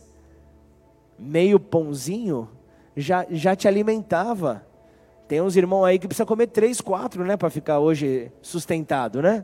meio 1.17 1.59
pãozinho 1.59 2.49
já, 2.95 3.25
já 3.31 3.55
te 3.55 3.67
alimentava. 3.67 4.63
Tem 5.27 5.41
uns 5.41 5.55
irmãos 5.55 5.85
aí 5.85 5.97
que 5.97 6.07
precisa 6.07 6.25
comer 6.25 6.47
três, 6.47 6.79
quatro, 6.79 7.25
né, 7.25 7.35
para 7.35 7.49
ficar 7.49 7.79
hoje 7.79 8.31
sustentado, 8.43 9.23
né? 9.23 9.43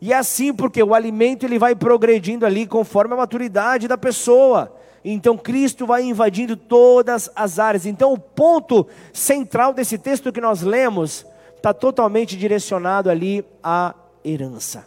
E 0.00 0.12
é 0.12 0.16
assim 0.16 0.54
porque 0.54 0.82
o 0.82 0.94
alimento 0.94 1.44
ele 1.44 1.58
vai 1.58 1.74
progredindo 1.74 2.46
ali 2.46 2.66
conforme 2.66 3.14
a 3.14 3.18
maturidade 3.18 3.86
da 3.86 3.96
pessoa. 3.96 4.74
Então 5.04 5.36
Cristo 5.36 5.86
vai 5.86 6.02
invadindo 6.02 6.56
todas 6.56 7.30
as 7.36 7.58
áreas. 7.58 7.84
Então 7.84 8.12
o 8.12 8.18
ponto 8.18 8.86
central 9.12 9.74
desse 9.74 9.98
texto 9.98 10.32
que 10.32 10.40
nós 10.40 10.62
lemos 10.62 11.26
está 11.56 11.74
totalmente 11.74 12.36
direcionado 12.36 13.10
ali 13.10 13.44
à 13.62 13.94
herança. 14.24 14.86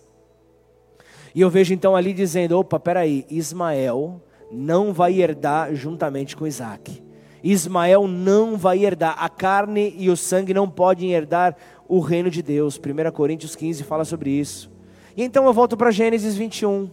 E 1.35 1.41
eu 1.41 1.49
vejo 1.51 1.73
então 1.73 1.95
ali 1.95 2.13
dizendo: 2.13 2.57
opa, 2.57 2.79
peraí, 2.79 3.25
Ismael 3.29 4.19
não 4.51 4.91
vai 4.91 5.21
herdar 5.21 5.75
juntamente 5.75 6.35
com 6.35 6.47
Isaac. 6.47 7.03
Ismael 7.43 8.07
não 8.07 8.57
vai 8.57 8.83
herdar, 8.83 9.15
a 9.19 9.29
carne 9.29 9.93
e 9.97 10.09
o 10.09 10.17
sangue 10.17 10.53
não 10.53 10.67
podem 10.67 11.13
herdar 11.13 11.55
o 11.87 11.99
reino 11.99 12.29
de 12.29 12.41
Deus. 12.41 12.79
1 12.79 13.11
Coríntios 13.11 13.55
15 13.55 13.83
fala 13.83 14.03
sobre 14.03 14.31
isso. 14.31 14.71
E 15.15 15.23
então 15.23 15.45
eu 15.45 15.53
volto 15.53 15.77
para 15.77 15.91
Gênesis 15.91 16.35
21. 16.35 16.89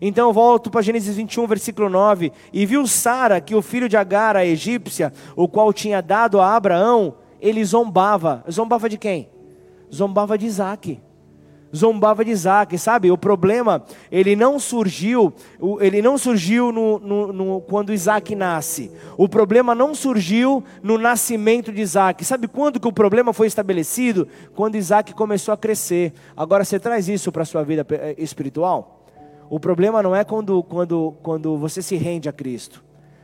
Então 0.00 0.28
eu 0.28 0.32
volto 0.32 0.70
para 0.70 0.82
Gênesis 0.82 1.16
21, 1.16 1.46
versículo 1.46 1.88
9. 1.88 2.32
E 2.52 2.66
viu 2.66 2.86
Sara 2.86 3.40
que 3.40 3.54
o 3.54 3.62
filho 3.62 3.88
de 3.88 3.96
Agar, 3.96 4.36
a 4.36 4.44
egípcia, 4.44 5.12
o 5.36 5.48
qual 5.48 5.72
tinha 5.72 6.00
dado 6.00 6.40
a 6.40 6.54
Abraão, 6.54 7.14
ele 7.40 7.64
zombava. 7.64 8.44
Zombava 8.50 8.88
de 8.88 8.98
quem? 8.98 9.28
Zombava 9.92 10.36
de 10.36 10.46
Isaac 10.46 11.00
zombava 11.74 12.24
de 12.24 12.30
Isaac, 12.30 12.78
sabe? 12.78 13.10
O 13.10 13.18
problema, 13.18 13.84
ele 14.10 14.36
não 14.36 14.58
surgiu, 14.58 15.32
ele 15.80 16.00
não 16.00 16.16
surgiu 16.16 16.70
no, 16.70 16.98
no, 17.00 17.32
no, 17.32 17.60
quando 17.62 17.92
Isaac 17.92 18.34
nasce. 18.34 18.90
O 19.16 19.28
problema 19.28 19.74
não 19.74 19.94
surgiu 19.94 20.62
no 20.82 20.96
nascimento 20.96 21.72
de 21.72 21.82
Isaac. 21.82 22.24
Sabe 22.24 22.46
quando 22.46 22.78
que 22.78 22.86
o 22.86 22.92
problema 22.92 23.32
foi 23.32 23.48
estabelecido? 23.48 24.28
Quando 24.54 24.76
Isaac 24.76 25.12
começou 25.14 25.52
a 25.52 25.56
crescer. 25.56 26.12
Agora 26.36 26.64
você 26.64 26.78
traz 26.78 27.08
isso 27.08 27.32
para 27.32 27.42
a 27.42 27.46
sua 27.46 27.64
vida 27.64 27.84
eh, 27.90 28.14
espiritual? 28.18 28.93
O 29.54 29.60
problema 29.60 30.02
não 30.02 30.16
é 30.16 30.24
quando, 30.24 30.64
quando, 30.64 31.14
quando 31.22 31.56
você 31.56 31.80
se 31.80 31.94
rende 31.94 32.28
a 32.28 32.32
Cristo. 32.32 32.82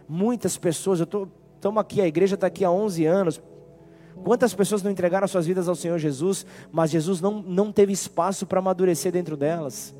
Muitas 0.08 0.56
pessoas, 0.56 1.00
eu 1.00 1.28
estamos 1.56 1.80
aqui, 1.80 2.00
a 2.00 2.06
igreja 2.06 2.36
está 2.36 2.46
aqui 2.46 2.64
há 2.64 2.70
11 2.70 3.04
anos, 3.04 3.42
Quantas 4.22 4.54
pessoas 4.54 4.80
não 4.80 4.92
entregaram 4.92 5.26
suas 5.26 5.46
vidas 5.46 5.66
ao 5.66 5.74
Senhor 5.74 5.98
Jesus, 5.98 6.46
mas 6.70 6.90
Jesus 6.92 7.20
não, 7.20 7.42
não 7.42 7.72
teve 7.72 7.92
espaço 7.92 8.46
para 8.46 8.60
amadurecer 8.60 9.10
dentro 9.10 9.36
delas? 9.36 9.92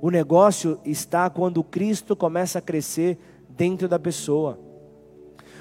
O 0.00 0.08
negócio 0.08 0.80
está 0.82 1.28
quando 1.28 1.62
Cristo 1.62 2.16
começa 2.16 2.58
a 2.58 2.62
crescer 2.62 3.18
dentro 3.50 3.86
da 3.86 3.98
pessoa. 3.98 4.58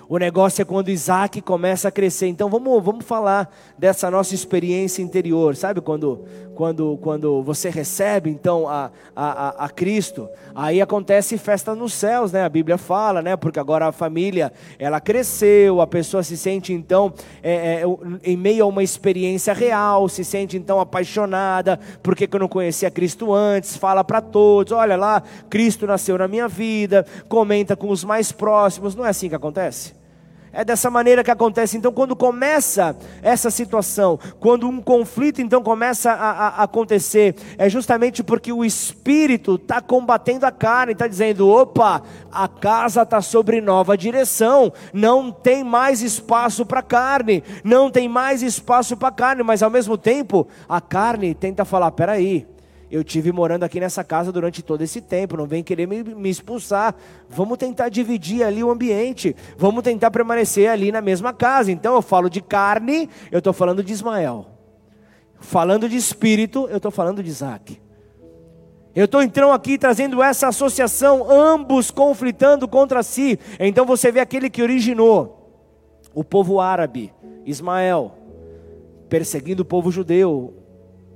O 0.10 0.18
negócio 0.18 0.64
é 0.64 0.66
quando 0.66 0.90
Isaac 0.90 1.40
começa 1.40 1.88
a 1.88 1.92
crescer. 1.92 2.26
Então 2.26 2.50
vamos, 2.50 2.84
vamos 2.84 3.06
falar 3.06 3.48
dessa 3.78 4.10
nossa 4.10 4.34
experiência 4.34 5.04
interior. 5.04 5.56
Sabe 5.56 5.82
quando, 5.82 6.26
quando, 6.56 6.98
quando 7.00 7.44
você 7.44 7.70
recebe 7.70 8.28
então 8.28 8.68
a, 8.68 8.90
a, 9.16 9.66
a 9.66 9.70
Cristo? 9.70 10.28
Aí 10.56 10.82
acontece 10.82 11.38
festa 11.38 11.76
nos 11.76 11.94
céus, 11.94 12.32
né? 12.32 12.44
A 12.44 12.50
Bíblia 12.50 12.76
fala, 12.76 13.22
né? 13.22 13.38
Porque 13.38 13.60
agora 13.60 13.86
a 13.86 13.92
família 13.92 14.52
ela 14.80 15.00
cresceu, 15.00 15.80
a 15.80 15.86
pessoa 15.86 16.24
se 16.24 16.36
sente 16.36 16.74
então 16.74 17.14
é, 17.44 17.84
é, 17.84 17.84
em 18.24 18.36
meio 18.36 18.64
a 18.64 18.68
uma 18.68 18.82
experiência 18.82 19.54
real, 19.54 20.10
se 20.10 20.26
sente 20.26 20.58
então 20.58 20.80
apaixonada, 20.80 21.80
porque 22.02 22.28
eu 22.32 22.40
não 22.40 22.48
conhecia 22.48 22.90
Cristo 22.90 23.32
antes, 23.32 23.78
fala 23.78 24.04
para 24.04 24.22
todos: 24.22 24.74
olha 24.74 24.98
lá, 24.98 25.22
Cristo 25.52 25.86
nasceu 25.86 26.18
na 26.18 26.28
minha 26.28 26.48
vida, 26.48 27.06
comenta 27.28 27.76
com 27.76 27.90
os 27.90 28.04
mais 28.04 28.32
próximos. 28.32 28.96
Não 28.96 29.06
é 29.06 29.10
assim 29.10 29.30
que 29.30 29.36
acontece? 29.36 29.99
É 30.52 30.66
dessa 30.66 30.90
maneira 30.90 31.24
que 31.24 31.32
acontece. 31.32 31.78
Então, 31.78 31.92
quando 31.92 32.16
começa 32.16 32.96
essa 33.22 33.52
situação, 33.52 34.20
quando 34.40 34.68
um 34.68 34.82
conflito 34.82 35.42
então 35.42 35.62
começa 35.62 36.12
a, 36.12 36.48
a 36.48 36.64
acontecer, 36.64 37.36
é 37.58 37.70
justamente 37.70 38.24
porque 38.24 38.52
o 38.52 38.66
espírito 38.66 39.56
está 39.56 39.82
combatendo 39.82 40.46
a 40.46 40.52
carne, 40.52 40.94
está 40.94 41.08
dizendo: 41.08 41.48
opa, 41.48 42.02
a 42.32 42.48
casa 42.48 43.04
está 43.04 43.22
sobre 43.22 43.62
nova 43.62 43.98
direção, 43.98 44.74
não 44.94 45.32
tem 45.32 45.64
mais 45.64 46.02
espaço 46.02 46.66
para 46.66 46.82
carne, 46.82 47.44
não 47.64 47.92
tem 47.92 48.10
mais 48.10 48.42
espaço 48.42 48.98
para 48.98 49.12
carne, 49.12 49.44
mas 49.44 49.62
ao 49.62 49.70
mesmo 49.70 49.98
tempo 49.98 50.48
a 50.68 50.82
carne 50.82 51.36
tenta 51.36 51.64
falar: 51.64 51.92
peraí 51.92 52.48
eu 52.92 53.04
tive 53.04 53.32
morando 53.32 53.64
aqui 53.64 53.80
nessa 53.80 54.04
casa 54.04 54.32
durante 54.32 54.64
todo 54.64 54.82
esse 54.82 55.00
tempo, 55.00 55.38
não 55.38 55.46
vem 55.46 55.64
querer 55.64 55.88
me, 55.88 56.04
me, 56.04 56.30
expulsar. 56.30 56.96
Vamos 57.30 57.58
tentar 57.58 57.90
dividir 57.90 58.44
ali 58.44 58.64
o 58.64 58.72
ambiente, 58.72 59.36
vamos 59.58 59.84
tentar 59.84 60.10
permanecer 60.10 60.70
ali 60.70 60.92
na 60.92 61.00
mesma 61.00 61.32
casa. 61.32 61.72
Então 61.72 61.94
eu 61.96 62.02
falo 62.02 62.30
de 62.30 62.42
carne, 62.42 63.08
eu 63.32 63.38
estou 63.38 63.54
falando 63.54 63.84
de 63.84 63.94
Ismael. 63.94 64.48
Falando 65.40 65.88
de 65.88 65.96
espírito, 65.96 66.68
eu 66.70 66.78
estou 66.78 66.92
falando 66.92 67.22
de 67.22 67.30
Isaac. 67.30 67.80
Eu 68.96 69.06
estou 69.06 69.22
então 69.22 69.54
aqui 69.54 69.78
trazendo 69.78 70.22
essa 70.22 70.48
associação, 70.48 71.30
ambos 71.30 71.92
conflitando 71.92 72.68
contra 72.68 73.04
si. 73.04 73.40
Então 73.60 73.86
você 73.86 74.12
vê 74.12 74.20
aquele 74.20 74.50
que 74.50 74.64
originou 74.64 75.40
o 76.14 76.24
povo 76.24 76.60
árabe, 76.60 77.14
Ismael, 77.46 78.16
perseguindo 79.08 79.62
o 79.62 79.66
povo 79.66 79.92
judeu, 79.92 80.56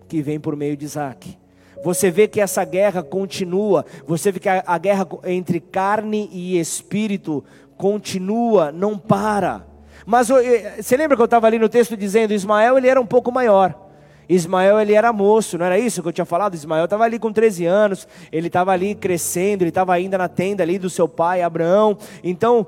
que 0.07 0.21
vem 0.21 0.39
por 0.39 0.55
meio 0.55 0.78
de 0.78 0.86
Isaac. 0.86 1.43
Você 1.84 2.10
vê 2.10 2.28
que 2.28 2.40
essa 2.40 2.64
guerra 2.64 3.04
continua, 3.04 3.86
você 4.08 4.32
vê 4.32 4.40
que 4.40 4.50
a, 4.50 4.64
a 4.66 4.78
guerra 4.78 5.08
entre 5.26 5.60
carne 5.60 6.30
e 6.32 6.60
espírito 6.60 7.44
continua, 7.78 8.72
não 8.72 8.98
para. 8.98 9.66
Mas 10.06 10.30
você 10.30 10.98
lembra 10.98 11.16
que 11.16 11.22
eu 11.22 11.26
estava 11.26 11.48
ali 11.48 11.60
no 11.60 11.70
texto 11.70 11.96
dizendo, 11.96 12.34
Ismael 12.34 12.78
ele 12.78 12.88
era 12.88 13.00
um 13.00 13.06
pouco 13.06 13.32
maior. 13.32 13.80
Ismael 14.28 14.80
ele 14.80 14.94
era 14.94 15.12
moço, 15.12 15.58
não 15.58 15.66
era 15.66 15.78
isso 15.78 16.02
que 16.02 16.08
eu 16.08 16.14
tinha 16.14 16.26
falado? 16.26 16.56
Ismael 16.56 16.86
estava 16.86 17.04
ali 17.04 17.20
com 17.20 17.32
13 17.32 17.66
anos, 17.66 18.08
ele 18.32 18.48
estava 18.48 18.72
ali 18.72 18.96
crescendo, 18.96 19.64
ele 19.64 19.70
estava 19.70 19.94
ainda 19.94 20.18
na 20.18 20.28
tenda 20.28 20.64
ali 20.64 20.80
do 20.80 20.90
seu 20.90 21.08
pai 21.08 21.42
Abraão. 21.42 21.98
Então 22.24 22.66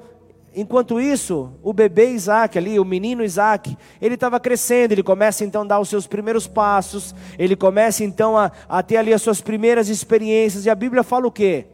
Enquanto 0.57 1.01
isso, 1.01 1.51
o 1.61 1.73
bebê 1.73 2.11
Isaac 2.11 2.57
ali, 2.57 2.79
o 2.79 2.85
menino 2.85 3.21
Isaac, 3.21 3.77
ele 4.01 4.15
estava 4.15 4.39
crescendo, 4.39 4.93
ele 4.93 5.03
começa 5.03 5.43
então 5.43 5.63
a 5.63 5.65
dar 5.65 5.79
os 5.81 5.89
seus 5.89 6.07
primeiros 6.07 6.47
passos, 6.47 7.13
ele 7.37 7.57
começa 7.57 8.05
então 8.05 8.37
a, 8.37 8.49
a 8.69 8.81
ter 8.81 8.95
ali 8.95 9.13
as 9.13 9.21
suas 9.21 9.41
primeiras 9.41 9.89
experiências, 9.89 10.65
e 10.65 10.69
a 10.69 10.75
Bíblia 10.75 11.03
fala 11.03 11.27
o 11.27 11.31
quê? 11.31 11.67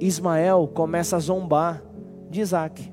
Ismael 0.00 0.66
começa 0.72 1.16
a 1.16 1.18
zombar 1.18 1.82
de 2.30 2.40
Isaac. 2.40 2.90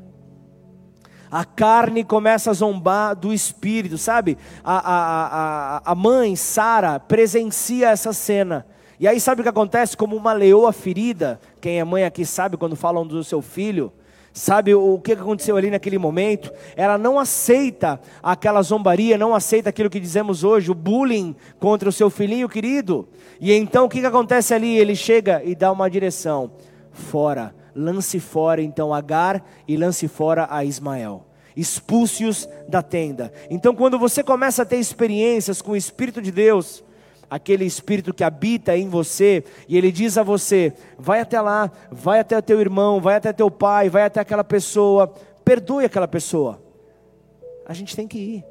A 1.31 1.45
carne 1.45 2.03
começa 2.03 2.51
a 2.51 2.53
zombar 2.53 3.15
do 3.15 3.31
espírito, 3.33 3.97
sabe? 3.97 4.37
A, 4.61 4.77
a, 4.77 5.77
a, 5.77 5.91
a 5.91 5.95
mãe, 5.95 6.35
Sara, 6.35 6.99
presencia 6.99 7.89
essa 7.91 8.11
cena. 8.11 8.67
E 8.99 9.07
aí 9.07 9.21
sabe 9.21 9.39
o 9.39 9.43
que 9.43 9.49
acontece? 9.49 9.95
Como 9.95 10.17
uma 10.17 10.33
leoa 10.33 10.73
ferida, 10.73 11.39
quem 11.61 11.79
é 11.79 11.83
mãe 11.83 12.03
aqui 12.03 12.25
sabe 12.25 12.57
quando 12.57 12.75
falam 12.75 13.07
do 13.07 13.23
seu 13.23 13.41
filho, 13.41 13.91
Sabe 14.33 14.73
o 14.73 14.97
que 14.97 15.11
aconteceu 15.11 15.55
ali 15.55 15.69
naquele 15.69 15.99
momento? 15.99 16.51
Ela 16.75 16.97
não 16.97 17.19
aceita 17.19 18.01
aquela 18.21 18.63
zombaria, 18.63 19.15
não 19.15 19.35
aceita 19.35 19.69
aquilo 19.69 19.91
que 19.91 19.99
dizemos 19.99 20.43
hoje, 20.43 20.71
o 20.71 20.75
bullying 20.75 21.35
contra 21.59 21.87
o 21.87 21.91
seu 21.91 22.09
filhinho 22.09 22.49
querido. 22.49 23.07
E 23.39 23.53
então 23.53 23.85
o 23.85 23.89
que 23.89 24.03
acontece 24.03 24.51
ali? 24.51 24.75
Ele 24.75 24.95
chega 24.95 25.43
e 25.45 25.53
dá 25.53 25.71
uma 25.71 25.87
direção: 25.87 26.51
fora, 26.91 27.53
lance 27.75 28.19
fora 28.19 28.59
então 28.59 28.91
Agar 28.91 29.45
e 29.67 29.77
lance 29.77 30.07
fora 30.07 30.47
a 30.49 30.65
Ismael. 30.65 31.27
expulse-os 31.55 32.49
da 32.67 32.81
tenda. 32.81 33.31
Então, 33.51 33.75
quando 33.75 33.99
você 33.99 34.23
começa 34.23 34.63
a 34.63 34.65
ter 34.65 34.77
experiências 34.77 35.61
com 35.61 35.73
o 35.73 35.77
Espírito 35.77 36.19
de 36.19 36.31
Deus, 36.31 36.82
aquele 37.33 37.65
Espírito 37.65 38.13
que 38.13 38.23
habita 38.23 38.77
em 38.77 38.87
você, 38.87 39.43
e 39.67 39.75
ele 39.75 39.91
diz 39.91 40.19
a 40.19 40.23
você: 40.23 40.71
vai 40.99 41.19
até 41.19 41.41
lá, 41.41 41.71
vai 41.91 42.19
até 42.19 42.39
teu 42.39 42.61
irmão, 42.61 43.01
vai 43.01 43.15
até 43.15 43.33
teu 43.33 43.49
pai, 43.49 43.89
vai 43.89 44.03
até 44.03 44.19
aquela 44.19 44.43
pessoa, 44.43 45.11
perdoe 45.43 45.85
aquela 45.85 46.07
pessoa. 46.07 46.61
A 47.65 47.73
gente 47.73 47.95
tem 47.95 48.07
que 48.07 48.19
ir. 48.19 48.45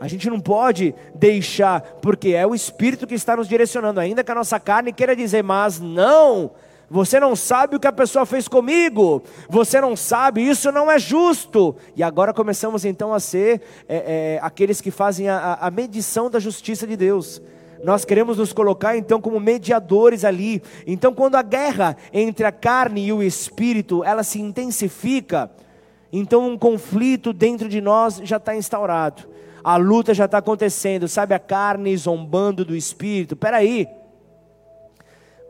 A 0.00 0.06
gente 0.06 0.30
não 0.30 0.38
pode 0.38 0.94
deixar, 1.12 1.82
porque 2.00 2.28
é 2.28 2.46
o 2.46 2.54
Espírito 2.54 3.04
que 3.04 3.16
está 3.16 3.36
nos 3.36 3.48
direcionando, 3.48 3.98
ainda 3.98 4.22
que 4.22 4.30
a 4.30 4.34
nossa 4.34 4.60
carne 4.60 4.92
queira 4.92 5.16
dizer, 5.16 5.42
mas 5.42 5.80
não, 5.80 6.52
você 6.88 7.18
não 7.18 7.34
sabe 7.34 7.74
o 7.74 7.80
que 7.80 7.88
a 7.88 7.92
pessoa 7.92 8.24
fez 8.24 8.46
comigo, 8.46 9.24
você 9.48 9.80
não 9.80 9.96
sabe, 9.96 10.48
isso 10.48 10.70
não 10.70 10.88
é 10.88 11.00
justo. 11.00 11.74
E 11.96 12.02
agora 12.02 12.32
começamos 12.32 12.84
então 12.84 13.12
a 13.12 13.18
ser 13.18 13.60
é, 13.88 13.96
é, 13.96 14.40
aqueles 14.40 14.80
que 14.80 14.92
fazem 14.92 15.28
a, 15.28 15.58
a 15.60 15.68
medição 15.68 16.30
da 16.30 16.38
justiça 16.38 16.86
de 16.86 16.96
Deus. 16.96 17.42
Nós 17.82 18.04
queremos 18.04 18.38
nos 18.38 18.52
colocar 18.52 18.96
então 18.96 19.20
como 19.20 19.40
mediadores 19.40 20.24
ali. 20.24 20.62
Então, 20.86 21.14
quando 21.14 21.36
a 21.36 21.42
guerra 21.42 21.96
entre 22.12 22.44
a 22.44 22.52
carne 22.52 23.06
e 23.06 23.12
o 23.12 23.22
espírito 23.22 24.04
ela 24.04 24.22
se 24.22 24.40
intensifica, 24.40 25.50
então 26.12 26.48
um 26.48 26.58
conflito 26.58 27.32
dentro 27.32 27.68
de 27.68 27.80
nós 27.80 28.20
já 28.24 28.36
está 28.36 28.54
instaurado 28.54 29.30
a 29.62 29.76
luta 29.76 30.14
já 30.14 30.24
está 30.24 30.38
acontecendo, 30.38 31.06
sabe? 31.06 31.34
A 31.34 31.38
carne 31.38 31.96
zombando 31.96 32.64
do 32.64 32.74
espírito. 32.74 33.36
Peraí, 33.36 33.86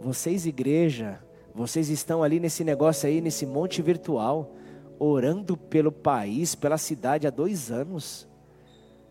vocês, 0.00 0.46
igreja, 0.46 1.20
vocês 1.54 1.88
estão 1.88 2.22
ali 2.22 2.40
nesse 2.40 2.64
negócio 2.64 3.08
aí, 3.08 3.20
nesse 3.20 3.46
monte 3.46 3.80
virtual, 3.82 4.52
orando 4.98 5.56
pelo 5.56 5.92
país, 5.92 6.54
pela 6.54 6.78
cidade 6.78 7.26
há 7.26 7.30
dois 7.30 7.70
anos. 7.70 8.28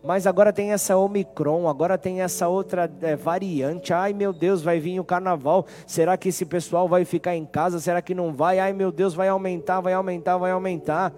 Mas 0.02 0.26
agora 0.26 0.52
tem 0.52 0.72
essa 0.72 0.96
Omicron, 0.96 1.68
agora 1.68 1.98
tem 1.98 2.22
essa 2.22 2.48
outra 2.48 2.90
é, 3.02 3.14
variante. 3.14 3.92
Ai 3.92 4.14
meu 4.14 4.32
Deus, 4.32 4.62
vai 4.62 4.80
vir 4.80 4.98
o 4.98 5.04
carnaval. 5.04 5.66
Será 5.86 6.16
que 6.16 6.30
esse 6.30 6.46
pessoal 6.46 6.88
vai 6.88 7.04
ficar 7.04 7.36
em 7.36 7.44
casa? 7.44 7.78
Será 7.78 8.00
que 8.00 8.14
não 8.14 8.32
vai? 8.32 8.58
Ai 8.58 8.72
meu 8.72 8.90
Deus, 8.90 9.12
vai 9.12 9.28
aumentar, 9.28 9.80
vai 9.80 9.92
aumentar, 9.92 10.38
vai 10.38 10.52
aumentar. 10.52 11.12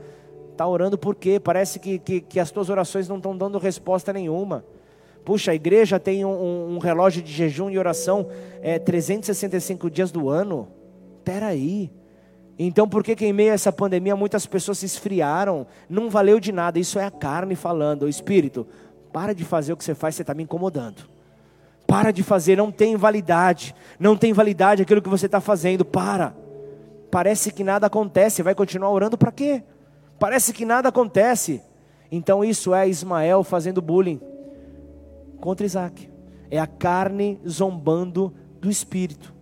Está 0.50 0.66
orando 0.66 0.98
por 0.98 1.14
quê? 1.14 1.38
Parece 1.38 1.78
que, 1.78 1.98
que, 1.98 2.20
que, 2.20 2.40
as 2.40 2.50
tuas 2.50 2.68
orações 2.68 3.08
não 3.08 3.16
estão 3.16 3.36
dando 3.36 3.56
resposta 3.56 4.12
nenhuma. 4.12 4.64
Puxa, 5.24 5.52
a 5.52 5.54
igreja 5.54 6.00
tem 6.00 6.24
um, 6.24 6.74
um 6.74 6.78
relógio 6.78 7.22
de 7.22 7.32
jejum 7.32 7.70
e 7.70 7.78
oração 7.78 8.26
é, 8.60 8.80
365 8.80 9.88
dias 9.88 10.10
do 10.10 10.28
ano. 10.28 10.68
Espera 11.18 11.46
aí. 11.46 11.88
Então 12.64 12.88
por 12.88 13.02
que, 13.02 13.16
que 13.16 13.26
em 13.26 13.32
meio 13.32 13.50
a 13.50 13.54
essa 13.54 13.72
pandemia 13.72 14.14
muitas 14.14 14.46
pessoas 14.46 14.78
se 14.78 14.86
esfriaram? 14.86 15.66
Não 15.88 16.08
valeu 16.08 16.38
de 16.38 16.52
nada. 16.52 16.78
Isso 16.78 16.96
é 16.96 17.04
a 17.04 17.10
carne 17.10 17.56
falando. 17.56 18.04
O 18.04 18.08
Espírito, 18.08 18.64
para 19.12 19.34
de 19.34 19.44
fazer 19.44 19.72
o 19.72 19.76
que 19.76 19.82
você 19.82 19.96
faz, 19.96 20.14
você 20.14 20.22
está 20.22 20.32
me 20.32 20.44
incomodando. 20.44 21.10
Para 21.88 22.12
de 22.12 22.22
fazer, 22.22 22.56
não 22.56 22.70
tem 22.70 22.96
validade. 22.96 23.74
Não 23.98 24.16
tem 24.16 24.32
validade 24.32 24.80
aquilo 24.80 25.02
que 25.02 25.08
você 25.08 25.26
está 25.26 25.40
fazendo. 25.40 25.84
Para. 25.84 26.36
Parece 27.10 27.50
que 27.50 27.64
nada 27.64 27.88
acontece. 27.88 28.44
Vai 28.44 28.54
continuar 28.54 28.90
orando 28.90 29.18
para 29.18 29.32
quê? 29.32 29.64
Parece 30.16 30.52
que 30.52 30.64
nada 30.64 30.88
acontece. 30.88 31.60
Então 32.12 32.44
isso 32.44 32.72
é 32.72 32.88
Ismael 32.88 33.42
fazendo 33.42 33.82
bullying 33.82 34.20
contra 35.40 35.66
Isaac. 35.66 36.08
É 36.48 36.60
a 36.60 36.66
carne 36.68 37.40
zombando 37.48 38.32
do 38.60 38.70
espírito. 38.70 39.34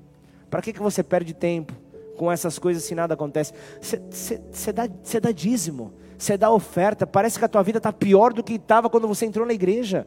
Para 0.49 0.63
que, 0.63 0.73
que 0.73 0.81
você 0.81 1.03
perde 1.03 1.35
tempo 1.35 1.90
com 2.21 2.31
essas 2.31 2.59
coisas 2.59 2.85
se 2.85 2.95
nada 2.95 3.15
acontece? 3.15 3.55
Você 3.81 4.73
dá, 4.75 4.87
dá 4.87 5.33
dízimo, 5.33 5.95
você 6.19 6.37
dá 6.37 6.51
oferta. 6.51 7.07
Parece 7.07 7.39
que 7.39 7.47
a 7.47 7.49
tua 7.49 7.63
vida 7.63 7.79
está 7.79 7.91
pior 7.91 8.35
do 8.35 8.45
que 8.45 8.57
estava 8.57 8.91
quando 8.91 9.09
você 9.09 9.25
entrou 9.25 9.47
na 9.47 9.55
igreja. 9.55 10.07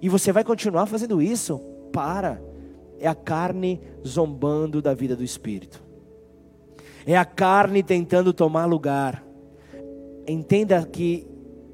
E 0.00 0.08
você 0.08 0.30
vai 0.30 0.44
continuar 0.44 0.86
fazendo 0.86 1.20
isso? 1.20 1.58
Para. 1.92 2.40
É 3.00 3.08
a 3.08 3.14
carne 3.14 3.80
zombando 4.06 4.80
da 4.80 4.94
vida 4.94 5.16
do 5.16 5.24
espírito. 5.24 5.82
É 7.04 7.16
a 7.16 7.24
carne 7.24 7.82
tentando 7.82 8.32
tomar 8.32 8.66
lugar 8.66 9.24
entenda 10.32 10.84
que 10.84 11.26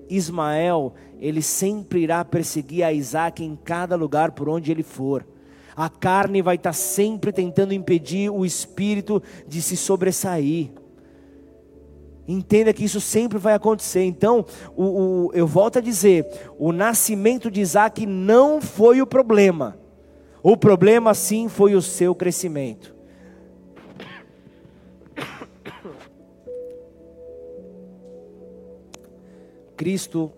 Ismael, 0.08 0.94
ele 1.18 1.42
sempre 1.42 2.00
irá 2.00 2.24
perseguir 2.24 2.84
a 2.84 2.92
Isaac 2.92 3.42
em 3.42 3.56
cada 3.56 3.96
lugar 3.96 4.32
por 4.32 4.48
onde 4.48 4.70
ele 4.70 4.82
for. 4.82 5.26
A 5.76 5.88
carne 5.88 6.40
vai 6.40 6.56
estar 6.56 6.72
sempre 6.72 7.32
tentando 7.32 7.74
impedir 7.74 8.30
o 8.30 8.44
espírito 8.44 9.22
de 9.46 9.60
se 9.60 9.76
sobressair. 9.76 10.70
Entenda 12.26 12.72
que 12.72 12.84
isso 12.84 13.00
sempre 13.00 13.38
vai 13.38 13.54
acontecer. 13.54 14.04
Então, 14.04 14.46
o, 14.76 14.84
o, 14.84 15.30
eu 15.34 15.46
volto 15.46 15.78
a 15.78 15.82
dizer: 15.82 16.26
o 16.58 16.72
nascimento 16.72 17.50
de 17.50 17.60
Isaac 17.60 18.06
não 18.06 18.60
foi 18.60 19.02
o 19.02 19.06
problema. 19.06 19.76
O 20.42 20.56
problema, 20.56 21.12
sim, 21.14 21.48
foi 21.48 21.74
o 21.74 21.82
seu 21.82 22.14
crescimento. 22.14 22.94
Cristo 29.76 30.32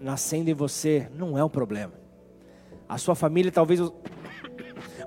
nascendo 0.00 0.50
em 0.50 0.54
você 0.54 1.08
não 1.16 1.38
é 1.38 1.44
um 1.44 1.48
problema. 1.48 1.94
A 2.88 2.98
sua 2.98 3.14
família, 3.14 3.50
talvez 3.50 3.80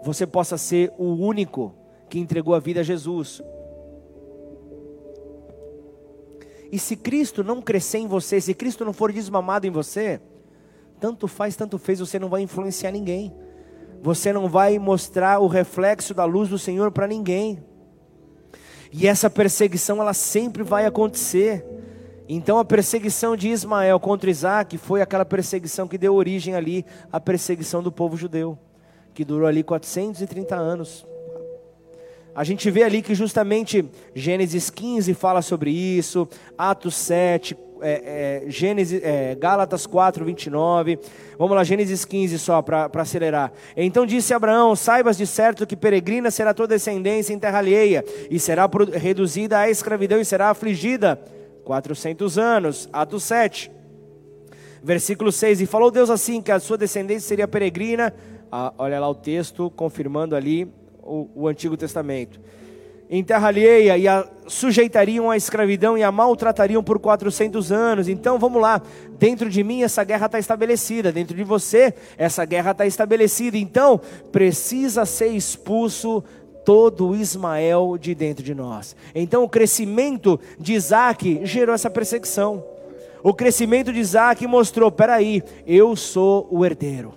você 0.04 0.26
possa 0.26 0.58
ser 0.58 0.92
o 0.98 1.06
único 1.06 1.74
que 2.10 2.20
entregou 2.20 2.54
a 2.56 2.60
vida 2.60 2.82
a 2.82 2.84
Jesus. 2.84 3.42
E 6.72 6.78
se 6.78 6.96
Cristo 6.96 7.44
não 7.44 7.62
crescer 7.62 8.00
em 8.00 8.08
você, 8.08 8.42
se 8.42 8.54
Cristo 8.54 8.84
não 8.84 8.94
for 8.94 9.12
desmamado 9.12 9.66
em 9.66 9.72
você, 9.72 10.20
tanto 11.00 11.28
faz, 11.28 11.56
tanto 11.56 11.78
fez, 11.78 12.00
você 12.00 12.20
não 12.20 12.30
vai 12.30 12.42
influenciar 12.42 12.92
ninguém. 12.92 13.34
Você 14.02 14.32
não 14.32 14.48
vai 14.48 14.78
mostrar 14.78 15.40
o 15.40 15.48
reflexo 15.48 16.14
da 16.14 16.26
luz 16.26 16.50
do 16.50 16.60
Senhor 16.60 16.92
para 16.92 17.08
ninguém. 17.08 17.64
E 18.92 19.08
essa 19.08 19.30
perseguição 19.30 20.02
ela 20.02 20.14
sempre 20.14 20.64
vai 20.64 20.86
acontecer. 20.86 21.66
Então 22.28 22.58
a 22.58 22.66
perseguição 22.66 23.36
de 23.36 23.50
Ismael 23.50 24.00
contra 24.00 24.30
Isaac 24.30 24.78
foi 24.78 25.02
aquela 25.02 25.26
perseguição 25.26 25.88
que 25.88 25.98
deu 25.98 26.14
origem 26.14 26.56
ali 26.56 26.86
à 27.12 27.20
perseguição 27.20 27.82
do 27.82 27.92
povo 27.92 28.18
judeu, 28.18 28.58
que 29.18 29.26
durou 29.26 29.48
ali 29.48 29.64
430 29.64 30.56
anos. 30.56 31.04
A 32.36 32.44
gente 32.44 32.70
vê 32.70 32.84
ali 32.84 33.02
que 33.02 33.16
justamente 33.16 33.84
Gênesis 34.14 34.70
15 34.70 35.12
fala 35.16 35.42
sobre 35.42 35.72
isso, 35.72 36.30
Atos 36.56 36.94
7, 36.94 37.58
é, 37.82 38.44
é, 38.46 38.52
Gênesis, 38.52 39.02
é, 39.04 39.34
Gálatas 39.34 39.88
4, 39.88 40.24
29. 40.24 41.00
Vamos 41.36 41.56
lá, 41.56 41.64
Gênesis 41.64 42.06
15 42.06 42.38
só 42.38 42.62
para 42.62 42.92
acelerar. 42.94 43.52
Então 43.76 44.06
disse 44.06 44.36
Abraão: 44.36 44.76
Saibas 44.76 45.18
de 45.18 45.26
certo 45.26 45.66
que 45.66 45.76
peregrina 45.76 46.30
será 46.30 46.54
tua 46.54 46.68
descendência 46.68 47.34
em 47.34 47.40
terra 47.40 47.58
alheia, 47.58 48.06
e 48.30 48.40
será 48.40 48.70
reduzida 48.94 49.58
à 49.58 49.68
escravidão 49.72 50.22
e 50.22 50.26
será 50.26 50.52
afligida 50.52 51.20
400 51.66 52.38
anos. 52.38 52.88
Atos 52.94 53.24
7, 53.24 53.72
versículo 54.84 55.32
6. 55.32 55.62
E 55.62 55.66
falou 55.66 55.90
Deus 55.90 56.12
assim: 56.12 56.40
que 56.40 56.52
a 56.52 56.60
sua 56.60 56.78
descendência 56.78 57.28
seria 57.28 57.48
peregrina. 57.48 58.14
Ah, 58.52 58.74
olha 58.78 59.00
lá 59.00 59.10
o 59.10 59.16
texto, 59.16 59.72
confirmando 59.76 60.36
ali 60.36 60.72
o, 61.04 61.28
o 61.36 61.48
Antigo 61.48 61.76
Testamento. 61.76 62.40
Em 63.10 63.24
terra 63.24 63.48
alheia, 63.48 63.98
e 63.98 64.08
a 64.08 64.28
sujeitariam 64.48 65.32
à 65.32 65.38
escravidão 65.38 65.98
e 65.98 66.04
a 66.04 66.12
maltratariam 66.12 66.84
por 66.84 67.00
400 67.00 67.72
anos. 67.72 68.08
Então 68.10 68.38
vamos 68.38 68.62
lá, 68.62 68.82
dentro 69.18 69.50
de 69.50 69.64
mim 69.64 69.84
essa 69.84 70.04
guerra 70.04 70.26
está 70.26 70.40
estabelecida, 70.40 71.12
dentro 71.12 71.36
de 71.36 71.44
você 71.44 71.94
essa 72.18 72.44
guerra 72.44 72.72
está 72.72 72.86
estabelecida. 72.86 73.58
Então 73.58 74.00
precisa 74.32 75.06
ser 75.06 75.28
expulso 75.28 76.24
todo 76.66 77.16
Ismael 77.16 77.98
de 77.98 78.14
dentro 78.14 78.44
de 78.44 78.54
nós. 78.54 78.94
Então 79.16 79.44
o 79.44 79.50
crescimento 79.50 80.38
de 80.60 80.74
Isaac 80.74 81.40
gerou 81.44 81.74
essa 81.74 81.90
perseguição. 81.90 82.62
O 83.24 83.34
crescimento 83.34 83.94
de 83.94 84.00
Isaac 84.00 84.46
mostrou: 84.46 84.92
peraí, 84.92 85.42
eu 85.66 85.96
sou 85.96 86.48
o 86.52 86.66
herdeiro, 86.66 87.14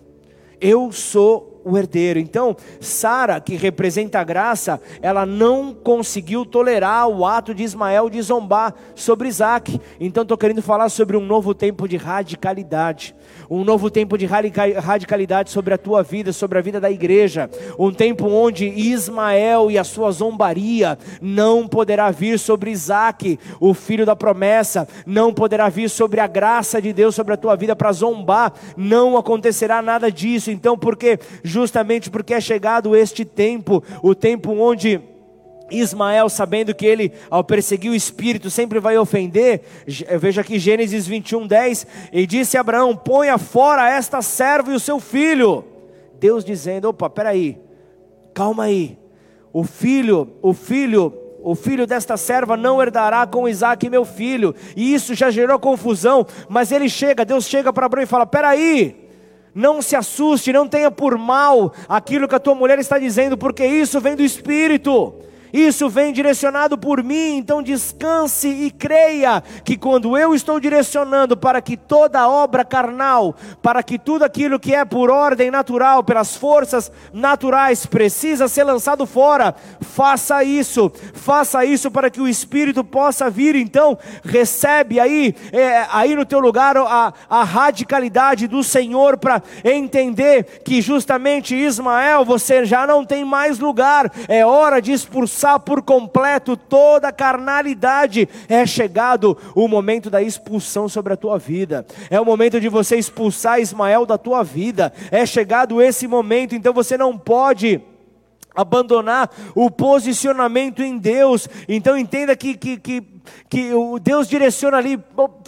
eu 0.60 0.92
sou 0.92 1.49
o 1.64 1.76
herdeiro. 1.76 2.18
Então, 2.18 2.56
Sara, 2.80 3.40
que 3.40 3.56
representa 3.56 4.20
a 4.20 4.24
graça, 4.24 4.80
ela 5.02 5.26
não 5.26 5.74
conseguiu 5.74 6.44
tolerar 6.44 7.08
o 7.08 7.26
ato 7.26 7.54
de 7.54 7.62
Ismael 7.62 8.10
de 8.10 8.20
zombar 8.22 8.74
sobre 8.94 9.28
Isaac. 9.28 9.80
Então, 9.98 10.22
estou 10.22 10.38
querendo 10.38 10.62
falar 10.62 10.88
sobre 10.88 11.16
um 11.16 11.24
novo 11.24 11.54
tempo 11.54 11.88
de 11.88 11.96
radicalidade. 11.96 13.14
Um 13.48 13.64
novo 13.64 13.90
tempo 13.90 14.16
de 14.16 14.26
radicalidade 14.26 15.50
sobre 15.50 15.74
a 15.74 15.78
tua 15.78 16.02
vida, 16.02 16.32
sobre 16.32 16.58
a 16.58 16.62
vida 16.62 16.80
da 16.80 16.90
igreja. 16.90 17.50
Um 17.78 17.92
tempo 17.92 18.26
onde 18.28 18.66
Ismael 18.66 19.70
e 19.70 19.78
a 19.78 19.84
sua 19.84 20.12
zombaria 20.12 20.98
não 21.20 21.66
poderá 21.66 22.10
vir 22.10 22.38
sobre 22.38 22.70
Isaac, 22.70 23.38
o 23.58 23.74
filho 23.74 24.06
da 24.06 24.14
promessa. 24.14 24.86
Não 25.04 25.32
poderá 25.32 25.68
vir 25.68 25.90
sobre 25.90 26.20
a 26.20 26.26
graça 26.26 26.80
de 26.80 26.92
Deus 26.92 27.14
sobre 27.14 27.34
a 27.34 27.36
tua 27.36 27.56
vida 27.56 27.74
para 27.74 27.92
zombar. 27.92 28.52
Não 28.76 29.16
acontecerá 29.16 29.82
nada 29.82 30.10
disso. 30.10 30.50
Então, 30.50 30.78
porque 30.78 31.18
justamente 31.50 32.08
porque 32.08 32.32
é 32.32 32.40
chegado 32.40 32.96
este 32.96 33.24
tempo, 33.24 33.82
o 34.02 34.14
tempo 34.14 34.52
onde 34.52 35.00
Ismael, 35.70 36.28
sabendo 36.28 36.74
que 36.74 36.84
ele, 36.84 37.12
ao 37.30 37.44
perseguir 37.44 37.90
o 37.90 37.94
espírito, 37.94 38.50
sempre 38.50 38.80
vai 38.80 38.98
ofender, 38.98 39.62
veja 40.18 40.40
aqui 40.40 40.58
Gênesis 40.58 41.06
21, 41.06 41.46
10, 41.46 41.86
e 42.12 42.26
disse 42.26 42.56
a 42.56 42.60
Abraão: 42.60 42.96
Ponha 42.96 43.38
fora 43.38 43.88
esta 43.88 44.20
serva 44.20 44.72
e 44.72 44.74
o 44.74 44.80
seu 44.80 44.98
filho. 44.98 45.64
Deus 46.18 46.44
dizendo: 46.44 46.88
opa, 46.88 47.08
peraí, 47.08 47.58
calma 48.34 48.64
aí, 48.64 48.98
o 49.52 49.64
filho, 49.64 50.28
o 50.42 50.52
filho, 50.52 51.14
o 51.42 51.54
filho 51.54 51.86
desta 51.86 52.16
serva 52.16 52.56
não 52.56 52.82
herdará 52.82 53.26
com 53.26 53.48
Isaac, 53.48 53.88
meu 53.88 54.04
filho, 54.04 54.54
e 54.76 54.92
isso 54.92 55.14
já 55.14 55.30
gerou 55.30 55.58
confusão, 55.58 56.26
mas 56.48 56.72
ele 56.72 56.88
chega, 56.88 57.24
Deus 57.24 57.46
chega 57.46 57.72
para 57.72 57.86
Abraão 57.86 58.02
e 58.02 58.06
fala: 58.06 58.26
peraí, 58.26 59.09
não 59.54 59.82
se 59.82 59.96
assuste, 59.96 60.52
não 60.52 60.68
tenha 60.68 60.90
por 60.90 61.16
mal 61.18 61.72
aquilo 61.88 62.28
que 62.28 62.34
a 62.34 62.40
tua 62.40 62.54
mulher 62.54 62.78
está 62.78 62.98
dizendo, 62.98 63.36
porque 63.36 63.64
isso 63.64 64.00
vem 64.00 64.16
do 64.16 64.22
Espírito. 64.22 65.14
Isso 65.52 65.88
vem 65.88 66.12
direcionado 66.12 66.78
por 66.78 67.02
mim, 67.02 67.36
então 67.36 67.62
descanse 67.62 68.48
e 68.48 68.70
creia 68.70 69.42
que 69.64 69.76
quando 69.76 70.16
eu 70.16 70.34
estou 70.34 70.60
direcionando 70.60 71.36
para 71.36 71.60
que 71.60 71.76
toda 71.76 72.28
obra 72.28 72.64
carnal, 72.64 73.34
para 73.60 73.82
que 73.82 73.98
tudo 73.98 74.24
aquilo 74.24 74.60
que 74.60 74.74
é 74.74 74.84
por 74.84 75.10
ordem 75.10 75.50
natural, 75.50 76.04
pelas 76.04 76.36
forças 76.36 76.90
naturais, 77.12 77.84
precisa 77.84 78.46
ser 78.46 78.64
lançado 78.64 79.06
fora, 79.06 79.54
faça 79.80 80.44
isso, 80.44 80.90
faça 81.14 81.64
isso 81.64 81.90
para 81.90 82.10
que 82.10 82.20
o 82.20 82.28
Espírito 82.28 82.84
possa 82.84 83.28
vir. 83.28 83.56
Então, 83.56 83.98
recebe 84.24 85.00
aí, 85.00 85.34
é, 85.52 85.86
aí 85.90 86.14
no 86.14 86.24
teu 86.24 86.38
lugar 86.38 86.76
a, 86.76 87.12
a 87.28 87.42
radicalidade 87.42 88.46
do 88.46 88.62
Senhor 88.62 89.18
para 89.18 89.42
entender 89.64 90.62
que 90.64 90.80
justamente 90.80 91.56
Ismael, 91.56 92.24
você 92.24 92.64
já 92.64 92.86
não 92.86 93.04
tem 93.04 93.24
mais 93.24 93.58
lugar, 93.58 94.10
é 94.28 94.46
hora 94.46 94.80
de 94.80 94.92
expulsar 94.92 95.39
expulsar 95.40 95.60
por 95.60 95.82
completo 95.82 96.56
toda 96.56 97.08
a 97.08 97.12
carnalidade, 97.12 98.28
é 98.48 98.66
chegado 98.66 99.36
o 99.54 99.66
momento 99.66 100.10
da 100.10 100.22
expulsão 100.22 100.88
sobre 100.88 101.14
a 101.14 101.16
tua 101.16 101.38
vida, 101.38 101.86
é 102.10 102.20
o 102.20 102.24
momento 102.24 102.60
de 102.60 102.68
você 102.68 102.96
expulsar 102.96 103.60
Ismael 103.60 104.04
da 104.04 104.18
tua 104.18 104.42
vida, 104.42 104.92
é 105.10 105.24
chegado 105.24 105.80
esse 105.80 106.06
momento, 106.06 106.54
então 106.54 106.74
você 106.74 106.96
não 106.98 107.16
pode 107.16 107.80
abandonar 108.54 109.30
o 109.54 109.70
posicionamento 109.70 110.82
em 110.82 110.98
Deus. 110.98 111.48
Então 111.68 111.96
entenda 111.96 112.34
que, 112.34 112.56
que, 112.56 112.76
que, 112.76 113.02
que 113.48 113.72
o 113.72 113.98
Deus 113.98 114.28
direciona 114.28 114.76
ali, 114.76 114.98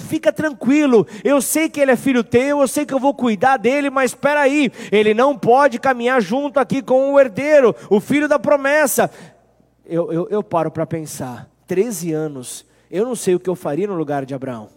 fica 0.08 0.32
tranquilo. 0.32 1.06
Eu 1.24 1.42
sei 1.42 1.68
que 1.68 1.80
ele 1.80 1.90
é 1.90 1.96
filho 1.96 2.22
teu, 2.22 2.60
eu 2.60 2.68
sei 2.68 2.86
que 2.86 2.94
eu 2.94 3.00
vou 3.00 3.12
cuidar 3.12 3.56
dele, 3.56 3.90
mas 3.90 4.12
espera 4.12 4.40
aí, 4.40 4.70
ele 4.90 5.14
não 5.14 5.36
pode 5.36 5.80
caminhar 5.80 6.22
junto 6.22 6.60
aqui 6.60 6.80
com 6.80 7.12
o 7.12 7.20
herdeiro, 7.20 7.74
o 7.90 8.00
filho 8.00 8.28
da 8.28 8.38
promessa 8.38 9.10
eu, 9.92 10.10
eu, 10.10 10.28
eu 10.30 10.42
paro 10.42 10.70
para 10.70 10.86
pensar, 10.86 11.46
13 11.66 12.12
anos, 12.12 12.64
eu 12.90 13.04
não 13.04 13.14
sei 13.14 13.34
o 13.34 13.40
que 13.40 13.50
eu 13.50 13.54
faria 13.54 13.86
no 13.86 13.94
lugar 13.94 14.24
de 14.24 14.34
Abraão. 14.34 14.70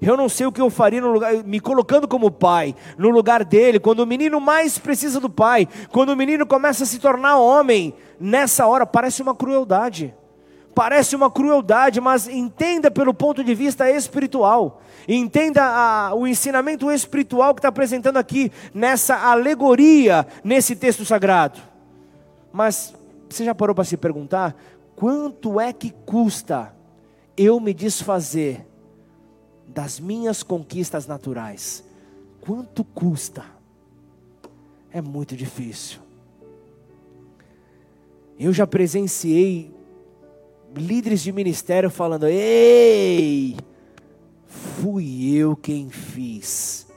Eu 0.00 0.14
não 0.14 0.28
sei 0.28 0.46
o 0.46 0.52
que 0.52 0.60
eu 0.60 0.68
faria 0.68 1.00
no 1.00 1.10
lugar, 1.10 1.32
me 1.42 1.58
colocando 1.58 2.06
como 2.06 2.30
pai, 2.30 2.74
no 2.98 3.08
lugar 3.08 3.44
dele, 3.44 3.80
quando 3.80 4.00
o 4.00 4.06
menino 4.06 4.38
mais 4.40 4.78
precisa 4.78 5.18
do 5.18 5.30
pai, 5.30 5.66
quando 5.90 6.10
o 6.10 6.16
menino 6.16 6.46
começa 6.46 6.84
a 6.84 6.86
se 6.86 6.98
tornar 6.98 7.38
homem, 7.38 7.94
nessa 8.20 8.66
hora 8.66 8.86
parece 8.86 9.22
uma 9.22 9.34
crueldade. 9.34 10.14
Parece 10.74 11.16
uma 11.16 11.30
crueldade, 11.30 12.00
mas 12.00 12.28
entenda 12.28 12.90
pelo 12.90 13.14
ponto 13.14 13.42
de 13.42 13.54
vista 13.54 13.90
espiritual. 13.90 14.82
Entenda 15.08 15.64
a, 15.64 16.14
o 16.14 16.26
ensinamento 16.26 16.90
espiritual 16.92 17.54
que 17.54 17.60
está 17.60 17.68
apresentando 17.68 18.18
aqui 18.18 18.52
nessa 18.74 19.16
alegoria, 19.16 20.26
nesse 20.44 20.76
texto 20.76 21.06
sagrado. 21.06 21.58
Mas 22.52 22.94
você 23.34 23.44
já 23.44 23.54
parou 23.54 23.74
para 23.74 23.84
se 23.84 23.96
perguntar 23.96 24.56
quanto 24.96 25.60
é 25.60 25.72
que 25.72 25.90
custa 25.90 26.74
eu 27.36 27.60
me 27.60 27.72
desfazer 27.72 28.66
das 29.66 30.00
minhas 30.00 30.42
conquistas 30.42 31.06
naturais? 31.06 31.84
Quanto 32.40 32.82
custa? 32.82 33.44
É 34.90 35.00
muito 35.00 35.36
difícil. 35.36 36.00
Eu 38.38 38.52
já 38.52 38.66
presenciei 38.66 39.70
líderes 40.74 41.20
de 41.20 41.32
ministério 41.32 41.90
falando: 41.90 42.26
Ei, 42.26 43.56
fui 44.46 45.34
eu 45.36 45.54
quem 45.54 45.90
fiz 45.90 46.87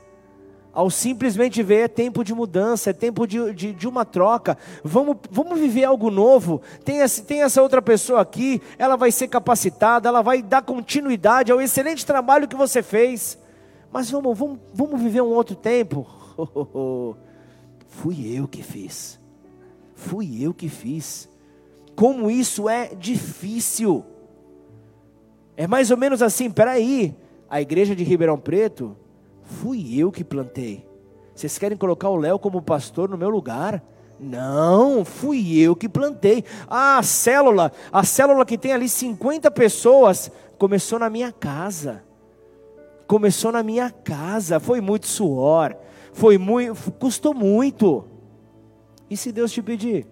ao 0.74 0.90
simplesmente 0.90 1.62
ver 1.62 1.86
é 1.86 1.88
tempo 1.88 2.24
de 2.24 2.34
mudança, 2.34 2.90
é 2.90 2.94
tempo 2.94 3.28
de, 3.28 3.54
de, 3.54 3.74
de, 3.74 3.88
uma 3.88 4.06
troca, 4.06 4.58
vamos, 4.84 5.18
vamos 5.30 5.60
viver 5.60 5.84
algo 5.84 6.10
novo. 6.10 6.62
Tem, 6.84 7.00
esse, 7.00 7.24
tem 7.24 7.44
essa 7.44 7.62
outra 7.62 7.82
pessoa 7.82 8.22
aqui, 8.22 8.62
ela 8.78 8.96
vai 8.96 9.12
ser 9.12 9.28
capacitada, 9.28 10.08
ela 10.08 10.22
vai 10.22 10.42
dar 10.42 10.62
continuidade 10.62 11.52
ao 11.52 11.62
excelente 11.62 12.06
trabalho 12.06 12.48
que 12.48 12.56
você 12.56 12.82
fez. 12.82 13.38
Mas 13.92 14.10
vamos, 14.10 14.38
vamos, 14.38 14.60
vamos 14.74 15.02
viver 15.02 15.22
um 15.22 15.34
outro 15.34 15.56
tempo. 15.56 16.08
Fui 17.92 18.36
eu 18.36 18.48
que 18.48 18.64
fiz, 18.64 19.20
fui 19.94 20.42
eu 20.42 20.54
que 20.54 20.70
fiz. 20.70 21.30
Como 21.94 22.32
isso 22.32 22.70
é 22.70 22.96
difícil. 22.96 24.06
É 25.58 25.68
mais 25.68 25.92
ou 25.92 25.98
menos 25.98 26.22
assim, 26.22 26.50
peraí, 26.50 27.14
a 27.50 27.62
igreja 27.62 27.94
de 27.94 28.06
Ribeirão 28.06 28.40
Preto 28.40 28.96
Fui 29.60 30.00
eu 30.00 30.12
que 30.12 30.24
plantei. 30.24 30.88
Vocês 31.36 31.58
querem 31.58 31.78
colocar 31.78 32.10
o 32.10 32.16
Léo 32.16 32.40
como 32.40 32.62
pastor 32.62 33.10
no 33.10 33.18
meu 33.18 33.30
lugar? 33.30 33.84
Não, 34.20 35.04
fui 35.04 35.60
eu 35.60 35.76
que 35.76 35.90
plantei. 35.90 36.46
Ah, 36.70 37.00
a 37.00 37.04
célula, 37.04 37.72
a 37.92 38.04
célula 38.04 38.46
que 38.46 38.58
tem 38.58 38.72
ali 38.72 38.88
50 38.88 39.52
pessoas, 39.52 40.32
começou 40.58 40.98
na 40.98 41.10
minha 41.10 41.32
casa. 41.32 42.04
Começou 43.08 43.52
na 43.52 43.62
minha 43.62 43.90
casa, 43.90 44.60
foi 44.60 44.80
muito 44.80 45.06
suor, 45.06 45.76
foi 46.14 46.38
muito, 46.38 46.92
custou 46.94 47.34
muito. 47.34 48.06
E 49.10 49.18
se 49.18 49.32
Deus 49.32 49.52
te 49.52 49.62
pedir? 49.62 50.08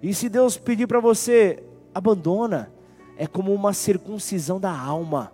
E 0.00 0.14
se 0.14 0.28
Deus 0.28 0.56
pedir 0.56 0.86
para 0.86 1.00
você, 1.00 1.64
abandona. 1.92 2.70
É 3.16 3.26
como 3.26 3.52
uma 3.52 3.72
circuncisão 3.72 4.60
da 4.60 4.70
alma 4.70 5.32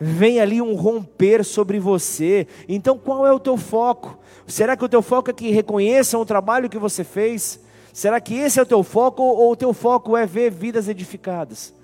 vem 0.00 0.40
ali 0.40 0.62
um 0.62 0.74
romper 0.74 1.44
sobre 1.44 1.78
você. 1.78 2.46
Então 2.66 2.96
qual 2.96 3.26
é 3.26 3.32
o 3.32 3.38
teu 3.38 3.58
foco? 3.58 4.18
Será 4.46 4.76
que 4.76 4.84
o 4.84 4.88
teu 4.88 5.02
foco 5.02 5.30
é 5.30 5.34
que 5.34 5.50
reconheçam 5.50 6.20
o 6.20 6.26
trabalho 6.26 6.70
que 6.70 6.78
você 6.78 7.04
fez? 7.04 7.60
Será 7.92 8.20
que 8.20 8.34
esse 8.34 8.58
é 8.58 8.62
o 8.62 8.66
teu 8.66 8.82
foco 8.82 9.22
ou 9.22 9.52
o 9.52 9.56
teu 9.56 9.74
foco 9.74 10.16
é 10.16 10.24
ver 10.24 10.50
vidas 10.50 10.88
edificadas? 10.88 11.74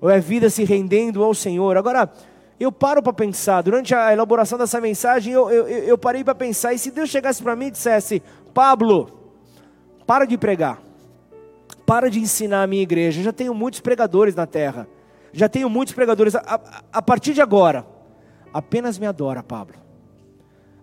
Ou 0.00 0.08
é 0.08 0.18
vida 0.18 0.48
se 0.48 0.64
rendendo 0.64 1.22
ao 1.22 1.34
Senhor? 1.34 1.76
Agora, 1.76 2.10
eu 2.58 2.72
paro 2.72 3.02
para 3.02 3.12
pensar, 3.12 3.62
durante 3.62 3.94
a 3.94 4.12
elaboração 4.12 4.58
dessa 4.58 4.80
mensagem, 4.80 5.32
eu, 5.32 5.50
eu, 5.50 5.66
eu 5.66 5.98
parei 5.98 6.24
para 6.24 6.34
pensar, 6.34 6.72
e 6.72 6.78
se 6.78 6.90
Deus 6.90 7.10
chegasse 7.10 7.42
para 7.42 7.54
mim 7.54 7.66
e 7.66 7.70
dissesse, 7.70 8.22
Pablo, 8.54 9.10
para 10.06 10.24
de 10.24 10.38
pregar, 10.38 10.80
para 11.84 12.08
de 12.08 12.18
ensinar 12.18 12.62
a 12.62 12.66
minha 12.66 12.82
igreja, 12.82 13.20
eu 13.20 13.24
já 13.24 13.32
tenho 13.32 13.52
muitos 13.52 13.80
pregadores 13.80 14.34
na 14.34 14.46
terra, 14.46 14.88
já 15.36 15.50
tenho 15.50 15.68
muitos 15.68 15.94
pregadores. 15.94 16.34
A, 16.34 16.40
a, 16.40 16.82
a 16.94 17.02
partir 17.02 17.34
de 17.34 17.42
agora, 17.42 17.86
apenas 18.54 18.98
me 18.98 19.06
adora, 19.06 19.42
Pablo. 19.42 19.76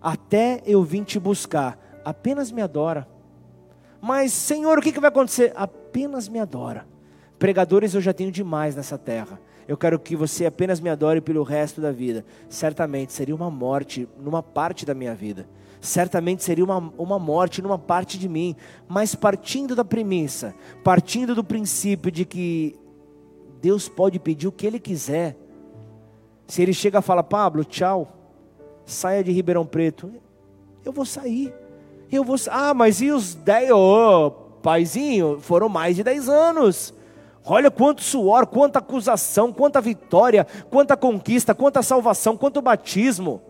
Até 0.00 0.62
eu 0.64 0.84
vim 0.84 1.02
te 1.02 1.18
buscar, 1.18 1.76
apenas 2.04 2.52
me 2.52 2.62
adora. 2.62 3.08
Mas, 4.00 4.32
Senhor, 4.32 4.78
o 4.78 4.82
que, 4.82 4.92
que 4.92 5.00
vai 5.00 5.08
acontecer? 5.08 5.52
Apenas 5.56 6.28
me 6.28 6.38
adora. 6.38 6.86
Pregadores 7.36 7.94
eu 7.94 8.00
já 8.00 8.12
tenho 8.12 8.30
demais 8.30 8.76
nessa 8.76 8.96
terra. 8.96 9.40
Eu 9.66 9.76
quero 9.76 9.98
que 9.98 10.14
você 10.14 10.46
apenas 10.46 10.78
me 10.78 10.88
adore 10.88 11.20
pelo 11.20 11.42
resto 11.42 11.80
da 11.80 11.90
vida. 11.90 12.24
Certamente 12.48 13.12
seria 13.12 13.34
uma 13.34 13.50
morte 13.50 14.08
numa 14.20 14.42
parte 14.42 14.86
da 14.86 14.94
minha 14.94 15.14
vida. 15.16 15.48
Certamente 15.80 16.44
seria 16.44 16.64
uma, 16.64 16.92
uma 16.96 17.18
morte 17.18 17.60
numa 17.60 17.78
parte 17.78 18.18
de 18.18 18.28
mim. 18.28 18.54
Mas 18.86 19.16
partindo 19.16 19.74
da 19.74 19.84
premissa, 19.84 20.54
partindo 20.84 21.34
do 21.34 21.42
princípio 21.42 22.12
de 22.12 22.24
que 22.24 22.78
Deus 23.64 23.88
pode 23.88 24.18
pedir 24.18 24.46
o 24.46 24.52
que 24.52 24.66
Ele 24.66 24.78
quiser. 24.78 25.34
Se 26.46 26.60
Ele 26.60 26.74
chega 26.74 26.98
e 26.98 27.02
fala, 27.02 27.22
Pablo, 27.22 27.64
tchau, 27.64 28.06
saia 28.84 29.24
de 29.24 29.32
Ribeirão 29.32 29.64
Preto, 29.64 30.12
eu 30.84 30.92
vou 30.92 31.06
sair. 31.06 31.50
Eu 32.12 32.22
vou, 32.22 32.36
ah, 32.50 32.74
mas 32.74 33.00
e 33.00 33.10
os 33.10 33.34
10, 33.34 33.70
oh, 33.70 34.30
paizinho, 34.62 35.38
foram 35.40 35.70
mais 35.70 35.96
de 35.96 36.04
10 36.04 36.28
anos. 36.28 36.92
Olha 37.42 37.70
quanto 37.70 38.02
suor, 38.02 38.46
quanta 38.46 38.80
acusação, 38.80 39.50
quanta 39.50 39.80
vitória, 39.80 40.46
quanta 40.68 40.94
conquista, 40.94 41.54
quanta 41.54 41.82
salvação, 41.82 42.36
quanto 42.36 42.60
batismo, 42.60 43.40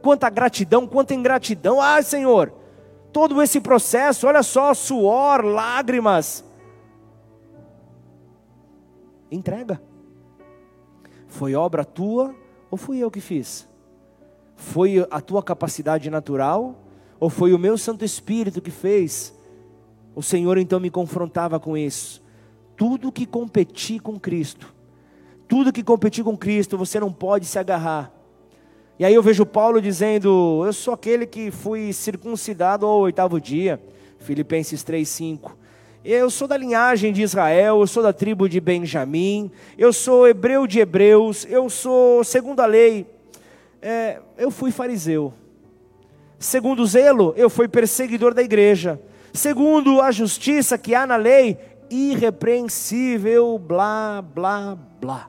quanta 0.00 0.30
gratidão, 0.30 0.86
quanta 0.86 1.14
ingratidão. 1.14 1.80
Ah, 1.80 2.00
Senhor, 2.00 2.52
todo 3.12 3.42
esse 3.42 3.60
processo, 3.60 4.28
olha 4.28 4.44
só, 4.44 4.72
suor, 4.72 5.44
lágrimas, 5.44 6.44
Entrega. 9.30 9.80
Foi 11.26 11.54
obra 11.54 11.84
tua 11.84 12.34
ou 12.70 12.78
fui 12.78 12.98
eu 12.98 13.10
que 13.10 13.20
fiz? 13.20 13.68
Foi 14.56 15.06
a 15.10 15.20
tua 15.20 15.42
capacidade 15.42 16.10
natural 16.10 16.82
ou 17.20 17.28
foi 17.28 17.52
o 17.52 17.58
meu 17.58 17.76
Santo 17.76 18.04
Espírito 18.04 18.60
que 18.60 18.70
fez? 18.70 19.34
O 20.14 20.22
Senhor 20.22 20.58
então 20.58 20.80
me 20.80 20.90
confrontava 20.90 21.60
com 21.60 21.76
isso. 21.76 22.22
tudo 22.76 23.10
que 23.10 23.26
competir 23.26 24.00
com 24.00 24.18
Cristo, 24.20 24.72
tudo 25.48 25.72
que 25.72 25.82
competir 25.82 26.22
com 26.22 26.36
Cristo, 26.36 26.78
você 26.78 27.00
não 27.00 27.12
pode 27.12 27.44
se 27.44 27.58
agarrar. 27.58 28.12
E 28.98 29.04
aí 29.04 29.14
eu 29.14 29.22
vejo 29.22 29.46
Paulo 29.46 29.80
dizendo: 29.80 30.62
Eu 30.64 30.72
sou 30.72 30.94
aquele 30.94 31.26
que 31.26 31.50
fui 31.50 31.92
circuncidado 31.92 32.86
ao 32.86 33.00
oitavo 33.00 33.40
dia. 33.40 33.80
Filipenses 34.18 34.82
3,5. 34.82 35.52
Eu 36.04 36.30
sou 36.30 36.46
da 36.46 36.56
linhagem 36.56 37.12
de 37.12 37.22
Israel, 37.22 37.80
eu 37.80 37.86
sou 37.86 38.02
da 38.02 38.12
tribo 38.12 38.48
de 38.48 38.60
Benjamim, 38.60 39.50
eu 39.76 39.92
sou 39.92 40.28
hebreu 40.28 40.66
de 40.66 40.78
hebreus, 40.78 41.44
eu 41.50 41.68
sou, 41.68 42.22
segundo 42.22 42.60
a 42.60 42.66
lei, 42.66 43.04
é, 43.82 44.20
eu 44.36 44.50
fui 44.50 44.70
fariseu. 44.70 45.34
Segundo 46.38 46.82
o 46.82 46.86
zelo, 46.86 47.34
eu 47.36 47.50
fui 47.50 47.66
perseguidor 47.66 48.32
da 48.32 48.42
igreja. 48.42 49.00
Segundo 49.32 50.00
a 50.00 50.12
justiça 50.12 50.78
que 50.78 50.94
há 50.94 51.04
na 51.04 51.16
lei, 51.16 51.58
irrepreensível, 51.90 53.58
blá, 53.58 54.22
blá, 54.22 54.78
blá. 55.00 55.28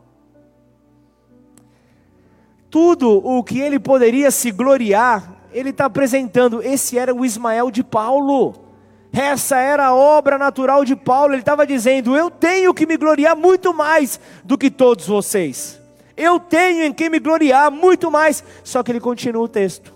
Tudo 2.69 3.17
o 3.25 3.43
que 3.43 3.59
ele 3.59 3.79
poderia 3.79 4.29
se 4.29 4.51
gloriar, 4.51 5.35
ele 5.51 5.71
está 5.71 5.85
apresentando. 5.85 6.61
Esse 6.61 6.99
era 6.99 7.13
o 7.13 7.25
Ismael 7.25 7.71
de 7.71 7.83
Paulo. 7.83 8.68
Essa 9.11 9.57
era 9.57 9.87
a 9.87 9.95
obra 9.95 10.37
natural 10.37 10.85
de 10.85 10.95
Paulo. 10.95 11.33
Ele 11.33 11.41
estava 11.41 11.65
dizendo: 11.65 12.15
Eu 12.15 12.29
tenho 12.29 12.73
que 12.73 12.85
me 12.85 12.95
gloriar 12.95 13.35
muito 13.35 13.73
mais 13.73 14.19
do 14.43 14.57
que 14.57 14.69
todos 14.69 15.07
vocês. 15.07 15.79
Eu 16.15 16.39
tenho 16.39 16.83
em 16.83 16.93
quem 16.93 17.09
me 17.09 17.19
gloriar 17.19 17.71
muito 17.71 18.11
mais. 18.11 18.43
Só 18.63 18.83
que 18.83 18.91
ele 18.91 18.99
continua 18.99 19.43
o 19.43 19.47
texto. 19.47 19.93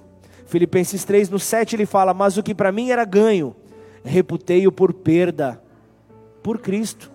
Filipenses 0.47 1.03
3, 1.03 1.29
no 1.29 1.39
7, 1.39 1.75
ele 1.75 1.85
fala: 1.85 2.13
Mas 2.13 2.37
o 2.37 2.43
que 2.43 2.55
para 2.55 2.71
mim 2.71 2.89
era 2.89 3.05
ganho, 3.05 3.55
reputei-o 4.03 4.71
por 4.71 4.93
perda, 4.93 5.61
por 6.41 6.59
Cristo. 6.59 7.11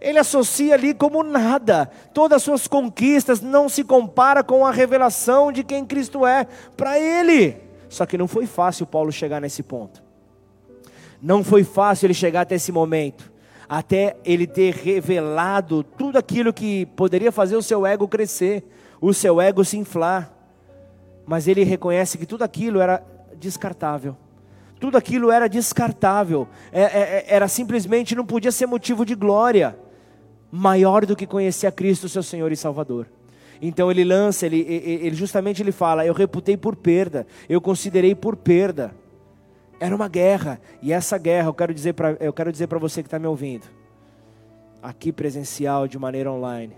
Ele 0.00 0.18
associa 0.18 0.74
ali 0.74 0.92
como 0.92 1.22
nada. 1.22 1.90
Todas 2.12 2.36
as 2.36 2.42
suas 2.42 2.68
conquistas 2.68 3.40
não 3.40 3.70
se 3.70 3.82
compara 3.82 4.44
com 4.44 4.66
a 4.66 4.70
revelação 4.70 5.50
de 5.50 5.64
quem 5.64 5.86
Cristo 5.86 6.26
é 6.26 6.46
para 6.76 6.98
ele. 6.98 7.56
Só 7.88 8.04
que 8.04 8.18
não 8.18 8.28
foi 8.28 8.46
fácil 8.46 8.84
Paulo 8.84 9.10
chegar 9.10 9.40
nesse 9.40 9.62
ponto. 9.62 10.03
Não 11.24 11.42
foi 11.42 11.64
fácil 11.64 12.04
ele 12.04 12.12
chegar 12.12 12.42
até 12.42 12.56
esse 12.56 12.70
momento, 12.70 13.32
até 13.66 14.14
ele 14.26 14.46
ter 14.46 14.74
revelado 14.74 15.82
tudo 15.82 16.18
aquilo 16.18 16.52
que 16.52 16.84
poderia 16.84 17.32
fazer 17.32 17.56
o 17.56 17.62
seu 17.62 17.86
ego 17.86 18.06
crescer, 18.06 18.62
o 19.00 19.14
seu 19.14 19.40
ego 19.40 19.64
se 19.64 19.78
inflar. 19.78 20.30
Mas 21.24 21.48
ele 21.48 21.64
reconhece 21.64 22.18
que 22.18 22.26
tudo 22.26 22.44
aquilo 22.44 22.78
era 22.78 23.02
descartável. 23.38 24.14
Tudo 24.78 24.98
aquilo 24.98 25.30
era 25.30 25.48
descartável. 25.48 26.46
É, 26.70 26.82
é, 26.82 26.84
é, 26.84 27.24
era 27.26 27.48
simplesmente 27.48 28.14
não 28.14 28.26
podia 28.26 28.52
ser 28.52 28.66
motivo 28.66 29.02
de 29.06 29.14
glória 29.14 29.78
maior 30.52 31.06
do 31.06 31.16
que 31.16 31.26
conhecer 31.26 31.66
a 31.66 31.72
Cristo, 31.72 32.06
seu 32.06 32.22
Senhor 32.22 32.52
e 32.52 32.56
Salvador. 32.56 33.06
Então 33.62 33.90
ele 33.90 34.04
lança, 34.04 34.44
ele, 34.44 34.60
ele 34.60 35.16
justamente 35.16 35.62
ele 35.62 35.72
fala: 35.72 36.04
eu 36.04 36.12
reputei 36.12 36.54
por 36.54 36.76
perda, 36.76 37.26
eu 37.48 37.62
considerei 37.62 38.14
por 38.14 38.36
perda. 38.36 38.94
Era 39.84 39.94
uma 39.94 40.08
guerra. 40.08 40.58
E 40.80 40.94
essa 40.94 41.18
guerra, 41.18 41.48
eu 41.48 42.32
quero 42.32 42.50
dizer 42.50 42.66
para 42.66 42.78
você 42.78 43.02
que 43.02 43.06
está 43.06 43.18
me 43.18 43.26
ouvindo, 43.26 43.66
aqui 44.82 45.12
presencial 45.12 45.86
de 45.86 45.98
maneira 45.98 46.32
online, 46.32 46.74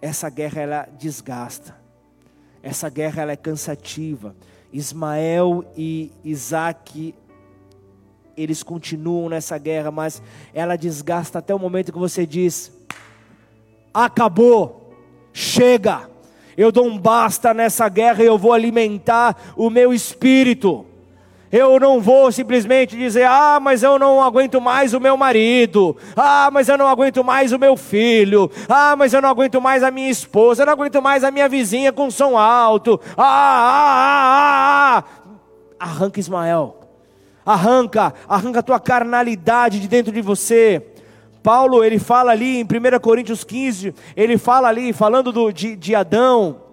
essa 0.00 0.30
guerra 0.30 0.62
ela 0.62 0.88
desgasta. 0.98 1.76
Essa 2.62 2.88
guerra 2.88 3.20
ela 3.20 3.32
é 3.32 3.36
cansativa. 3.36 4.34
Ismael 4.72 5.62
e 5.76 6.10
Isaac 6.24 7.14
eles 8.34 8.62
continuam 8.62 9.28
nessa 9.28 9.58
guerra, 9.58 9.90
mas 9.90 10.22
ela 10.54 10.74
desgasta 10.74 11.40
até 11.40 11.54
o 11.54 11.58
momento 11.58 11.92
que 11.92 11.98
você 11.98 12.24
diz: 12.24 12.72
acabou, 13.92 14.90
chega, 15.34 16.08
eu 16.56 16.72
dou 16.72 16.86
um 16.86 16.96
basta 16.96 17.52
nessa 17.52 17.90
guerra 17.90 18.24
e 18.24 18.26
eu 18.26 18.38
vou 18.38 18.54
alimentar 18.54 19.52
o 19.54 19.68
meu 19.68 19.92
espírito. 19.92 20.95
Eu 21.50 21.78
não 21.78 22.00
vou 22.00 22.32
simplesmente 22.32 22.96
dizer, 22.96 23.24
ah, 23.24 23.60
mas 23.60 23.82
eu 23.82 23.98
não 23.98 24.20
aguento 24.20 24.60
mais 24.60 24.92
o 24.94 25.00
meu 25.00 25.16
marido, 25.16 25.96
ah, 26.16 26.50
mas 26.52 26.68
eu 26.68 26.76
não 26.76 26.88
aguento 26.88 27.22
mais 27.22 27.52
o 27.52 27.58
meu 27.58 27.76
filho, 27.76 28.50
ah, 28.68 28.96
mas 28.96 29.12
eu 29.12 29.22
não 29.22 29.28
aguento 29.28 29.60
mais 29.60 29.84
a 29.84 29.90
minha 29.90 30.10
esposa, 30.10 30.62
eu 30.62 30.66
não 30.66 30.72
aguento 30.72 31.00
mais 31.00 31.22
a 31.22 31.30
minha 31.30 31.48
vizinha 31.48 31.92
com 31.92 32.10
som 32.10 32.36
alto, 32.36 33.00
ah, 33.16 33.22
ah, 33.22 33.64
ah, 33.78 34.34
ah, 34.38 34.98
ah. 34.98 35.04
Arranca 35.78 36.18
Ismael, 36.18 36.80
arranca, 37.44 38.12
arranca 38.28 38.58
a 38.58 38.62
tua 38.62 38.80
carnalidade 38.80 39.78
de 39.78 39.86
dentro 39.86 40.10
de 40.10 40.20
você. 40.20 40.84
Paulo, 41.44 41.84
ele 41.84 42.00
fala 42.00 42.32
ali 42.32 42.58
em 42.58 42.64
1 42.64 42.98
Coríntios 43.00 43.44
15, 43.44 43.94
ele 44.16 44.36
fala 44.36 44.66
ali, 44.66 44.92
falando 44.92 45.30
do, 45.30 45.52
de, 45.52 45.76
de 45.76 45.94
Adão, 45.94 46.65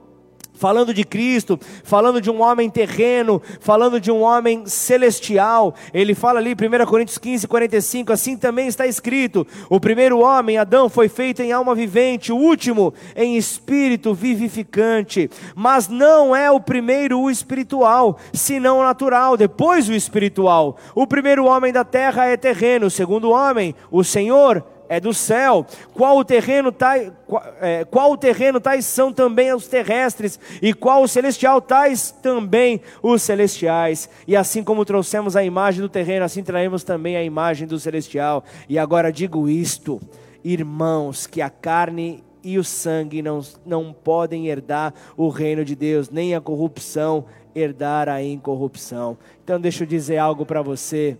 falando 0.63 0.93
de 0.93 1.03
Cristo, 1.03 1.59
falando 1.83 2.21
de 2.21 2.31
um 2.31 2.41
homem 2.41 2.69
terreno, 2.69 3.41
falando 3.59 3.99
de 3.99 4.09
um 4.09 4.21
homem 4.21 4.65
celestial. 4.65 5.75
Ele 5.93 6.15
fala 6.15 6.39
ali, 6.39 6.53
1 6.53 6.85
Coríntios 6.85 7.17
15, 7.17 7.49
45, 7.49 8.13
assim 8.13 8.37
também 8.37 8.69
está 8.69 8.87
escrito: 8.87 9.45
o 9.69 9.77
primeiro 9.77 10.19
homem, 10.19 10.57
Adão, 10.57 10.87
foi 10.87 11.09
feito 11.09 11.41
em 11.41 11.51
alma 11.51 11.75
vivente, 11.75 12.31
o 12.31 12.37
último 12.37 12.93
em 13.13 13.35
espírito 13.35 14.13
vivificante. 14.13 15.29
Mas 15.53 15.89
não 15.89 16.33
é 16.33 16.49
o 16.49 16.61
primeiro 16.61 17.19
o 17.19 17.29
espiritual, 17.29 18.17
senão 18.31 18.79
o 18.79 18.83
natural, 18.83 19.35
depois 19.35 19.89
o 19.89 19.93
espiritual. 19.93 20.77
O 20.95 21.05
primeiro 21.05 21.43
homem 21.43 21.73
da 21.73 21.83
terra 21.83 22.25
é 22.25 22.37
terreno, 22.37 22.85
o 22.85 22.89
segundo 22.89 23.31
homem, 23.31 23.75
o 23.91 24.01
Senhor 24.01 24.63
é 24.89 24.99
do 24.99 25.13
céu. 25.13 25.65
Qual 25.93 26.17
o 26.17 26.25
terreno 26.25 26.71
tais, 26.71 27.11
qual, 27.27 27.43
é, 27.61 27.85
qual 27.85 28.11
o 28.11 28.17
terreno 28.17 28.59
tais 28.59 28.85
são 28.85 29.11
também 29.11 29.53
os 29.53 29.67
terrestres, 29.67 30.39
e 30.61 30.73
qual 30.73 31.03
o 31.03 31.07
celestial 31.07 31.61
tais 31.61 32.11
também 32.11 32.81
os 33.01 33.21
celestiais. 33.21 34.09
E 34.27 34.35
assim 34.35 34.63
como 34.63 34.85
trouxemos 34.85 35.35
a 35.35 35.43
imagem 35.43 35.81
do 35.81 35.89
terreno, 35.89 36.25
assim 36.25 36.43
traemos 36.43 36.83
também 36.83 37.15
a 37.15 37.23
imagem 37.23 37.67
do 37.67 37.79
celestial. 37.79 38.43
E 38.67 38.77
agora 38.77 39.11
digo 39.11 39.49
isto, 39.49 40.01
irmãos, 40.43 41.27
que 41.27 41.41
a 41.41 41.49
carne 41.49 42.23
e 42.43 42.57
o 42.57 42.63
sangue 42.63 43.21
não, 43.21 43.39
não 43.65 43.93
podem 43.93 44.47
herdar 44.47 44.93
o 45.15 45.29
reino 45.29 45.63
de 45.63 45.75
Deus, 45.75 46.09
nem 46.09 46.35
a 46.35 46.41
corrupção 46.41 47.25
herdar 47.55 48.09
a 48.09 48.21
incorrupção. 48.21 49.17
Então 49.43 49.59
deixa 49.59 49.83
eu 49.83 49.87
dizer 49.87 50.17
algo 50.17 50.45
para 50.45 50.61
você 50.61 51.17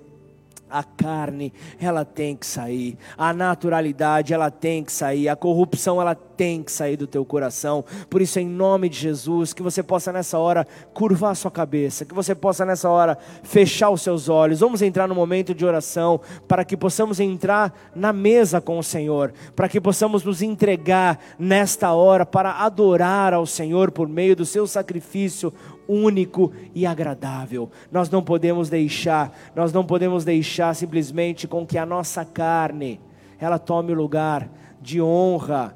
a 0.74 0.84
carne, 0.84 1.54
ela 1.80 2.04
tem 2.04 2.36
que 2.36 2.48
sair, 2.48 2.98
a 3.16 3.32
naturalidade, 3.32 4.34
ela 4.34 4.50
tem 4.50 4.84
que 4.84 4.92
sair, 4.92 5.30
a 5.30 5.36
corrupção, 5.36 6.02
ela 6.02 6.16
tem 6.16 6.64
que 6.64 6.72
sair 6.72 6.98
do 6.98 7.06
teu 7.06 7.24
coração. 7.24 7.86
Por 8.10 8.24
isso, 8.24 8.40
em 8.40 8.48
nome 8.48 8.90
de 8.90 8.98
Jesus, 8.98 9.54
que 9.54 9.62
você 9.62 9.84
possa 9.84 10.12
nessa 10.12 10.40
hora 10.40 10.66
curvar 10.92 11.32
a 11.32 11.36
sua 11.36 11.52
cabeça, 11.52 12.06
que 12.06 12.14
você 12.14 12.34
possa 12.34 12.66
nessa 12.66 12.90
hora 12.90 13.16
fechar 13.44 13.92
os 13.92 14.02
seus 14.02 14.30
olhos. 14.30 14.62
Vamos 14.62 14.82
entrar 14.82 15.08
no 15.08 15.14
momento 15.14 15.54
de 15.54 15.64
oração 15.64 16.20
para 16.48 16.66
que 16.66 16.76
possamos 16.76 17.20
entrar 17.20 17.72
na 17.96 18.12
mesa 18.12 18.60
com 18.60 18.80
o 18.80 18.84
Senhor, 18.84 19.32
para 19.56 19.70
que 19.70 19.80
possamos 19.80 20.24
nos 20.24 20.42
entregar 20.42 21.20
nesta 21.38 21.94
hora 21.94 22.26
para 22.26 22.64
adorar 22.64 23.32
ao 23.32 23.46
Senhor 23.46 23.92
por 23.92 24.08
meio 24.08 24.36
do 24.36 24.46
seu 24.46 24.66
sacrifício 24.66 25.54
único 25.88 26.52
e 26.74 26.86
agradável. 26.86 27.70
Nós 27.92 28.10
não 28.10 28.24
podemos 28.24 28.70
deixar, 28.70 29.38
nós 29.56 29.72
não 29.74 29.86
podemos 29.86 30.24
deixar 30.24 30.74
simplesmente 30.76 31.48
com 31.48 31.66
que 31.66 31.78
a 31.78 31.86
nossa 31.86 32.24
carne 32.26 33.00
ela 33.40 33.60
tome 33.60 33.92
o 33.92 33.96
lugar 33.96 34.50
de 34.82 35.02
honra 35.02 35.76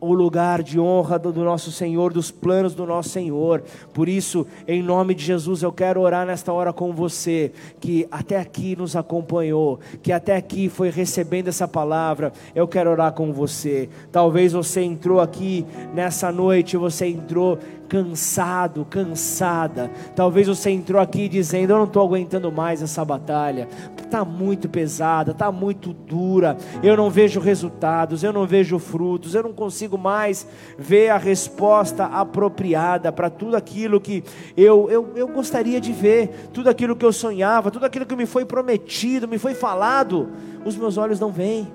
o 0.00 0.14
lugar 0.14 0.62
de 0.62 0.80
honra 0.80 1.18
do, 1.18 1.32
nosso 1.44 1.70
Senhor, 1.70 2.12
dos 2.12 2.30
planos 2.30 2.74
do 2.74 2.86
nosso 2.86 3.10
Senhor. 3.10 3.62
Por 3.92 4.08
isso, 4.08 4.46
em 4.66 4.82
nome 4.82 5.14
de 5.14 5.22
Jesus, 5.22 5.62
eu 5.62 5.70
quero 5.70 6.00
orar 6.00 6.26
nesta 6.26 6.52
hora 6.52 6.72
com 6.72 6.92
você, 6.92 7.52
que 7.78 8.08
até 8.10 8.38
aqui 8.38 8.74
nos 8.74 8.96
acompanhou, 8.96 9.78
que 10.02 10.10
até 10.10 10.34
aqui 10.36 10.68
foi 10.68 10.90
recebendo 10.90 11.48
essa 11.48 11.68
palavra. 11.68 12.32
Eu 12.54 12.66
quero 12.66 12.90
orar 12.90 13.12
com 13.12 13.32
você. 13.32 13.88
Talvez 14.10 14.52
você 14.52 14.80
entrou 14.80 15.20
aqui 15.20 15.66
nessa 15.94 16.32
noite, 16.32 16.76
você 16.76 17.06
entrou 17.06 17.58
cansado, 17.90 18.86
cansada. 18.88 19.90
Talvez 20.14 20.46
você 20.46 20.70
entrou 20.70 21.02
aqui 21.02 21.28
dizendo: 21.28 21.72
Eu 21.72 21.78
não 21.78 21.84
estou 21.84 22.06
aguentando 22.06 22.50
mais 22.52 22.80
essa 22.80 23.04
batalha, 23.04 23.68
está 24.00 24.24
muito 24.24 24.68
pesada, 24.68 25.32
está 25.32 25.50
muito 25.50 25.92
dura, 25.92 26.56
eu 26.84 26.96
não 26.96 27.10
vejo 27.10 27.40
resultados, 27.40 28.22
eu 28.22 28.32
não 28.32 28.46
vejo 28.46 28.78
frutos, 28.78 29.34
eu 29.34 29.42
não 29.42 29.52
consigo 29.52 29.98
mais 29.98 30.46
ver 30.78 31.08
a 31.08 31.18
resposta 31.18 32.04
apropriada 32.04 33.10
para 33.10 33.28
tudo 33.28 33.56
aquilo 33.56 34.00
que 34.00 34.22
eu, 34.56 34.88
eu, 34.88 35.12
eu 35.16 35.26
gostaria 35.26 35.80
de 35.80 35.92
ver, 35.92 36.48
tudo 36.52 36.70
aquilo 36.70 36.94
que 36.94 37.04
eu 37.04 37.12
sonhava, 37.12 37.72
tudo 37.72 37.86
aquilo 37.86 38.06
que 38.06 38.14
me 38.14 38.24
foi 38.24 38.44
prometido, 38.44 39.26
me 39.26 39.36
foi 39.36 39.52
falado, 39.52 40.30
os 40.64 40.76
meus 40.76 40.96
olhos 40.96 41.18
não 41.18 41.32
veem. 41.32 41.66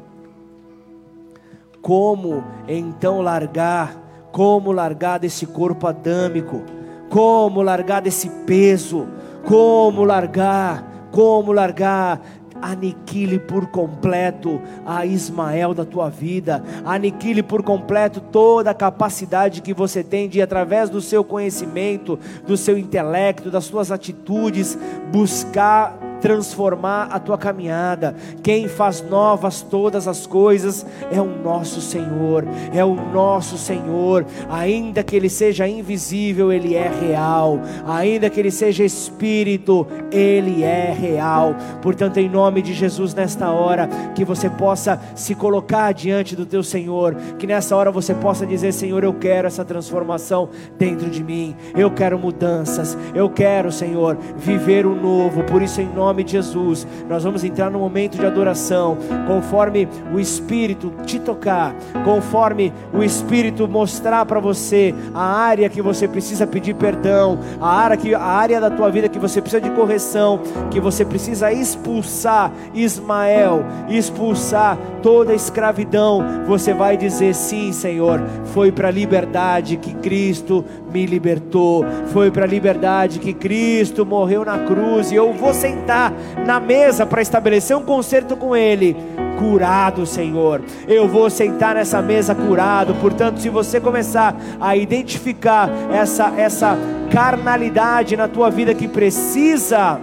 Como 1.82 2.42
então 2.68 3.22
largar? 3.22 4.05
Como 4.36 4.74
largar 4.74 5.18
desse 5.18 5.46
corpo 5.46 5.88
adâmico? 5.88 6.62
Como 7.10 7.62
largar 7.62 8.02
desse 8.02 8.30
peso? 8.46 9.08
Como 9.46 10.04
largar? 10.04 11.08
Como 11.10 11.54
largar 11.54 12.20
aniquile 12.62 13.40
por 13.40 13.68
completo 13.68 14.62
a 14.86 15.06
Ismael 15.06 15.74
da 15.74 15.86
tua 15.86 16.10
vida, 16.10 16.62
aniquile 16.84 17.42
por 17.42 17.64
completo 17.64 18.20
toda 18.20 18.72
a 18.72 18.74
capacidade 18.74 19.62
que 19.62 19.74
você 19.74 20.04
tem 20.04 20.28
de, 20.28 20.42
através 20.42 20.90
do 20.90 21.00
seu 21.00 21.24
conhecimento, 21.24 22.20
do 22.46 22.58
seu 22.58 22.78
intelecto, 22.78 23.50
das 23.50 23.64
suas 23.64 23.90
atitudes, 23.90 24.78
buscar 25.14 25.98
transformar 26.22 27.10
a 27.12 27.20
tua 27.20 27.38
caminhada. 27.38 28.16
Quem 28.42 28.68
faz 28.68 29.02
novas 29.02 29.62
todas 29.62 30.08
as 30.08 30.26
coisas 30.26 30.86
é 31.12 31.22
o 31.22 31.26
nosso 31.26 31.82
Senhor, 31.82 32.46
é 32.74 32.84
o 32.84 32.96
nosso 32.96 33.58
Senhor. 33.58 34.26
Ainda 34.50 35.04
que 35.04 35.16
Ele 35.16 35.30
seja 35.30 35.68
invisível, 35.68 36.52
Ele 36.52 36.76
é 36.76 36.90
real. 36.90 37.60
Ainda 37.86 38.30
que 38.30 38.40
Ele 38.40 38.52
seja 38.52 38.84
Espírito, 38.84 39.86
Ele 40.12 40.64
é 40.64 40.92
real. 40.94 41.56
Portanto, 41.82 42.18
em 42.18 42.30
nome 42.30 42.62
de 42.62 42.74
Jesus, 42.74 43.14
nesta 43.14 43.52
hora, 43.52 43.88
que 44.16 44.26
você 44.26 44.50
possa 44.50 45.00
se 45.16 45.36
colocar 45.36 45.92
diante 45.94 46.36
do 46.36 46.46
teu 46.46 46.64
Senhor, 46.64 47.16
que 47.38 47.48
nessa 47.48 47.76
hora 47.76 47.92
você 47.92 48.14
possa 48.14 48.46
dizer: 48.46 48.72
Senhor, 48.72 49.04
eu 49.04 49.14
quero 49.14 49.48
essa 49.48 49.66
transformação 49.66 50.50
dentro 50.78 51.10
de 51.10 51.24
mim, 51.24 51.56
eu 51.76 51.92
quero 51.92 52.18
mudanças, 52.18 52.98
eu 53.14 53.30
quero, 53.30 53.72
Senhor, 53.72 54.18
viver 54.38 54.86
o 54.86 54.96
novo. 54.96 55.44
Por 55.44 55.62
isso, 55.62 55.82
em 55.82 55.88
nome 55.88 56.05
nome 56.06 56.24
de 56.24 56.34
Jesus, 56.34 56.86
nós 57.10 57.24
vamos 57.24 57.44
entrar 57.44 57.72
no 57.72 57.80
momento 57.80 58.16
de 58.18 58.26
adoração, 58.26 58.96
conforme 59.26 59.88
o 60.14 60.20
Espírito 60.20 60.94
te 61.04 61.18
tocar, 61.18 61.74
conforme 62.04 62.72
o 62.94 63.04
Espírito 63.04 63.68
mostrar 63.68 64.24
para 64.26 64.40
você 64.40 64.94
a 65.16 65.24
área 65.24 65.68
que 65.68 65.82
você 65.82 66.08
precisa 66.08 66.46
pedir 66.46 66.76
perdão, 66.76 67.40
a 67.60 67.68
área, 67.68 67.98
que, 67.98 68.14
a 68.14 68.22
área 68.22 68.62
da 68.62 68.70
tua 68.70 68.92
vida 68.92 69.10
que 69.10 69.18
você 69.18 69.42
precisa 69.42 69.62
de 69.62 69.72
correção, 69.72 70.40
que 70.70 70.80
você 70.80 71.04
precisa 71.04 71.52
expulsar 71.52 72.52
Ismael, 72.74 73.66
expulsar 73.90 74.78
toda 75.02 75.32
a 75.32 75.36
escravidão, 75.36 76.24
você 76.46 76.72
vai 76.72 76.98
dizer 76.98 77.34
sim, 77.34 77.72
Senhor, 77.74 78.22
foi 78.46 78.72
para 78.72 78.90
a 78.90 78.92
liberdade 78.92 79.78
que 79.78 79.94
Cristo 79.96 80.64
me 80.94 81.06
libertou, 81.08 81.84
foi 82.08 82.30
para 82.30 82.44
a 82.44 82.48
liberdade 82.48 83.20
que 83.20 83.34
Cristo 83.34 84.06
morreu 84.06 84.46
na 84.46 84.60
cruz, 84.60 85.12
e 85.12 85.16
eu 85.16 85.34
vou 85.34 85.54
sentar 85.54 85.95
na 86.46 86.60
mesa 86.60 87.06
para 87.06 87.22
estabelecer 87.22 87.76
um 87.76 87.84
concerto 87.84 88.36
com 88.36 88.56
Ele. 88.56 88.96
Curado, 89.38 90.06
Senhor, 90.06 90.62
eu 90.88 91.08
vou 91.08 91.30
sentar 91.30 91.76
nessa 91.76 92.02
mesa 92.02 92.34
curado. 92.34 92.96
Portanto, 92.96 93.40
se 93.40 93.50
você 93.50 93.82
começar 93.82 94.36
a 94.60 94.76
identificar 94.76 95.70
essa, 95.92 96.34
essa 96.38 96.78
carnalidade 97.12 98.16
na 98.16 98.28
tua 98.28 98.50
vida 98.50 98.74
que 98.74 98.88
precisa 98.88 100.00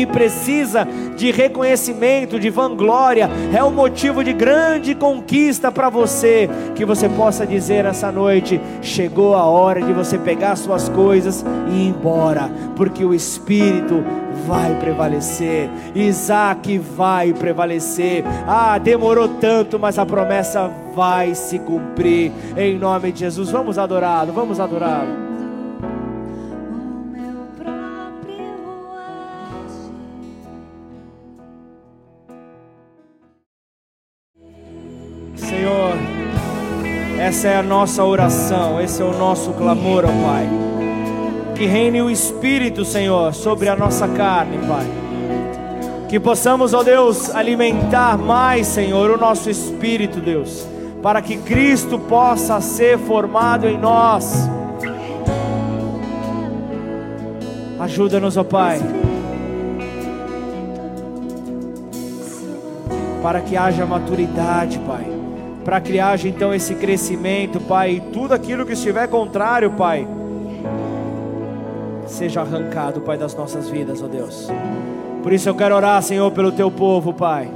que 0.00 0.06
precisa 0.06 0.88
de 1.14 1.30
reconhecimento, 1.30 2.40
de 2.40 2.48
vanglória, 2.48 3.28
é 3.54 3.62
um 3.62 3.70
motivo 3.70 4.24
de 4.24 4.32
grande 4.32 4.94
conquista 4.94 5.70
para 5.70 5.90
você, 5.90 6.48
que 6.74 6.86
você 6.86 7.06
possa 7.06 7.46
dizer 7.46 7.84
essa 7.84 8.10
noite: 8.10 8.58
chegou 8.80 9.34
a 9.34 9.44
hora 9.44 9.82
de 9.82 9.92
você 9.92 10.16
pegar 10.16 10.56
suas 10.56 10.88
coisas 10.88 11.44
e 11.68 11.72
ir 11.72 11.88
embora, 11.88 12.50
porque 12.76 13.04
o 13.04 13.12
Espírito 13.12 14.02
vai 14.46 14.74
prevalecer, 14.76 15.68
Isaac 15.94 16.78
vai 16.78 17.34
prevalecer. 17.34 18.24
Ah, 18.46 18.78
demorou 18.78 19.28
tanto, 19.28 19.78
mas 19.78 19.98
a 19.98 20.06
promessa 20.06 20.70
vai 20.94 21.34
se 21.34 21.58
cumprir, 21.58 22.32
em 22.56 22.78
nome 22.78 23.12
de 23.12 23.20
Jesus. 23.20 23.50
Vamos 23.50 23.76
adorá-lo, 23.76 24.32
vamos 24.32 24.58
adorá-lo. 24.58 25.29
Essa 37.40 37.48
é 37.48 37.56
a 37.56 37.62
nossa 37.62 38.04
oração, 38.04 38.78
esse 38.82 39.00
é 39.00 39.04
o 39.04 39.16
nosso 39.16 39.54
clamor, 39.54 40.04
ó 40.04 40.08
Pai. 40.08 40.46
Que 41.54 41.64
reine 41.64 42.02
o 42.02 42.10
Espírito, 42.10 42.84
Senhor, 42.84 43.32
sobre 43.32 43.70
a 43.70 43.74
nossa 43.74 44.06
carne, 44.06 44.58
Pai. 44.68 44.86
Que 46.06 46.20
possamos, 46.20 46.74
ó 46.74 46.82
Deus, 46.82 47.34
alimentar 47.34 48.18
mais, 48.18 48.66
Senhor, 48.66 49.10
o 49.10 49.16
nosso 49.16 49.48
espírito, 49.48 50.20
Deus, 50.20 50.68
para 51.02 51.22
que 51.22 51.38
Cristo 51.38 51.98
possa 51.98 52.60
ser 52.60 52.98
formado 52.98 53.66
em 53.66 53.78
nós. 53.78 54.46
Ajuda-nos, 57.80 58.36
ó 58.36 58.44
Pai. 58.44 58.82
Para 63.22 63.40
que 63.40 63.56
haja 63.56 63.86
maturidade, 63.86 64.78
Pai 64.80 65.09
para 65.70 65.80
que 65.80 66.00
haja 66.00 66.26
então 66.26 66.52
esse 66.52 66.74
crescimento, 66.74 67.60
Pai, 67.60 67.92
e 67.92 68.00
tudo 68.00 68.34
aquilo 68.34 68.66
que 68.66 68.72
estiver 68.72 69.06
contrário, 69.06 69.70
Pai, 69.70 70.04
seja 72.08 72.40
arrancado, 72.40 73.00
Pai, 73.02 73.16
das 73.16 73.36
nossas 73.36 73.70
vidas, 73.70 74.02
ó 74.02 74.08
Deus. 74.08 74.48
Por 75.22 75.32
isso 75.32 75.48
eu 75.48 75.54
quero 75.54 75.76
orar, 75.76 76.02
Senhor, 76.02 76.28
pelo 76.32 76.50
teu 76.50 76.72
povo, 76.72 77.14
Pai. 77.14 77.48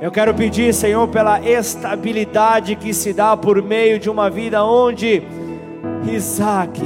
Eu 0.00 0.10
quero 0.10 0.34
pedir, 0.34 0.74
Senhor, 0.74 1.06
pela 1.06 1.40
estabilidade 1.42 2.74
que 2.74 2.92
se 2.92 3.12
dá 3.12 3.36
por 3.36 3.62
meio 3.62 4.00
de 4.00 4.10
uma 4.10 4.28
vida 4.28 4.64
onde 4.64 5.22
Isaac, 6.12 6.82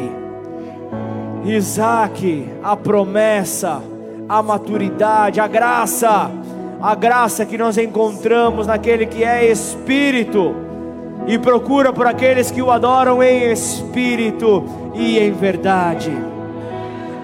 Isaac, 1.47 2.47
a 2.63 2.77
promessa, 2.77 3.81
a 4.29 4.43
maturidade, 4.43 5.41
a 5.41 5.47
graça, 5.47 6.31
a 6.81 6.95
graça 6.95 7.45
que 7.45 7.59
nós 7.59 7.77
encontramos 7.77 8.67
naquele 8.67 9.07
que 9.07 9.25
é 9.25 9.51
Espírito, 9.51 10.55
e 11.27 11.39
procura 11.39 11.93
por 11.93 12.07
aqueles 12.07 12.51
que 12.51 12.63
o 12.63 12.71
adoram 12.71 13.23
em 13.23 13.51
Espírito 13.51 14.65
e 14.95 15.19
em 15.19 15.33
verdade. 15.33 16.11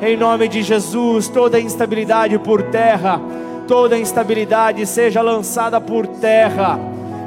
Em 0.02 0.16
nome 0.16 0.48
de 0.48 0.62
Jesus, 0.62 1.28
toda 1.28 1.60
instabilidade 1.60 2.38
por 2.38 2.62
terra, 2.62 3.20
toda 3.66 3.98
instabilidade 3.98 4.84
seja 4.84 5.22
lançada 5.22 5.80
por 5.80 6.06
terra. 6.06 6.78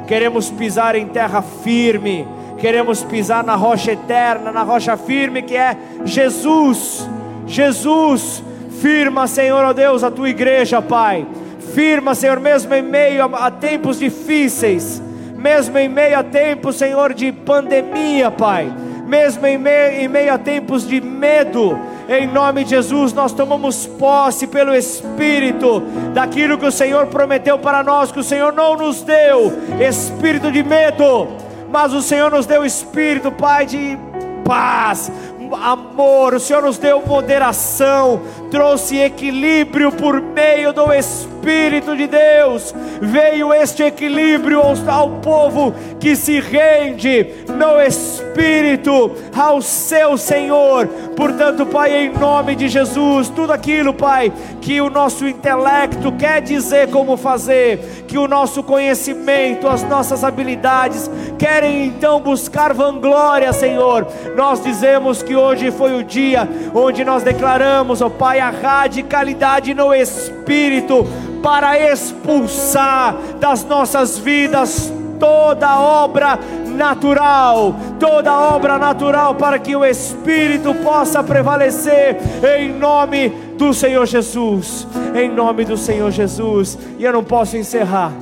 Queremos 0.06 0.50
pisar 0.50 0.94
em 0.94 1.06
terra 1.06 1.42
firme, 1.42 2.28
queremos 2.58 3.02
pisar 3.02 3.42
na 3.42 3.56
rocha 3.56 3.92
eterna, 3.92 4.52
na 4.52 4.62
rocha 4.62 4.96
firme 4.96 5.42
que 5.42 5.56
é 5.56 5.76
Jesus. 6.04 7.08
Jesus, 7.46 8.44
firma, 8.80 9.26
Senhor, 9.26 9.64
ó 9.64 9.72
Deus, 9.72 10.04
a 10.04 10.10
tua 10.10 10.28
igreja, 10.28 10.82
Pai 10.82 11.26
firma, 11.74 12.14
Senhor, 12.14 12.40
mesmo 12.40 12.74
em 12.74 12.82
meio 12.82 13.24
a, 13.34 13.50
tempos 13.50 13.98
difíceis, 13.98 15.02
mesmo 15.36 15.78
em 15.78 15.88
meio 15.88 16.18
a 16.18 16.22
tempos, 16.22 16.76
Senhor, 16.76 17.14
de 17.14 17.30
pandemia, 17.30 18.30
Pai, 18.30 18.72
mesmo 19.06 19.46
em 19.46 19.56
meio, 19.56 20.00
em 20.00 20.08
meio 20.08 20.34
a 20.34 20.38
tempos 20.38 20.86
de 20.86 21.00
medo, 21.00 21.78
em 22.08 22.26
nome 22.26 22.64
de 22.64 22.70
Jesus, 22.70 23.12
nós 23.12 23.32
tomamos 23.32 23.86
posse 23.86 24.46
pelo 24.46 24.74
Espírito 24.74 25.80
daquilo 26.12 26.58
que 26.58 26.66
o 26.66 26.72
Senhor 26.72 27.06
prometeu 27.06 27.58
para 27.58 27.82
nós, 27.82 28.10
que 28.10 28.20
o 28.20 28.24
Senhor 28.24 28.52
não 28.52 28.76
nos 28.76 29.02
deu 29.02 29.52
espírito 29.80 30.50
de 30.50 30.62
medo, 30.62 31.28
mas 31.70 31.92
o 31.92 32.02
Senhor 32.02 32.30
nos 32.30 32.46
deu 32.46 32.64
espírito, 32.64 33.30
Pai, 33.30 33.66
de 33.66 33.98
paz, 34.44 35.12
amor, 35.54 36.34
o 36.34 36.40
Senhor 36.40 36.62
nos 36.62 36.78
deu 36.78 37.02
moderação, 37.04 38.20
trouxe 38.50 38.98
equilíbrio 38.98 39.92
por 39.92 40.20
meio 40.20 40.72
do 40.72 40.92
Espírito 40.92 41.96
de 41.96 42.06
Deus. 42.06 42.74
Veio 43.00 43.54
este 43.54 43.84
equilíbrio 43.84 44.60
ao, 44.86 45.10
povo 45.20 45.74
que 46.00 46.16
se 46.16 46.40
rende 46.40 47.26
no 47.48 47.80
Espírito 47.80 49.12
ao 49.36 49.62
seu 49.62 50.18
Senhor. 50.18 50.86
Portanto, 51.16 51.64
Pai, 51.66 51.94
em 51.96 52.12
nome 52.12 52.54
de 52.54 52.68
Jesus, 52.68 53.28
tudo 53.28 53.52
aquilo, 53.52 53.94
Pai, 53.94 54.32
que 54.60 54.80
o 54.80 54.90
nosso 54.90 55.26
intelecto 55.26 56.12
quer 56.12 56.42
dizer 56.42 56.90
como 56.90 57.16
fazer, 57.16 58.04
que 58.06 58.18
o 58.18 58.28
nosso 58.28 58.62
conhecimento, 58.62 59.68
as 59.68 59.82
nossas 59.82 60.24
habilidades 60.24 61.10
querem 61.38 61.86
então 61.86 62.20
buscar 62.20 62.74
vanglória, 62.74 63.52
Senhor. 63.52 64.06
Nós 64.36 64.62
dizemos 64.62 65.22
que 65.22 65.34
hoje 65.38 65.70
foi 65.70 65.94
o 65.94 66.02
dia 66.02 66.48
onde 66.74 67.04
nós 67.04 67.22
declaramos, 67.22 68.02
ó 68.02 68.06
oh, 68.06 68.10
Pai, 68.10 68.40
a 68.40 68.50
radicalidade 68.50 69.72
no 69.72 69.94
Espírito 69.94 71.06
para 71.42 71.78
expulsar 71.78 73.16
das 73.40 73.64
nossas 73.64 74.18
vidas 74.18 74.92
toda 75.18 75.80
obra 75.80 76.38
natural, 76.66 77.74
toda 77.98 78.32
obra 78.32 78.78
natural 78.78 79.34
para 79.34 79.58
que 79.58 79.74
o 79.74 79.84
Espírito 79.84 80.74
possa 80.74 81.22
prevalecer 81.22 82.16
em 82.58 82.72
nome 82.72 83.28
do 83.56 83.74
Senhor 83.74 84.06
Jesus, 84.06 84.86
em 85.14 85.28
nome 85.28 85.64
do 85.64 85.76
Senhor 85.76 86.10
Jesus. 86.10 86.78
E 86.98 87.04
eu 87.04 87.12
não 87.12 87.24
posso 87.24 87.56
encerrar, 87.56 88.12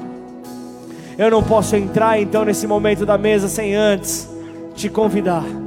eu 1.19 1.31
não 1.31 1.43
posso 1.43 1.77
entrar 1.77 2.21
então 2.21 2.45
nesse 2.45 2.67
momento 2.67 3.05
da 3.05 3.19
mesa 3.19 3.49
sem 3.49 3.75
antes 3.75 4.29
te 4.75 4.89
convidar 4.89 5.66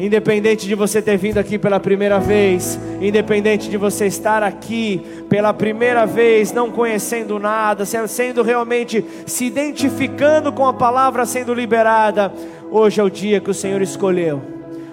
Independente 0.00 0.66
de 0.66 0.74
você 0.74 1.02
ter 1.02 1.18
vindo 1.18 1.36
aqui 1.36 1.58
pela 1.58 1.78
primeira 1.78 2.18
vez, 2.18 2.80
independente 3.02 3.68
de 3.68 3.76
você 3.76 4.06
estar 4.06 4.42
aqui 4.42 5.24
pela 5.28 5.52
primeira 5.52 6.06
vez, 6.06 6.52
não 6.52 6.70
conhecendo 6.70 7.38
nada, 7.38 7.84
sendo 7.84 8.42
realmente 8.42 9.04
se 9.26 9.44
identificando 9.44 10.54
com 10.54 10.66
a 10.66 10.72
palavra 10.72 11.26
sendo 11.26 11.52
liberada, 11.52 12.32
hoje 12.70 12.98
é 12.98 13.04
o 13.04 13.10
dia 13.10 13.40
que 13.40 13.50
o 13.50 13.54
Senhor 13.54 13.82
escolheu. 13.82 14.40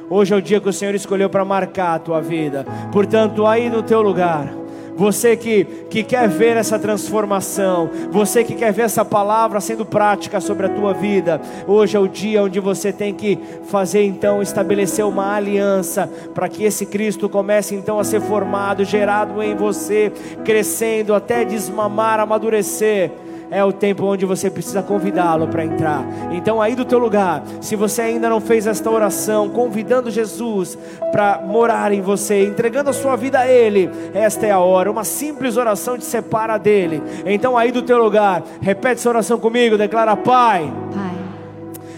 Hoje 0.09 0.33
é 0.33 0.37
o 0.37 0.41
dia 0.41 0.59
que 0.59 0.67
o 0.67 0.73
Senhor 0.73 0.93
escolheu 0.93 1.29
para 1.29 1.45
marcar 1.45 1.95
a 1.95 1.99
tua 1.99 2.19
vida. 2.19 2.65
Portanto, 2.91 3.47
aí 3.47 3.69
no 3.69 3.81
teu 3.81 4.01
lugar, 4.01 4.53
você 4.97 5.37
que, 5.37 5.63
que 5.89 6.03
quer 6.03 6.27
ver 6.27 6.57
essa 6.57 6.79
transformação, 6.79 7.89
você 8.11 8.43
que 8.43 8.55
quer 8.55 8.73
ver 8.73 8.81
essa 8.83 9.05
palavra 9.05 9.61
sendo 9.61 9.85
prática 9.85 10.41
sobre 10.41 10.65
a 10.65 10.69
tua 10.69 10.91
vida, 10.91 11.39
hoje 11.67 11.95
é 11.95 11.99
o 11.99 12.07
dia 12.07 12.43
onde 12.43 12.59
você 12.59 12.91
tem 12.91 13.13
que 13.13 13.37
fazer 13.65 14.03
então, 14.03 14.41
estabelecer 14.41 15.05
uma 15.05 15.35
aliança, 15.35 16.11
para 16.33 16.49
que 16.49 16.63
esse 16.63 16.87
Cristo 16.87 17.29
comece 17.29 17.75
então 17.75 17.99
a 17.99 18.03
ser 18.03 18.21
formado, 18.21 18.83
gerado 18.83 19.41
em 19.43 19.55
você, 19.55 20.11
crescendo 20.43 21.13
até 21.13 21.45
desmamar, 21.45 22.19
amadurecer 22.19 23.11
é 23.49 23.63
o 23.63 23.71
tempo 23.71 24.05
onde 24.05 24.25
você 24.25 24.49
precisa 24.49 24.81
convidá-lo 24.81 25.47
para 25.47 25.65
entrar. 25.65 26.05
Então, 26.31 26.61
aí 26.61 26.75
do 26.75 26.85
teu 26.85 26.99
lugar, 26.99 27.43
se 27.61 27.75
você 27.75 28.01
ainda 28.01 28.29
não 28.29 28.39
fez 28.39 28.67
esta 28.67 28.89
oração, 28.89 29.49
convidando 29.49 30.11
Jesus 30.11 30.77
para 31.11 31.41
morar 31.45 31.91
em 31.91 32.01
você, 32.01 32.45
entregando 32.45 32.89
a 32.89 32.93
sua 32.93 33.15
vida 33.15 33.39
a 33.39 33.47
Ele, 33.47 33.89
esta 34.13 34.45
é 34.45 34.51
a 34.51 34.59
hora. 34.59 34.91
Uma 34.91 35.03
simples 35.03 35.57
oração 35.57 35.97
te 35.97 36.05
separa 36.05 36.57
dele. 36.57 37.01
Então, 37.25 37.57
aí 37.57 37.71
do 37.71 37.81
teu 37.81 37.97
lugar, 37.97 38.43
repete 38.61 38.99
essa 38.99 39.09
oração 39.09 39.39
comigo, 39.39 39.77
declara: 39.77 40.15
Pai. 40.15 40.71
Pai. 40.93 41.17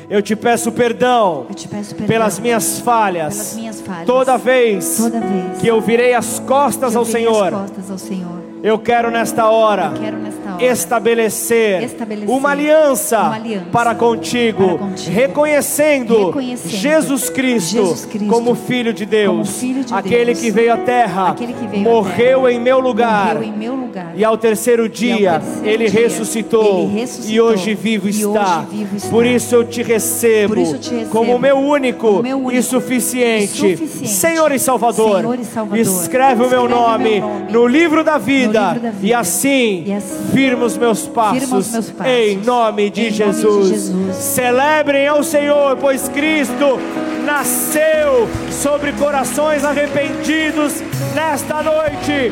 Eu 0.10 0.24
te 0.24 0.36
peço 0.36 0.72
perdão, 0.72 1.45
te 1.54 1.68
peço 1.68 1.93
perdão 1.93 2.08
pelas, 2.08 2.39
minhas 2.39 2.80
falhas, 2.80 3.36
pelas 3.36 3.56
minhas 3.56 3.82
falhas, 3.82 4.08
toda 4.08 4.38
vez, 4.38 4.97
toda 4.97 5.20
vez 5.20 5.60
que 5.60 5.68
eu 5.68 5.80
virei 5.80 6.16
as 6.16 6.39
costas, 6.39 6.95
ao, 6.95 7.06
Senhor, 7.06 7.54
as 7.54 7.62
costas 7.62 7.91
ao 7.91 7.97
Senhor. 8.00 8.39
Eu 8.64 8.80
quero 8.80 9.12
nesta 9.12 9.47
hora, 9.52 9.93
quero 10.02 10.18
nesta 10.18 10.49
hora 10.64 10.74
estabelecer, 10.74 11.84
estabelecer 11.84 12.30
uma, 12.30 12.51
aliança 12.51 13.20
uma 13.20 13.36
aliança 13.36 13.66
para 13.72 13.95
contigo, 13.95 14.78
para 14.78 14.78
contigo 14.78 15.12
reconhecendo, 15.12 16.26
reconhecendo 16.28 16.70
Jesus, 16.70 17.30
Cristo 17.30 17.70
Jesus 17.70 18.05
Cristo 18.05 18.28
como 18.28 18.55
Filho 18.55 18.93
de 18.93 19.05
Deus, 19.05 19.60
filho 19.60 19.84
de 19.84 19.93
aquele, 19.93 20.26
Deus 20.26 20.39
que 20.39 20.51
veio 20.51 20.74
à 20.74 20.78
terra, 20.78 21.30
aquele 21.30 21.53
que 21.53 21.68
veio 21.68 21.84
morreu, 21.84 22.41
terra, 22.41 22.51
em 22.51 22.60
meu 22.60 22.80
lugar, 22.80 23.43
em 23.43 23.51
meu 23.51 23.76
lugar, 23.76 24.14
e 24.16 24.24
ao 24.24 24.38
terceiro 24.38 24.88
dia, 24.88 25.39
terceiro 25.39 25.68
ele, 25.68 25.89
dia 25.89 26.01
ressuscitou, 26.01 26.84
ele 26.84 26.99
ressuscitou, 26.99 27.32
e 27.32 27.41
hoje 27.41 27.74
vivo, 27.74 28.07
e 28.07 28.12
está. 28.12 28.60
hoje 28.60 28.68
vivo 28.78 28.95
está. 28.95 29.10
Por 29.10 29.26
isso 29.26 29.55
eu 29.55 29.64
te 29.64 29.82
recebo, 29.82 30.60
isso 30.60 30.78
te 30.78 30.93
recebo 30.93 31.12
como 31.12 31.39
meu 31.39 31.57
único, 31.57 32.22
meu 32.22 32.38
único 32.38 32.53
e, 32.53 32.62
suficiente, 32.62 33.66
e 33.66 33.78
suficiente 33.78 34.10
Senhor 34.10 34.51
e 34.51 34.60
Salvador. 34.60 35.22
Senhor 35.22 35.39
e 35.39 35.45
Salvador. 35.45 35.80
Escreve 35.80 36.43
o 36.43 36.49
meu 36.49 36.68
nome, 36.68 37.20
meu 37.20 37.22
nome 37.22 37.51
no 37.51 37.68
livro 37.68 38.03
da 38.03 38.18
vida, 38.18 38.74
livro 38.74 38.80
da 38.82 38.91
vida. 38.91 39.07
e 39.07 39.14
assim 39.14 39.84
E 39.86 39.93
assim, 39.93 40.30
firma 40.50 40.66
os 40.66 40.78
meus 40.78 41.08
passos, 41.08 41.39
firma 41.39 41.58
os 41.58 41.72
meus 41.72 41.91
passos. 41.91 42.14
em 42.14 42.38
nome 42.38 42.89
de, 42.89 43.02
Em 43.02 43.04
nome 43.04 43.12
de 43.12 43.18
Jesus. 43.18 43.70
Jesus. 43.70 44.16
Celebrem 44.16 45.08
ao 45.08 45.24
Senhor, 45.24 45.78
pois 45.78 46.10
Cristo 46.10 46.80
nasceu 47.24 48.28
sobre 48.52 48.91
corações 48.93 49.64
arrependidos 49.64 50.82
nesta 51.14 51.62
noite, 51.62 52.32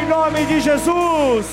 em 0.00 0.08
nome 0.08 0.44
de 0.46 0.60
Jesus. 0.60 1.46